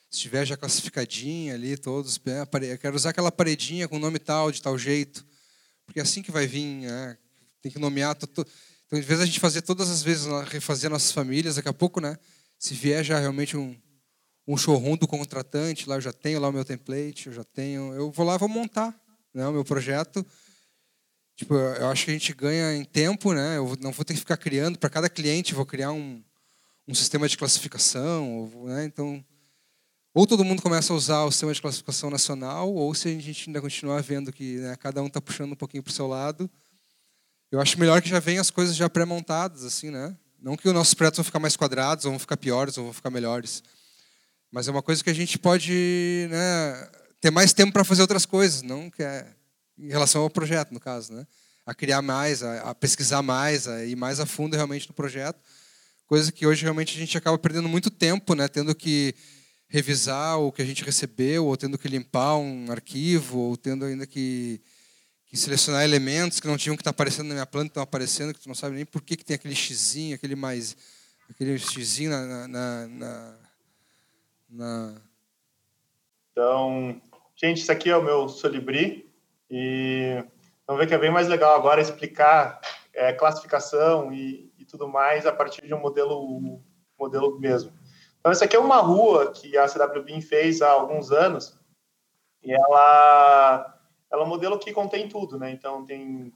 Se 0.10 0.20
tiver 0.20 0.46
já 0.46 0.56
classificadinha 0.56 1.54
ali, 1.54 1.78
todos, 1.78 2.20
né, 2.26 2.48
eu 2.72 2.78
quero 2.78 2.96
usar 2.96 3.10
aquela 3.10 3.32
paredinha 3.32 3.88
com 3.88 4.00
nome 4.00 4.20
tal, 4.20 4.52
de 4.52 4.62
tal 4.62 4.78
jeito, 4.78 5.26
porque 5.86 6.00
é 6.00 6.04
assim 6.04 6.22
que 6.22 6.32
vai 6.32 6.48
vir, 6.48 6.66
né, 6.66 7.18
tem 7.62 7.72
que 7.72 7.78
nomear. 7.78 8.18
Então, 8.22 8.46
em 8.94 9.02
vez 9.02 9.20
de 9.20 9.24
a 9.24 9.26
gente 9.26 9.40
fazer 9.40 9.64
todas 9.64 9.90
as 9.90 10.02
vezes, 10.02 10.28
refazer 10.48 10.90
nossas 10.90 11.12
famílias, 11.12 11.56
daqui 11.56 11.68
a 11.68 11.74
pouco, 11.74 12.00
né, 12.00 12.18
se 12.58 12.74
vier 12.74 13.04
já 13.04 13.20
realmente 13.20 13.58
um, 13.58 13.76
um 14.48 14.56
showroom 14.56 14.96
do 14.96 15.08
contratante, 15.08 15.90
lá 15.90 15.96
eu 15.96 16.02
já 16.02 16.14
tenho 16.14 16.40
lá 16.40 16.48
o 16.48 16.54
meu 16.54 16.64
template, 16.64 17.28
eu 17.28 17.34
já 17.34 17.44
tenho, 17.44 17.94
eu 17.94 18.12
vou 18.12 18.26
lá 18.26 18.38
vou 18.38 18.48
montar, 18.48 19.03
né, 19.34 19.48
o 19.48 19.52
meu 19.52 19.64
projeto. 19.64 20.26
Tipo, 21.36 21.56
eu 21.56 21.88
acho 21.88 22.06
que 22.06 22.12
a 22.12 22.14
gente 22.14 22.34
ganha 22.34 22.76
em 22.76 22.84
tempo, 22.84 23.34
né? 23.34 23.58
Eu 23.58 23.76
não 23.82 23.92
vou 23.92 24.06
ter 24.06 24.14
que 24.14 24.20
ficar 24.20 24.38
criando 24.38 24.78
para 24.78 24.90
cada 24.90 25.10
cliente, 25.10 25.56
vou 25.56 25.66
criar 25.66 25.92
um, 25.92 26.24
um 26.88 26.94
sistema 26.94 27.28
de 27.28 27.38
classificação, 27.38 28.52
né? 28.66 28.86
Então, 28.86 29.24
ou 30.14 30.28
todo 30.28 30.46
mundo 30.46 30.62
começa 30.62 30.94
a 30.94 30.96
usar 30.96 31.24
o 31.24 31.32
sistema 31.32 31.54
de 31.54 31.62
classificação 31.62 32.12
nacional, 32.12 32.72
ou 32.72 32.94
se 32.94 33.08
a 33.08 33.20
gente 33.20 33.50
ainda 33.50 33.60
continuar 33.60 34.02
vendo 34.04 34.32
que 34.32 34.58
né, 34.58 34.76
cada 34.76 35.02
um 35.02 35.08
está 35.08 35.20
puxando 35.20 35.54
um 35.54 35.56
pouquinho 35.56 35.82
para 35.82 35.90
o 35.90 35.94
seu 35.94 36.06
lado, 36.06 36.50
eu 37.52 37.60
acho 37.60 37.80
melhor 37.80 38.00
que 38.02 38.10
já 38.10 38.20
venham 38.20 38.42
as 38.42 38.52
coisas 38.52 38.76
já 38.76 38.88
pré-montadas, 38.88 39.64
assim, 39.64 39.90
né? 39.90 40.16
Não 40.40 40.56
que 40.56 40.68
os 40.68 40.74
nossos 40.74 40.94
projetos 40.94 41.18
vão 41.18 41.24
ficar 41.24 41.40
mais 41.40 41.56
quadrados, 41.56 42.06
ou 42.06 42.12
vão 42.12 42.20
ficar 42.20 42.38
piores, 42.38 42.78
ou 42.78 42.84
vão 42.84 42.94
ficar 42.94 43.10
melhores. 43.10 43.64
Mas 44.52 44.68
é 44.68 44.72
uma 44.72 44.84
coisa 44.84 45.04
que 45.04 45.10
a 45.10 45.16
gente 45.16 45.40
pode 45.40 46.28
né, 46.30 46.90
ter 47.24 47.32
mais 47.32 47.54
tempo 47.54 47.72
para 47.72 47.86
fazer 47.86 48.02
outras 48.02 48.26
coisas, 48.26 48.62
não 48.62 48.90
que 48.90 49.02
é 49.02 49.26
em 49.78 49.88
relação 49.88 50.24
ao 50.24 50.30
projeto, 50.30 50.74
no 50.74 50.80
caso, 50.80 51.14
né? 51.14 51.26
A 51.66 51.74
criar 51.74 52.02
mais, 52.02 52.44
a, 52.44 52.72
a 52.72 52.76
pesquisar 52.76 53.22
mais, 53.22 53.66
a 53.66 53.86
ir 53.86 53.96
mais 53.96 54.20
a 54.20 54.26
fundo 54.26 54.58
realmente 54.58 54.90
no 54.90 54.94
projeto. 54.94 55.40
Coisa 56.06 56.34
que 56.34 56.46
hoje 56.46 56.64
realmente 56.64 56.94
a 56.94 57.00
gente 57.00 57.18
acaba 57.18 57.38
perdendo 57.38 57.70
muito 57.70 57.90
tempo, 57.90 58.36
né? 58.36 58.50
Tendo 58.50 58.76
que 58.76 59.16
revisar 59.70 60.38
o 60.38 60.52
que 60.52 60.62
a 60.62 60.66
gente 60.66 60.84
recebeu, 60.84 61.46
ou 61.46 61.56
tendo 61.56 61.78
que 61.78 61.88
limpar 61.88 62.36
um 62.36 62.70
arquivo, 62.70 63.40
ou 63.40 63.56
tendo 63.56 63.86
ainda 63.86 64.06
que, 64.06 64.60
selecionar 65.34 65.86
elementos 65.86 66.42
que 66.42 66.48
não 66.48 66.58
tinham 66.58 66.76
que 66.76 66.82
estar 66.82 66.90
aparecendo 66.90 67.30
na 67.30 67.36
minha 67.36 67.46
planta, 67.46 67.68
estão 67.68 67.84
aparecendo, 67.84 68.34
que 68.34 68.42
tu 68.42 68.50
não 68.50 68.54
sabe 68.54 68.76
nem 68.76 68.86
por 68.86 69.02
que, 69.02 69.16
que 69.16 69.24
tem 69.24 69.36
aquele 69.36 69.56
xizinho, 69.56 70.14
aquele 70.14 70.36
mais 70.36 70.76
aquele 71.30 71.58
xizinho 71.58 72.12
na, 72.12 72.48
na, 72.50 72.88
na, 72.88 73.36
na, 74.50 75.02
Então, 76.34 77.02
gente, 77.36 77.62
isso 77.62 77.72
aqui 77.72 77.90
é 77.90 77.98
o 77.98 78.04
meu 78.04 78.30
Solibri 78.30 79.12
e 79.50 80.24
vamos 80.66 80.82
ver 80.82 80.88
que 80.88 80.94
é 80.94 80.98
bem 80.98 81.12
mais 81.12 81.28
legal 81.28 81.56
agora 81.56 81.82
explicar 81.82 82.60
é, 82.94 83.12
classificação 83.14 84.14
e, 84.14 84.52
e, 84.58 84.66
tudo 84.66 84.88
mais 84.88 85.26
a 85.26 85.32
partir 85.32 85.66
de 85.66 85.74
um 85.74 85.80
modelo 85.80 86.62
modelo 86.98 87.40
mesmo. 87.40 87.72
Então, 88.20 88.32
essa 88.32 88.46
aqui 88.46 88.56
é 88.56 88.60
uma 88.60 88.78
rua 88.78 89.32
que 89.32 89.58
a 89.58 89.68
CWBIM 89.68 90.22
fez 90.22 90.62
há 90.62 90.70
alguns 90.70 91.12
anos 91.12 91.60
e 92.42 92.54
ela, 92.54 93.80
ela 94.10 94.22
é 94.22 94.26
um 94.26 94.30
modelo 94.30 94.58
que 94.58 94.72
contém 94.72 95.10
tudo, 95.10 95.38
né? 95.38 95.52
Então, 95.52 95.86
tem 95.86 96.34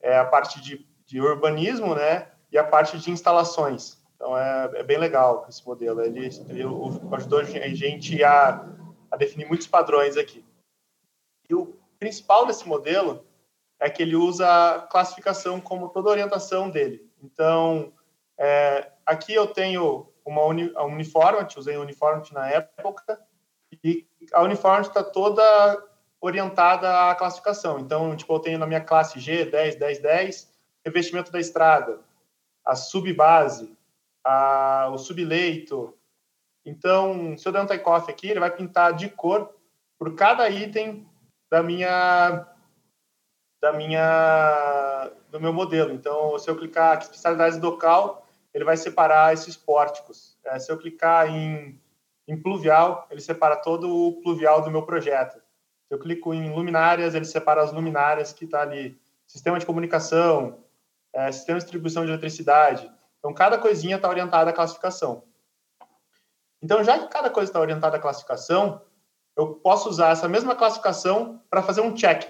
é, 0.00 0.16
a 0.16 0.24
parte 0.24 0.60
de, 0.60 0.86
de 1.04 1.20
urbanismo, 1.20 1.94
né? 1.94 2.28
E 2.50 2.56
a 2.56 2.64
parte 2.64 2.98
de 2.98 3.10
instalações. 3.10 3.98
Então, 4.14 4.36
é, 4.38 4.70
é 4.76 4.82
bem 4.82 4.96
legal 4.96 5.44
esse 5.48 5.66
modelo. 5.66 6.00
Ele, 6.00 6.26
ele 6.48 6.62
ajudou 7.12 7.40
a 7.40 7.44
gente 7.44 8.24
a, 8.24 8.64
a 9.16 9.18
definir 9.18 9.46
muitos 9.46 9.66
padrões 9.66 10.16
aqui. 10.16 10.44
E 11.48 11.54
o 11.54 11.74
principal 11.98 12.46
desse 12.46 12.68
modelo 12.68 13.24
é 13.80 13.88
que 13.88 14.02
ele 14.02 14.14
usa 14.14 14.46
a 14.46 14.80
classificação 14.82 15.60
como 15.60 15.88
toda 15.88 16.08
a 16.08 16.12
orientação 16.12 16.70
dele. 16.70 17.10
Então, 17.22 17.92
é, 18.38 18.90
aqui 19.04 19.34
eu 19.34 19.46
tenho 19.46 20.06
uma 20.24 20.44
uni, 20.44 20.70
a 20.74 20.84
Uniformity, 20.84 21.58
usei 21.58 21.76
a 21.76 21.80
Uniformity 21.80 22.34
na 22.34 22.48
época, 22.48 23.20
e 23.82 24.06
a 24.32 24.42
Uniformity 24.42 24.88
está 24.88 25.02
toda 25.02 25.42
orientada 26.20 27.10
à 27.10 27.14
classificação. 27.14 27.78
Então, 27.78 28.14
tipo, 28.16 28.34
eu 28.34 28.40
tenho 28.40 28.58
na 28.58 28.66
minha 28.66 28.80
classe 28.80 29.18
G, 29.18 29.44
10, 29.44 29.76
10, 29.76 29.98
10, 30.00 30.52
revestimento 30.84 31.32
da 31.32 31.40
estrada, 31.40 32.00
a 32.64 32.74
subbase, 32.74 33.76
a, 34.24 34.90
o 34.92 34.98
subleito. 34.98 35.95
Então, 36.66 37.38
se 37.38 37.46
eu 37.46 37.52
der 37.52 37.62
um 37.62 37.66
take-off 37.66 38.10
aqui, 38.10 38.28
ele 38.28 38.40
vai 38.40 38.50
pintar 38.50 38.92
de 38.92 39.08
cor 39.08 39.54
por 39.96 40.14
cada 40.16 40.50
item 40.50 41.08
da 41.48 41.62
minha 41.62 42.44
da 43.62 43.72
minha 43.72 45.10
do 45.30 45.40
meu 45.40 45.52
modelo. 45.52 45.92
Então, 45.92 46.36
se 46.38 46.50
eu 46.50 46.56
clicar 46.56 46.94
aqui 46.94 47.04
especialidades 47.04 47.58
do 47.58 47.78
cal, 47.78 48.26
ele 48.52 48.64
vai 48.64 48.76
separar 48.76 49.32
esses 49.32 49.56
pórticos. 49.56 50.36
É, 50.44 50.58
se 50.58 50.70
eu 50.70 50.76
clicar 50.76 51.28
em, 51.28 51.80
em 52.26 52.40
pluvial, 52.40 53.06
ele 53.10 53.20
separa 53.20 53.56
todo 53.56 53.88
o 53.88 54.20
pluvial 54.20 54.62
do 54.62 54.70
meu 54.70 54.82
projeto. 54.82 55.40
Se 55.86 55.94
eu 55.94 55.98
clico 55.98 56.34
em 56.34 56.52
luminárias, 56.52 57.14
ele 57.14 57.24
separa 57.24 57.62
as 57.62 57.72
luminárias 57.72 58.32
que 58.32 58.44
está 58.44 58.62
ali. 58.62 58.98
Sistema 59.26 59.58
de 59.58 59.66
comunicação, 59.66 60.64
é, 61.12 61.30
sistema 61.30 61.58
de 61.58 61.64
distribuição 61.64 62.04
de 62.04 62.10
eletricidade. 62.10 62.90
Então, 63.18 63.32
cada 63.32 63.56
coisinha 63.56 63.96
está 63.96 64.08
orientada 64.08 64.50
à 64.50 64.52
classificação. 64.52 65.22
Então, 66.66 66.82
já 66.82 66.98
que 66.98 67.06
cada 67.06 67.30
coisa 67.30 67.48
está 67.48 67.60
orientada 67.60 67.96
à 67.96 68.00
classificação, 68.00 68.82
eu 69.36 69.54
posso 69.54 69.88
usar 69.88 70.10
essa 70.10 70.28
mesma 70.28 70.56
classificação 70.56 71.40
para 71.48 71.62
fazer 71.62 71.80
um 71.80 71.94
check. 71.94 72.28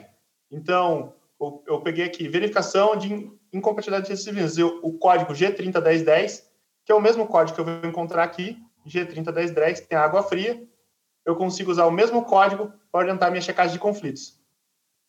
Então, 0.50 1.14
eu, 1.40 1.64
eu, 1.66 1.80
peguei 1.80 2.04
aqui 2.04 2.28
verificação 2.28 2.96
de 2.96 3.32
incompatibilidade 3.50 4.14
de 4.14 4.22
civis, 4.22 4.58
o 4.58 4.92
código 4.98 5.32
G301010, 5.32 6.42
que 6.84 6.92
é 6.92 6.94
o 6.94 7.00
mesmo 7.00 7.26
código 7.26 7.54
que 7.54 7.60
eu 7.62 7.64
vou 7.64 7.88
encontrar 7.88 8.24
aqui, 8.24 8.62
G301010, 8.86 9.80
que 9.80 9.88
tem 9.88 9.96
água 9.96 10.22
fria. 10.22 10.62
Eu 11.24 11.34
consigo 11.34 11.70
usar 11.70 11.86
o 11.86 11.90
mesmo 11.90 12.22
código 12.22 12.70
para 12.92 13.00
orientar 13.00 13.30
minha 13.30 13.40
checagem 13.40 13.72
de 13.72 13.78
conflitos. 13.78 14.38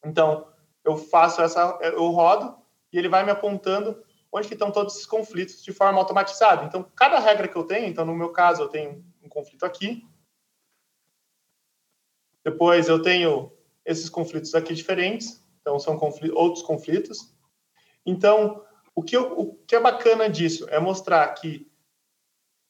Então, 0.05 0.47
eu 0.85 0.95
faço 0.95 1.41
essa, 1.41 1.77
eu 1.81 2.07
rodo 2.11 2.55
e 2.93 2.97
ele 2.97 3.09
vai 3.09 3.25
me 3.25 3.31
apontando 3.31 4.01
onde 4.31 4.47
que 4.47 4.53
estão 4.53 4.71
todos 4.71 4.93
esses 4.93 5.05
conflitos 5.05 5.61
de 5.61 5.73
forma 5.73 5.99
automatizada. 5.99 6.63
Então, 6.63 6.85
cada 6.95 7.19
regra 7.19 7.47
que 7.47 7.55
eu 7.57 7.65
tenho, 7.65 7.87
então 7.87 8.05
no 8.05 8.15
meu 8.15 8.29
caso 8.29 8.61
eu 8.61 8.67
tenho 8.67 9.03
um 9.27 9.29
conflito 9.29 9.65
aqui, 9.65 10.03
depois 12.43 12.87
eu 12.87 13.01
tenho 13.01 13.51
esses 13.85 14.09
conflitos 14.09 14.55
aqui 14.55 14.73
diferentes, 14.73 15.45
então 15.61 15.77
são 15.77 15.97
conflitos, 15.97 16.37
outros 16.37 16.63
conflitos. 16.63 17.35
Então, 18.05 18.63
o 18.95 19.03
que, 19.03 19.17
eu, 19.17 19.37
o 19.37 19.53
que 19.67 19.75
é 19.75 19.79
bacana 19.79 20.29
disso 20.29 20.65
é 20.69 20.79
mostrar 20.79 21.27
que 21.33 21.69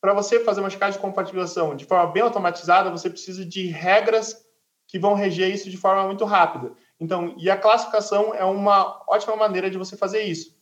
para 0.01 0.13
você 0.13 0.39
fazer 0.43 0.61
uma 0.61 0.69
checagem 0.69 0.97
de 0.97 1.05
compatibilização 1.05 1.75
de 1.75 1.85
forma 1.85 2.11
bem 2.11 2.23
automatizada, 2.23 2.89
você 2.89 3.09
precisa 3.09 3.45
de 3.45 3.67
regras 3.67 4.45
que 4.87 4.97
vão 4.97 5.13
reger 5.13 5.53
isso 5.53 5.69
de 5.69 5.77
forma 5.77 6.05
muito 6.05 6.25
rápida. 6.25 6.73
Então, 6.99 7.35
e 7.37 7.49
a 7.49 7.57
classificação 7.57 8.33
é 8.33 8.43
uma 8.43 9.03
ótima 9.07 9.35
maneira 9.35 9.69
de 9.69 9.77
você 9.77 9.95
fazer 9.95 10.23
isso. 10.23 10.57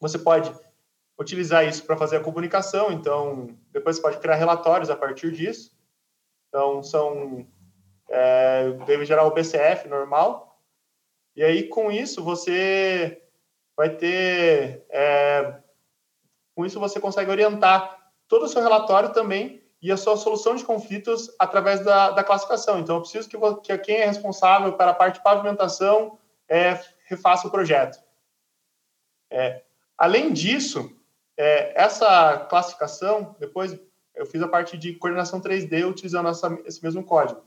Você 0.00 0.18
pode 0.18 0.54
utilizar 1.18 1.66
isso 1.66 1.84
para 1.84 1.96
fazer 1.96 2.16
a 2.16 2.22
comunicação, 2.22 2.92
então 2.92 3.56
depois 3.72 3.96
você 3.96 4.02
pode 4.02 4.18
criar 4.18 4.34
relatórios 4.34 4.90
a 4.90 4.96
partir 4.96 5.32
disso. 5.32 5.72
Então 6.48 6.82
são 6.82 7.46
é, 8.08 8.70
deve 8.86 9.04
gerar 9.04 9.24
o 9.24 9.30
BCF 9.32 9.88
normal. 9.88 10.60
E 11.34 11.42
aí 11.42 11.68
com 11.68 11.90
isso 11.90 12.22
você 12.22 13.22
vai 13.76 13.90
ter 13.90 14.84
é, 14.90 15.60
com 16.54 16.64
isso 16.64 16.80
você 16.80 17.00
consegue 17.00 17.30
orientar 17.30 18.12
todo 18.28 18.44
o 18.44 18.48
seu 18.48 18.62
relatório 18.62 19.12
também 19.12 19.62
e 19.80 19.92
a 19.92 19.96
sua 19.96 20.16
solução 20.16 20.56
de 20.56 20.64
conflitos 20.64 21.34
através 21.38 21.80
da, 21.80 22.10
da 22.10 22.24
classificação. 22.24 22.78
Então 22.78 22.96
eu 22.96 23.02
preciso 23.02 23.28
que, 23.28 23.38
que 23.62 23.78
quem 23.78 23.96
é 23.96 24.06
responsável 24.06 24.72
pela 24.74 24.94
parte 24.94 25.16
de 25.16 25.22
pavimentação 25.22 26.18
é, 26.48 26.78
refaça 27.06 27.46
o 27.48 27.50
projeto. 27.50 28.02
É, 29.30 29.62
Além 29.96 30.32
disso, 30.32 30.94
é, 31.36 31.80
essa 31.80 32.38
classificação, 32.48 33.36
depois 33.38 33.78
eu 34.14 34.24
fiz 34.24 34.40
a 34.40 34.48
parte 34.48 34.78
de 34.78 34.94
coordenação 34.94 35.40
3D 35.40 35.86
utilizando 35.88 36.28
essa, 36.28 36.58
esse 36.64 36.82
mesmo 36.82 37.04
código. 37.04 37.42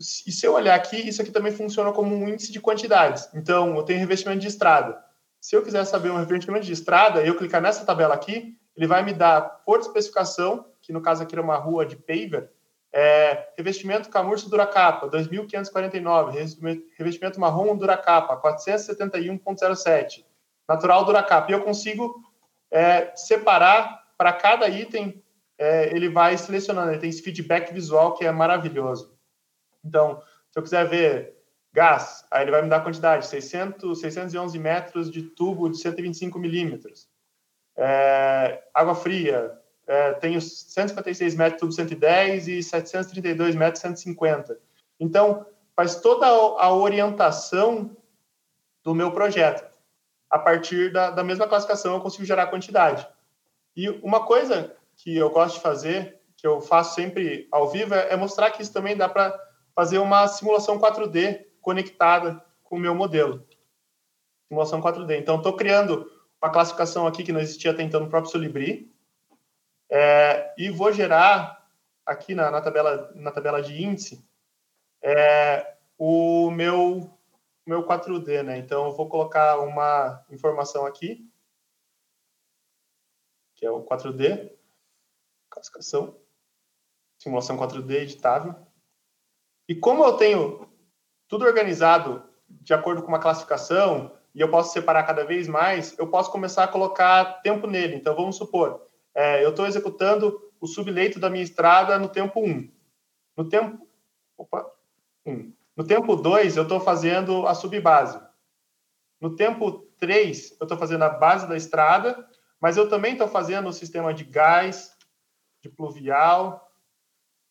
E 0.00 0.32
se 0.32 0.44
eu 0.44 0.54
olhar 0.54 0.74
aqui, 0.74 0.96
isso 0.96 1.22
aqui 1.22 1.30
também 1.30 1.52
funciona 1.52 1.92
como 1.92 2.14
um 2.14 2.28
índice 2.28 2.52
de 2.52 2.60
quantidades. 2.60 3.28
Então, 3.34 3.76
eu 3.76 3.82
tenho 3.82 3.98
revestimento 3.98 4.40
de 4.40 4.48
estrada. 4.48 5.02
Se 5.40 5.56
eu 5.56 5.62
quiser 5.62 5.84
saber 5.84 6.10
um 6.10 6.18
revestimento 6.18 6.66
de 6.66 6.72
estrada, 6.72 7.22
eu 7.22 7.36
clicar 7.36 7.62
nessa 7.62 7.84
tabela 7.84 8.14
aqui, 8.14 8.58
ele 8.76 8.86
vai 8.86 9.02
me 9.02 9.12
dar 9.12 9.40
por 9.64 9.80
especificação, 9.80 10.66
que 10.82 10.92
no 10.92 11.00
caso 11.00 11.22
aqui 11.22 11.34
era 11.34 11.42
uma 11.42 11.56
rua 11.56 11.86
de 11.86 11.96
paver, 11.96 12.50
é, 12.92 13.48
revestimento 13.56 14.10
Camurso 14.10 14.50
Duracapa, 14.50 15.08
2.549, 15.08 16.82
revestimento 16.96 17.40
marrom 17.40 17.76
Duracapa, 17.76 18.40
471.07, 18.40 20.24
natural 20.68 21.04
do 21.04 21.10
Uracap. 21.10 21.50
E 21.50 21.54
eu 21.54 21.62
consigo 21.62 22.25
é, 22.70 23.14
separar 23.16 24.04
para 24.16 24.32
cada 24.32 24.68
item, 24.68 25.22
é, 25.58 25.94
ele 25.94 26.08
vai 26.08 26.36
selecionando, 26.36 26.90
ele 26.90 27.00
tem 27.00 27.10
esse 27.10 27.22
feedback 27.22 27.72
visual 27.72 28.14
que 28.14 28.24
é 28.24 28.32
maravilhoso. 28.32 29.16
Então, 29.84 30.20
se 30.50 30.58
eu 30.58 30.62
quiser 30.62 30.86
ver 30.88 31.36
gás, 31.72 32.24
aí 32.30 32.42
ele 32.42 32.50
vai 32.50 32.62
me 32.62 32.68
dar 32.68 32.78
a 32.78 32.80
quantidade, 32.80 33.26
600, 33.26 34.00
611 34.00 34.58
metros 34.58 35.10
de 35.10 35.22
tubo 35.22 35.68
de 35.68 35.78
125 35.78 36.38
milímetros. 36.38 37.08
É, 37.76 38.62
água 38.72 38.94
fria, 38.94 39.52
é, 39.86 40.12
tenho 40.14 40.40
156 40.40 41.34
metros 41.34 41.54
de 41.54 41.60
tubo 41.60 41.72
110 41.72 42.48
e 42.48 42.62
732 42.62 43.54
metros 43.54 43.80
150. 43.82 44.58
Então, 44.98 45.46
faz 45.74 45.96
toda 45.96 46.26
a 46.26 46.72
orientação 46.72 47.94
do 48.82 48.94
meu 48.94 49.12
projeto 49.12 49.75
a 50.30 50.38
partir 50.38 50.92
da, 50.92 51.10
da 51.10 51.24
mesma 51.24 51.46
classificação 51.46 51.94
eu 51.94 52.00
consigo 52.00 52.24
gerar 52.24 52.46
quantidade. 52.48 53.06
E 53.76 53.88
uma 54.02 54.24
coisa 54.24 54.74
que 54.96 55.16
eu 55.16 55.30
gosto 55.30 55.56
de 55.56 55.60
fazer, 55.60 56.20
que 56.36 56.46
eu 56.46 56.60
faço 56.60 56.94
sempre 56.94 57.46
ao 57.52 57.68
vivo, 57.68 57.94
é, 57.94 58.12
é 58.12 58.16
mostrar 58.16 58.50
que 58.50 58.62
isso 58.62 58.72
também 58.72 58.96
dá 58.96 59.08
para 59.08 59.38
fazer 59.74 59.98
uma 59.98 60.26
simulação 60.26 60.78
4D 60.78 61.44
conectada 61.60 62.42
com 62.64 62.76
o 62.76 62.80
meu 62.80 62.94
modelo. 62.94 63.46
Simulação 64.48 64.80
4D. 64.80 65.18
Então, 65.18 65.36
estou 65.36 65.54
criando 65.54 66.10
uma 66.40 66.50
classificação 66.50 67.06
aqui 67.06 67.22
que 67.22 67.32
não 67.32 67.40
existia 67.40 67.70
até 67.70 67.82
então 67.82 68.00
no 68.00 68.08
próprio 68.08 68.30
Solibri, 68.30 68.92
é, 69.90 70.54
e 70.58 70.70
vou 70.70 70.92
gerar 70.92 71.64
aqui 72.04 72.34
na, 72.34 72.50
na, 72.50 72.60
tabela, 72.60 73.10
na 73.14 73.30
tabela 73.30 73.62
de 73.62 73.82
índice 73.82 74.24
é, 75.02 75.74
o 75.98 76.50
meu 76.50 77.15
meu 77.66 77.84
4D, 77.84 78.42
né? 78.42 78.58
Então 78.58 78.86
eu 78.86 78.92
vou 78.92 79.08
colocar 79.08 79.58
uma 79.58 80.24
informação 80.30 80.86
aqui, 80.86 81.28
que 83.56 83.66
é 83.66 83.70
o 83.70 83.82
4D, 83.84 84.52
classificação, 85.50 86.16
simulação 87.18 87.56
4D 87.56 87.90
editável. 88.02 88.54
E 89.68 89.74
como 89.74 90.04
eu 90.04 90.16
tenho 90.16 90.68
tudo 91.26 91.44
organizado 91.44 92.22
de 92.48 92.72
acordo 92.72 93.02
com 93.02 93.08
uma 93.08 93.18
classificação, 93.18 94.16
e 94.34 94.40
eu 94.40 94.50
posso 94.50 94.72
separar 94.72 95.04
cada 95.04 95.24
vez 95.24 95.48
mais, 95.48 95.98
eu 95.98 96.08
posso 96.08 96.30
começar 96.30 96.64
a 96.64 96.68
colocar 96.68 97.40
tempo 97.40 97.66
nele. 97.66 97.96
Então, 97.96 98.14
vamos 98.14 98.36
supor, 98.36 98.86
é, 99.14 99.42
eu 99.42 99.48
estou 99.48 99.66
executando 99.66 100.52
o 100.60 100.66
subleito 100.66 101.18
da 101.18 101.30
minha 101.30 101.42
estrada 101.42 101.98
no 101.98 102.08
tempo 102.08 102.40
1. 102.40 102.70
No 103.34 103.48
tempo. 103.48 103.88
Opa! 104.36 104.70
1. 105.24 105.52
No 105.76 105.86
tempo 105.86 106.16
2, 106.16 106.56
eu 106.56 106.62
estou 106.62 106.80
fazendo 106.80 107.46
a 107.46 107.54
subbase. 107.54 108.18
No 109.20 109.36
tempo 109.36 109.80
3, 109.98 110.56
eu 110.58 110.64
estou 110.64 110.78
fazendo 110.78 111.04
a 111.04 111.10
base 111.10 111.46
da 111.46 111.56
estrada, 111.56 112.26
mas 112.58 112.78
eu 112.78 112.88
também 112.88 113.12
estou 113.12 113.28
fazendo 113.28 113.68
o 113.68 113.72
sistema 113.72 114.14
de 114.14 114.24
gás, 114.24 114.96
de 115.60 115.68
pluvial, 115.68 116.72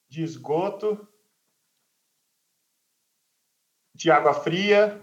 de 0.09 0.23
esgoto, 0.23 1.07
de 3.93 4.09
água 4.09 4.33
fria, 4.33 4.99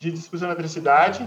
de 0.00 0.10
distribuição 0.10 0.48
de 0.48 0.54
eletricidade. 0.54 1.22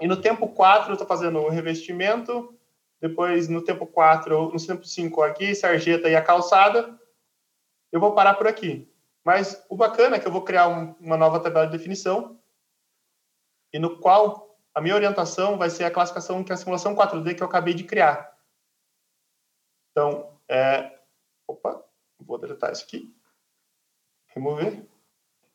E 0.00 0.06
no 0.06 0.20
tempo 0.20 0.48
4, 0.48 0.90
eu 0.90 0.92
estou 0.94 1.08
fazendo 1.08 1.40
o 1.40 1.48
revestimento, 1.48 2.56
depois 3.00 3.48
no 3.48 3.62
tempo 3.62 3.86
4, 3.86 4.52
no 4.52 4.66
tempo 4.66 4.84
5 4.84 5.22
aqui, 5.22 5.54
sarjeta 5.54 6.08
e 6.08 6.14
a 6.14 6.22
calçada, 6.22 6.99
eu 7.92 8.00
vou 8.00 8.14
parar 8.14 8.34
por 8.34 8.46
aqui. 8.46 8.90
Mas 9.24 9.64
o 9.68 9.76
bacana 9.76 10.16
é 10.16 10.18
que 10.18 10.26
eu 10.26 10.32
vou 10.32 10.42
criar 10.42 10.68
um, 10.68 10.94
uma 11.00 11.16
nova 11.16 11.40
tabela 11.40 11.66
de 11.66 11.76
definição, 11.76 12.40
e 13.72 13.78
no 13.78 13.98
qual 13.98 14.58
a 14.74 14.80
minha 14.80 14.94
orientação 14.94 15.58
vai 15.58 15.70
ser 15.70 15.84
a 15.84 15.90
classificação 15.90 16.42
que 16.42 16.52
é 16.52 16.54
a 16.54 16.58
simulação 16.58 16.94
4D 16.94 17.34
que 17.34 17.42
eu 17.42 17.46
acabei 17.46 17.74
de 17.74 17.84
criar. 17.84 18.36
Então, 19.90 20.38
é... 20.48 20.98
opa, 21.46 21.84
vou 22.18 22.38
deletar 22.38 22.72
isso 22.72 22.84
aqui. 22.84 23.14
Remover. 24.28 24.84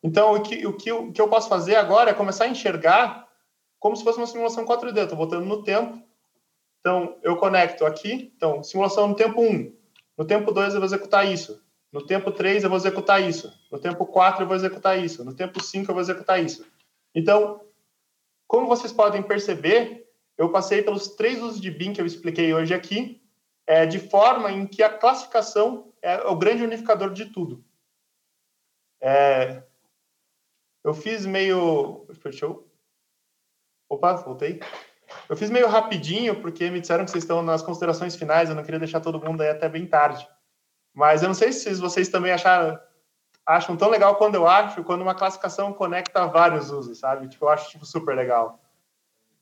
Então, 0.02 0.34
o 0.34 0.42
que, 0.42 0.66
o, 0.66 0.76
que, 0.76 0.92
o 0.92 1.12
que 1.12 1.20
eu 1.20 1.28
posso 1.28 1.48
fazer 1.48 1.76
agora 1.76 2.10
é 2.10 2.14
começar 2.14 2.44
a 2.44 2.48
enxergar 2.48 3.26
como 3.78 3.96
se 3.96 4.04
fosse 4.04 4.18
uma 4.18 4.26
simulação 4.26 4.64
4D. 4.64 5.02
Estou 5.02 5.16
voltando 5.16 5.46
no 5.46 5.62
tempo. 5.62 6.02
Então, 6.80 7.18
eu 7.22 7.36
conecto 7.36 7.84
aqui. 7.84 8.32
Então, 8.36 8.62
simulação 8.62 9.08
no 9.08 9.16
tempo 9.16 9.40
1. 9.40 9.74
No 10.16 10.24
tempo 10.24 10.52
2, 10.52 10.74
eu 10.74 10.80
vou 10.80 10.86
executar 10.86 11.26
isso. 11.26 11.65
No 11.92 12.04
tempo 12.04 12.30
3, 12.30 12.64
eu 12.64 12.70
vou 12.70 12.76
executar 12.76 13.22
isso. 13.22 13.52
No 13.70 13.78
tempo 13.78 14.06
4, 14.06 14.42
eu 14.42 14.46
vou 14.46 14.56
executar 14.56 14.98
isso. 14.98 15.24
No 15.24 15.34
tempo 15.34 15.62
5, 15.62 15.90
eu 15.90 15.94
vou 15.94 16.02
executar 16.02 16.42
isso. 16.42 16.66
Então, 17.14 17.60
como 18.46 18.66
vocês 18.66 18.92
podem 18.92 19.22
perceber, 19.22 20.06
eu 20.36 20.50
passei 20.50 20.82
pelos 20.82 21.08
três 21.08 21.40
usos 21.40 21.60
de 21.60 21.70
BIM 21.70 21.92
que 21.92 22.00
eu 22.00 22.06
expliquei 22.06 22.52
hoje 22.52 22.74
aqui, 22.74 23.22
é, 23.66 23.86
de 23.86 23.98
forma 23.98 24.52
em 24.52 24.66
que 24.66 24.82
a 24.82 24.90
classificação 24.90 25.92
é 26.02 26.18
o 26.26 26.36
grande 26.36 26.62
unificador 26.62 27.12
de 27.12 27.26
tudo. 27.26 27.64
É, 29.00 29.62
eu 30.84 30.94
fiz 30.94 31.26
meio. 31.26 32.06
Eu... 32.42 32.70
Opa, 33.88 34.14
voltei. 34.14 34.60
Eu 35.28 35.36
fiz 35.36 35.50
meio 35.50 35.68
rapidinho, 35.68 36.40
porque 36.40 36.70
me 36.70 36.80
disseram 36.80 37.04
que 37.04 37.10
vocês 37.10 37.24
estão 37.24 37.42
nas 37.42 37.62
considerações 37.62 38.16
finais, 38.16 38.48
eu 38.48 38.54
não 38.54 38.62
queria 38.62 38.78
deixar 38.78 39.00
todo 39.00 39.20
mundo 39.20 39.40
aí 39.40 39.48
até 39.48 39.68
bem 39.68 39.86
tarde. 39.86 40.28
Mas 40.96 41.20
eu 41.20 41.28
não 41.28 41.34
sei 41.34 41.52
se 41.52 41.74
vocês 41.74 42.08
também 42.08 42.32
acharam, 42.32 42.80
acham 43.44 43.76
tão 43.76 43.90
legal 43.90 44.16
quando 44.16 44.36
eu 44.36 44.48
acho, 44.48 44.82
quando 44.82 45.02
uma 45.02 45.14
classificação 45.14 45.70
conecta 45.70 46.26
vários 46.26 46.70
usos, 46.70 47.00
sabe? 47.00 47.28
Tipo, 47.28 47.44
eu 47.44 47.48
acho 47.50 47.68
tipo, 47.68 47.84
super 47.84 48.16
legal. 48.16 48.58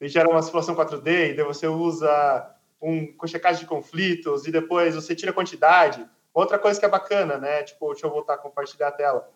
E 0.00 0.08
gera 0.08 0.28
uma 0.28 0.42
simulação 0.42 0.74
4D, 0.74 1.30
e 1.30 1.34
daí 1.34 1.44
você 1.44 1.68
usa 1.68 2.52
um 2.82 3.16
com 3.16 3.28
checagem 3.28 3.60
de 3.60 3.68
conflitos, 3.68 4.48
e 4.48 4.50
depois 4.50 4.96
você 4.96 5.14
tira 5.14 5.30
a 5.30 5.34
quantidade. 5.34 6.04
Outra 6.34 6.58
coisa 6.58 6.80
que 6.80 6.86
é 6.86 6.88
bacana, 6.88 7.38
né? 7.38 7.62
Tipo, 7.62 7.92
deixa 7.92 8.04
eu 8.04 8.10
voltar 8.10 8.34
a 8.34 8.38
compartilhar 8.38 8.88
a 8.88 8.92
tela. 8.92 9.30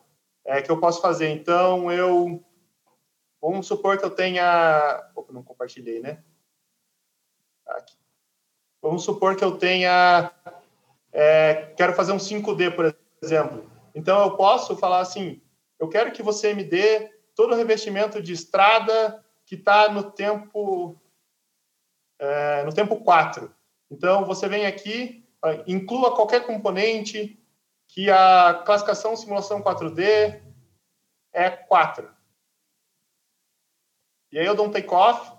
É 0.45 0.61
que 0.61 0.73
eu 0.73 0.81
posso 0.81 1.01
fazer. 1.01 1.29
Então, 1.29 1.93
eu. 1.93 2.45
Vamos 3.41 3.69
supor 3.69 3.97
que 3.97 4.05
eu 4.05 4.11
tenha. 4.11 5.09
Opa, 5.15 5.33
não 5.33 5.45
compartilhei, 5.45 6.01
né? 6.01 6.21
Aqui. 7.65 7.97
Vamos 8.83 9.05
supor 9.05 9.37
que 9.37 9.45
eu 9.45 9.57
tenha 9.57 10.33
é, 11.21 11.75
quero 11.77 11.95
fazer 11.95 12.13
um 12.13 12.17
5D, 12.17 12.77
por 12.77 12.97
exemplo. 13.21 13.69
Então, 13.93 14.23
eu 14.23 14.37
posso 14.37 14.77
falar 14.77 15.01
assim, 15.01 15.43
eu 15.77 15.89
quero 15.89 16.13
que 16.13 16.23
você 16.23 16.55
me 16.55 16.63
dê 16.63 17.11
todo 17.35 17.53
o 17.53 17.57
revestimento 17.57 18.23
de 18.23 18.33
estrada 18.33 19.25
que 19.45 19.57
está 19.57 19.89
no 19.89 20.13
tempo 20.13 20.97
é, 22.21 22.63
no 22.63 22.73
tempo 22.73 23.01
4. 23.01 23.53
Então, 23.91 24.25
você 24.25 24.49
vem 24.49 24.65
aqui, 24.65 25.29
inclua 25.67 26.15
qualquer 26.15 26.47
componente 26.47 27.37
que 27.89 28.09
a 28.09 28.63
classificação 28.65 29.17
simulação 29.17 29.61
4D 29.61 30.41
é 31.33 31.51
4. 31.51 32.09
E 34.31 34.39
aí 34.39 34.47
eu 34.47 34.55
dou 34.55 34.67
um 34.67 34.71
take-off, 34.71 35.33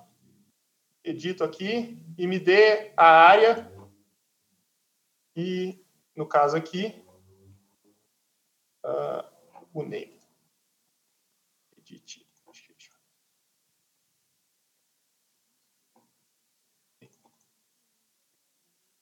edito 1.05 1.41
aqui 1.41 1.97
e 2.17 2.27
me 2.27 2.37
dê 2.37 2.91
a 2.97 3.07
área 3.07 3.78
e, 5.39 5.85
no 6.15 6.27
caso 6.27 6.57
aqui, 6.57 7.03
uh, 8.85 9.23
o 9.73 9.83
name. 9.83 10.19
Edit. 11.77 12.29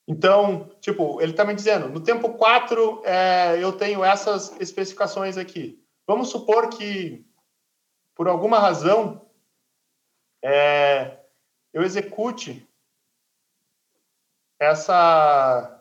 Então, 0.09 0.69
tipo, 0.79 1.21
ele 1.21 1.31
está 1.31 1.43
me 1.43 1.53
dizendo, 1.53 1.89
no 1.89 2.01
tempo 2.01 2.33
4, 2.37 3.01
é, 3.03 3.61
eu 3.61 3.73
tenho 3.73 4.05
essas 4.05 4.55
especificações 4.61 5.37
aqui. 5.37 5.85
Vamos 6.07 6.29
supor 6.29 6.69
que, 6.69 7.29
por 8.15 8.29
alguma 8.29 8.57
razão, 8.57 9.29
é, 10.41 11.19
eu 11.73 11.83
execute 11.83 12.65
essa 14.57 15.76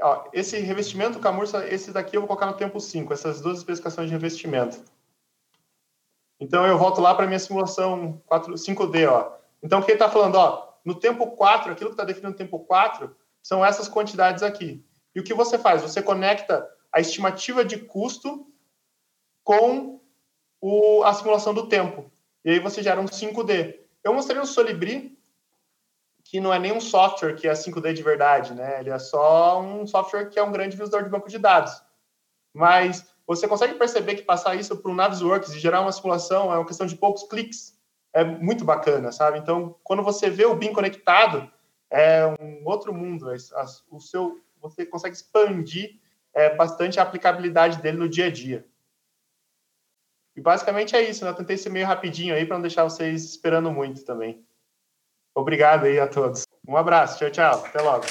Ó, 0.00 0.28
esse 0.32 0.58
revestimento 0.58 1.18
camurça, 1.18 1.66
esse 1.66 1.92
daqui 1.92 2.16
eu 2.16 2.20
vou 2.20 2.28
colocar 2.28 2.46
no 2.46 2.56
tempo 2.56 2.78
5, 2.80 3.12
essas 3.12 3.40
duas 3.40 3.58
especificações 3.58 4.08
de 4.08 4.12
revestimento. 4.14 4.80
Então 6.40 6.64
eu 6.66 6.78
volto 6.78 7.00
lá 7.00 7.14
para 7.14 7.26
minha 7.26 7.38
simulação 7.38 8.22
4, 8.26 8.54
5D, 8.54 9.10
ó. 9.10 9.36
Então 9.62 9.80
o 9.80 9.84
que 9.84 9.90
ele 9.90 9.96
está 9.96 10.08
falando, 10.08 10.36
ó, 10.36 10.72
no 10.84 10.94
tempo 10.94 11.26
4, 11.32 11.72
aquilo 11.72 11.90
que 11.90 11.94
está 11.94 12.04
definindo 12.04 12.30
no 12.30 12.36
tempo 12.36 12.60
4, 12.60 13.14
são 13.42 13.64
essas 13.64 13.88
quantidades 13.88 14.42
aqui. 14.42 14.84
E 15.14 15.20
o 15.20 15.24
que 15.24 15.34
você 15.34 15.58
faz? 15.58 15.82
Você 15.82 16.00
conecta 16.00 16.68
a 16.92 17.00
estimativa 17.00 17.64
de 17.64 17.78
custo 17.78 18.46
com 19.42 20.00
o, 20.60 21.02
a 21.02 21.12
simulação 21.12 21.52
do 21.52 21.68
tempo. 21.68 22.10
E 22.44 22.50
aí 22.50 22.58
você 22.60 22.82
gera 22.82 23.00
um 23.00 23.06
5D. 23.06 23.80
Eu 24.04 24.14
mostrei 24.14 24.38
no 24.38 24.46
Solibri 24.46 25.17
que 26.28 26.40
não 26.40 26.52
é 26.52 26.58
nenhum 26.58 26.78
software 26.78 27.34
que 27.34 27.48
é 27.48 27.52
5D 27.52 27.94
de 27.94 28.02
verdade, 28.02 28.52
né? 28.52 28.80
Ele 28.80 28.90
é 28.90 28.98
só 28.98 29.62
um 29.62 29.86
software 29.86 30.26
que 30.26 30.38
é 30.38 30.42
um 30.42 30.52
grande 30.52 30.76
visor 30.76 31.02
de 31.02 31.08
banco 31.08 31.26
de 31.26 31.38
dados. 31.38 31.72
Mas 32.52 33.06
você 33.26 33.48
consegue 33.48 33.76
perceber 33.76 34.14
que 34.14 34.22
passar 34.22 34.54
isso 34.54 34.76
para 34.76 34.90
o 34.90 34.94
Navisworks 34.94 35.54
e 35.54 35.58
gerar 35.58 35.80
uma 35.80 35.90
simulação 35.90 36.52
é 36.52 36.58
uma 36.58 36.66
questão 36.66 36.86
de 36.86 36.96
poucos 36.96 37.22
cliques. 37.22 37.78
É 38.12 38.22
muito 38.22 38.62
bacana, 38.62 39.10
sabe? 39.10 39.38
Então, 39.38 39.74
quando 39.82 40.02
você 40.02 40.28
vê 40.28 40.44
o 40.44 40.54
BIM 40.54 40.74
conectado, 40.74 41.50
é 41.90 42.26
um 42.38 42.62
outro 42.66 42.92
mundo. 42.92 43.32
O 43.90 43.98
seu, 43.98 44.38
você 44.60 44.84
consegue 44.84 45.16
expandir 45.16 45.98
é, 46.34 46.54
bastante 46.54 47.00
a 47.00 47.04
aplicabilidade 47.04 47.80
dele 47.80 47.96
no 47.96 48.08
dia 48.08 48.26
a 48.26 48.30
dia. 48.30 48.66
E 50.36 50.42
basicamente 50.42 50.94
é 50.94 51.08
isso, 51.08 51.24
né? 51.24 51.30
Eu 51.30 51.34
tentei 51.34 51.56
ser 51.56 51.70
meio 51.70 51.86
rapidinho 51.86 52.34
aí 52.34 52.44
para 52.44 52.56
não 52.56 52.62
deixar 52.62 52.84
vocês 52.84 53.24
esperando 53.24 53.72
muito 53.72 54.04
também. 54.04 54.46
Obrigado 55.38 55.86
aí 55.86 56.00
a 56.00 56.06
todos. 56.08 56.46
Um 56.66 56.76
abraço, 56.76 57.18
tchau, 57.18 57.30
tchau. 57.30 57.64
Até 57.64 57.80
logo. 57.80 58.04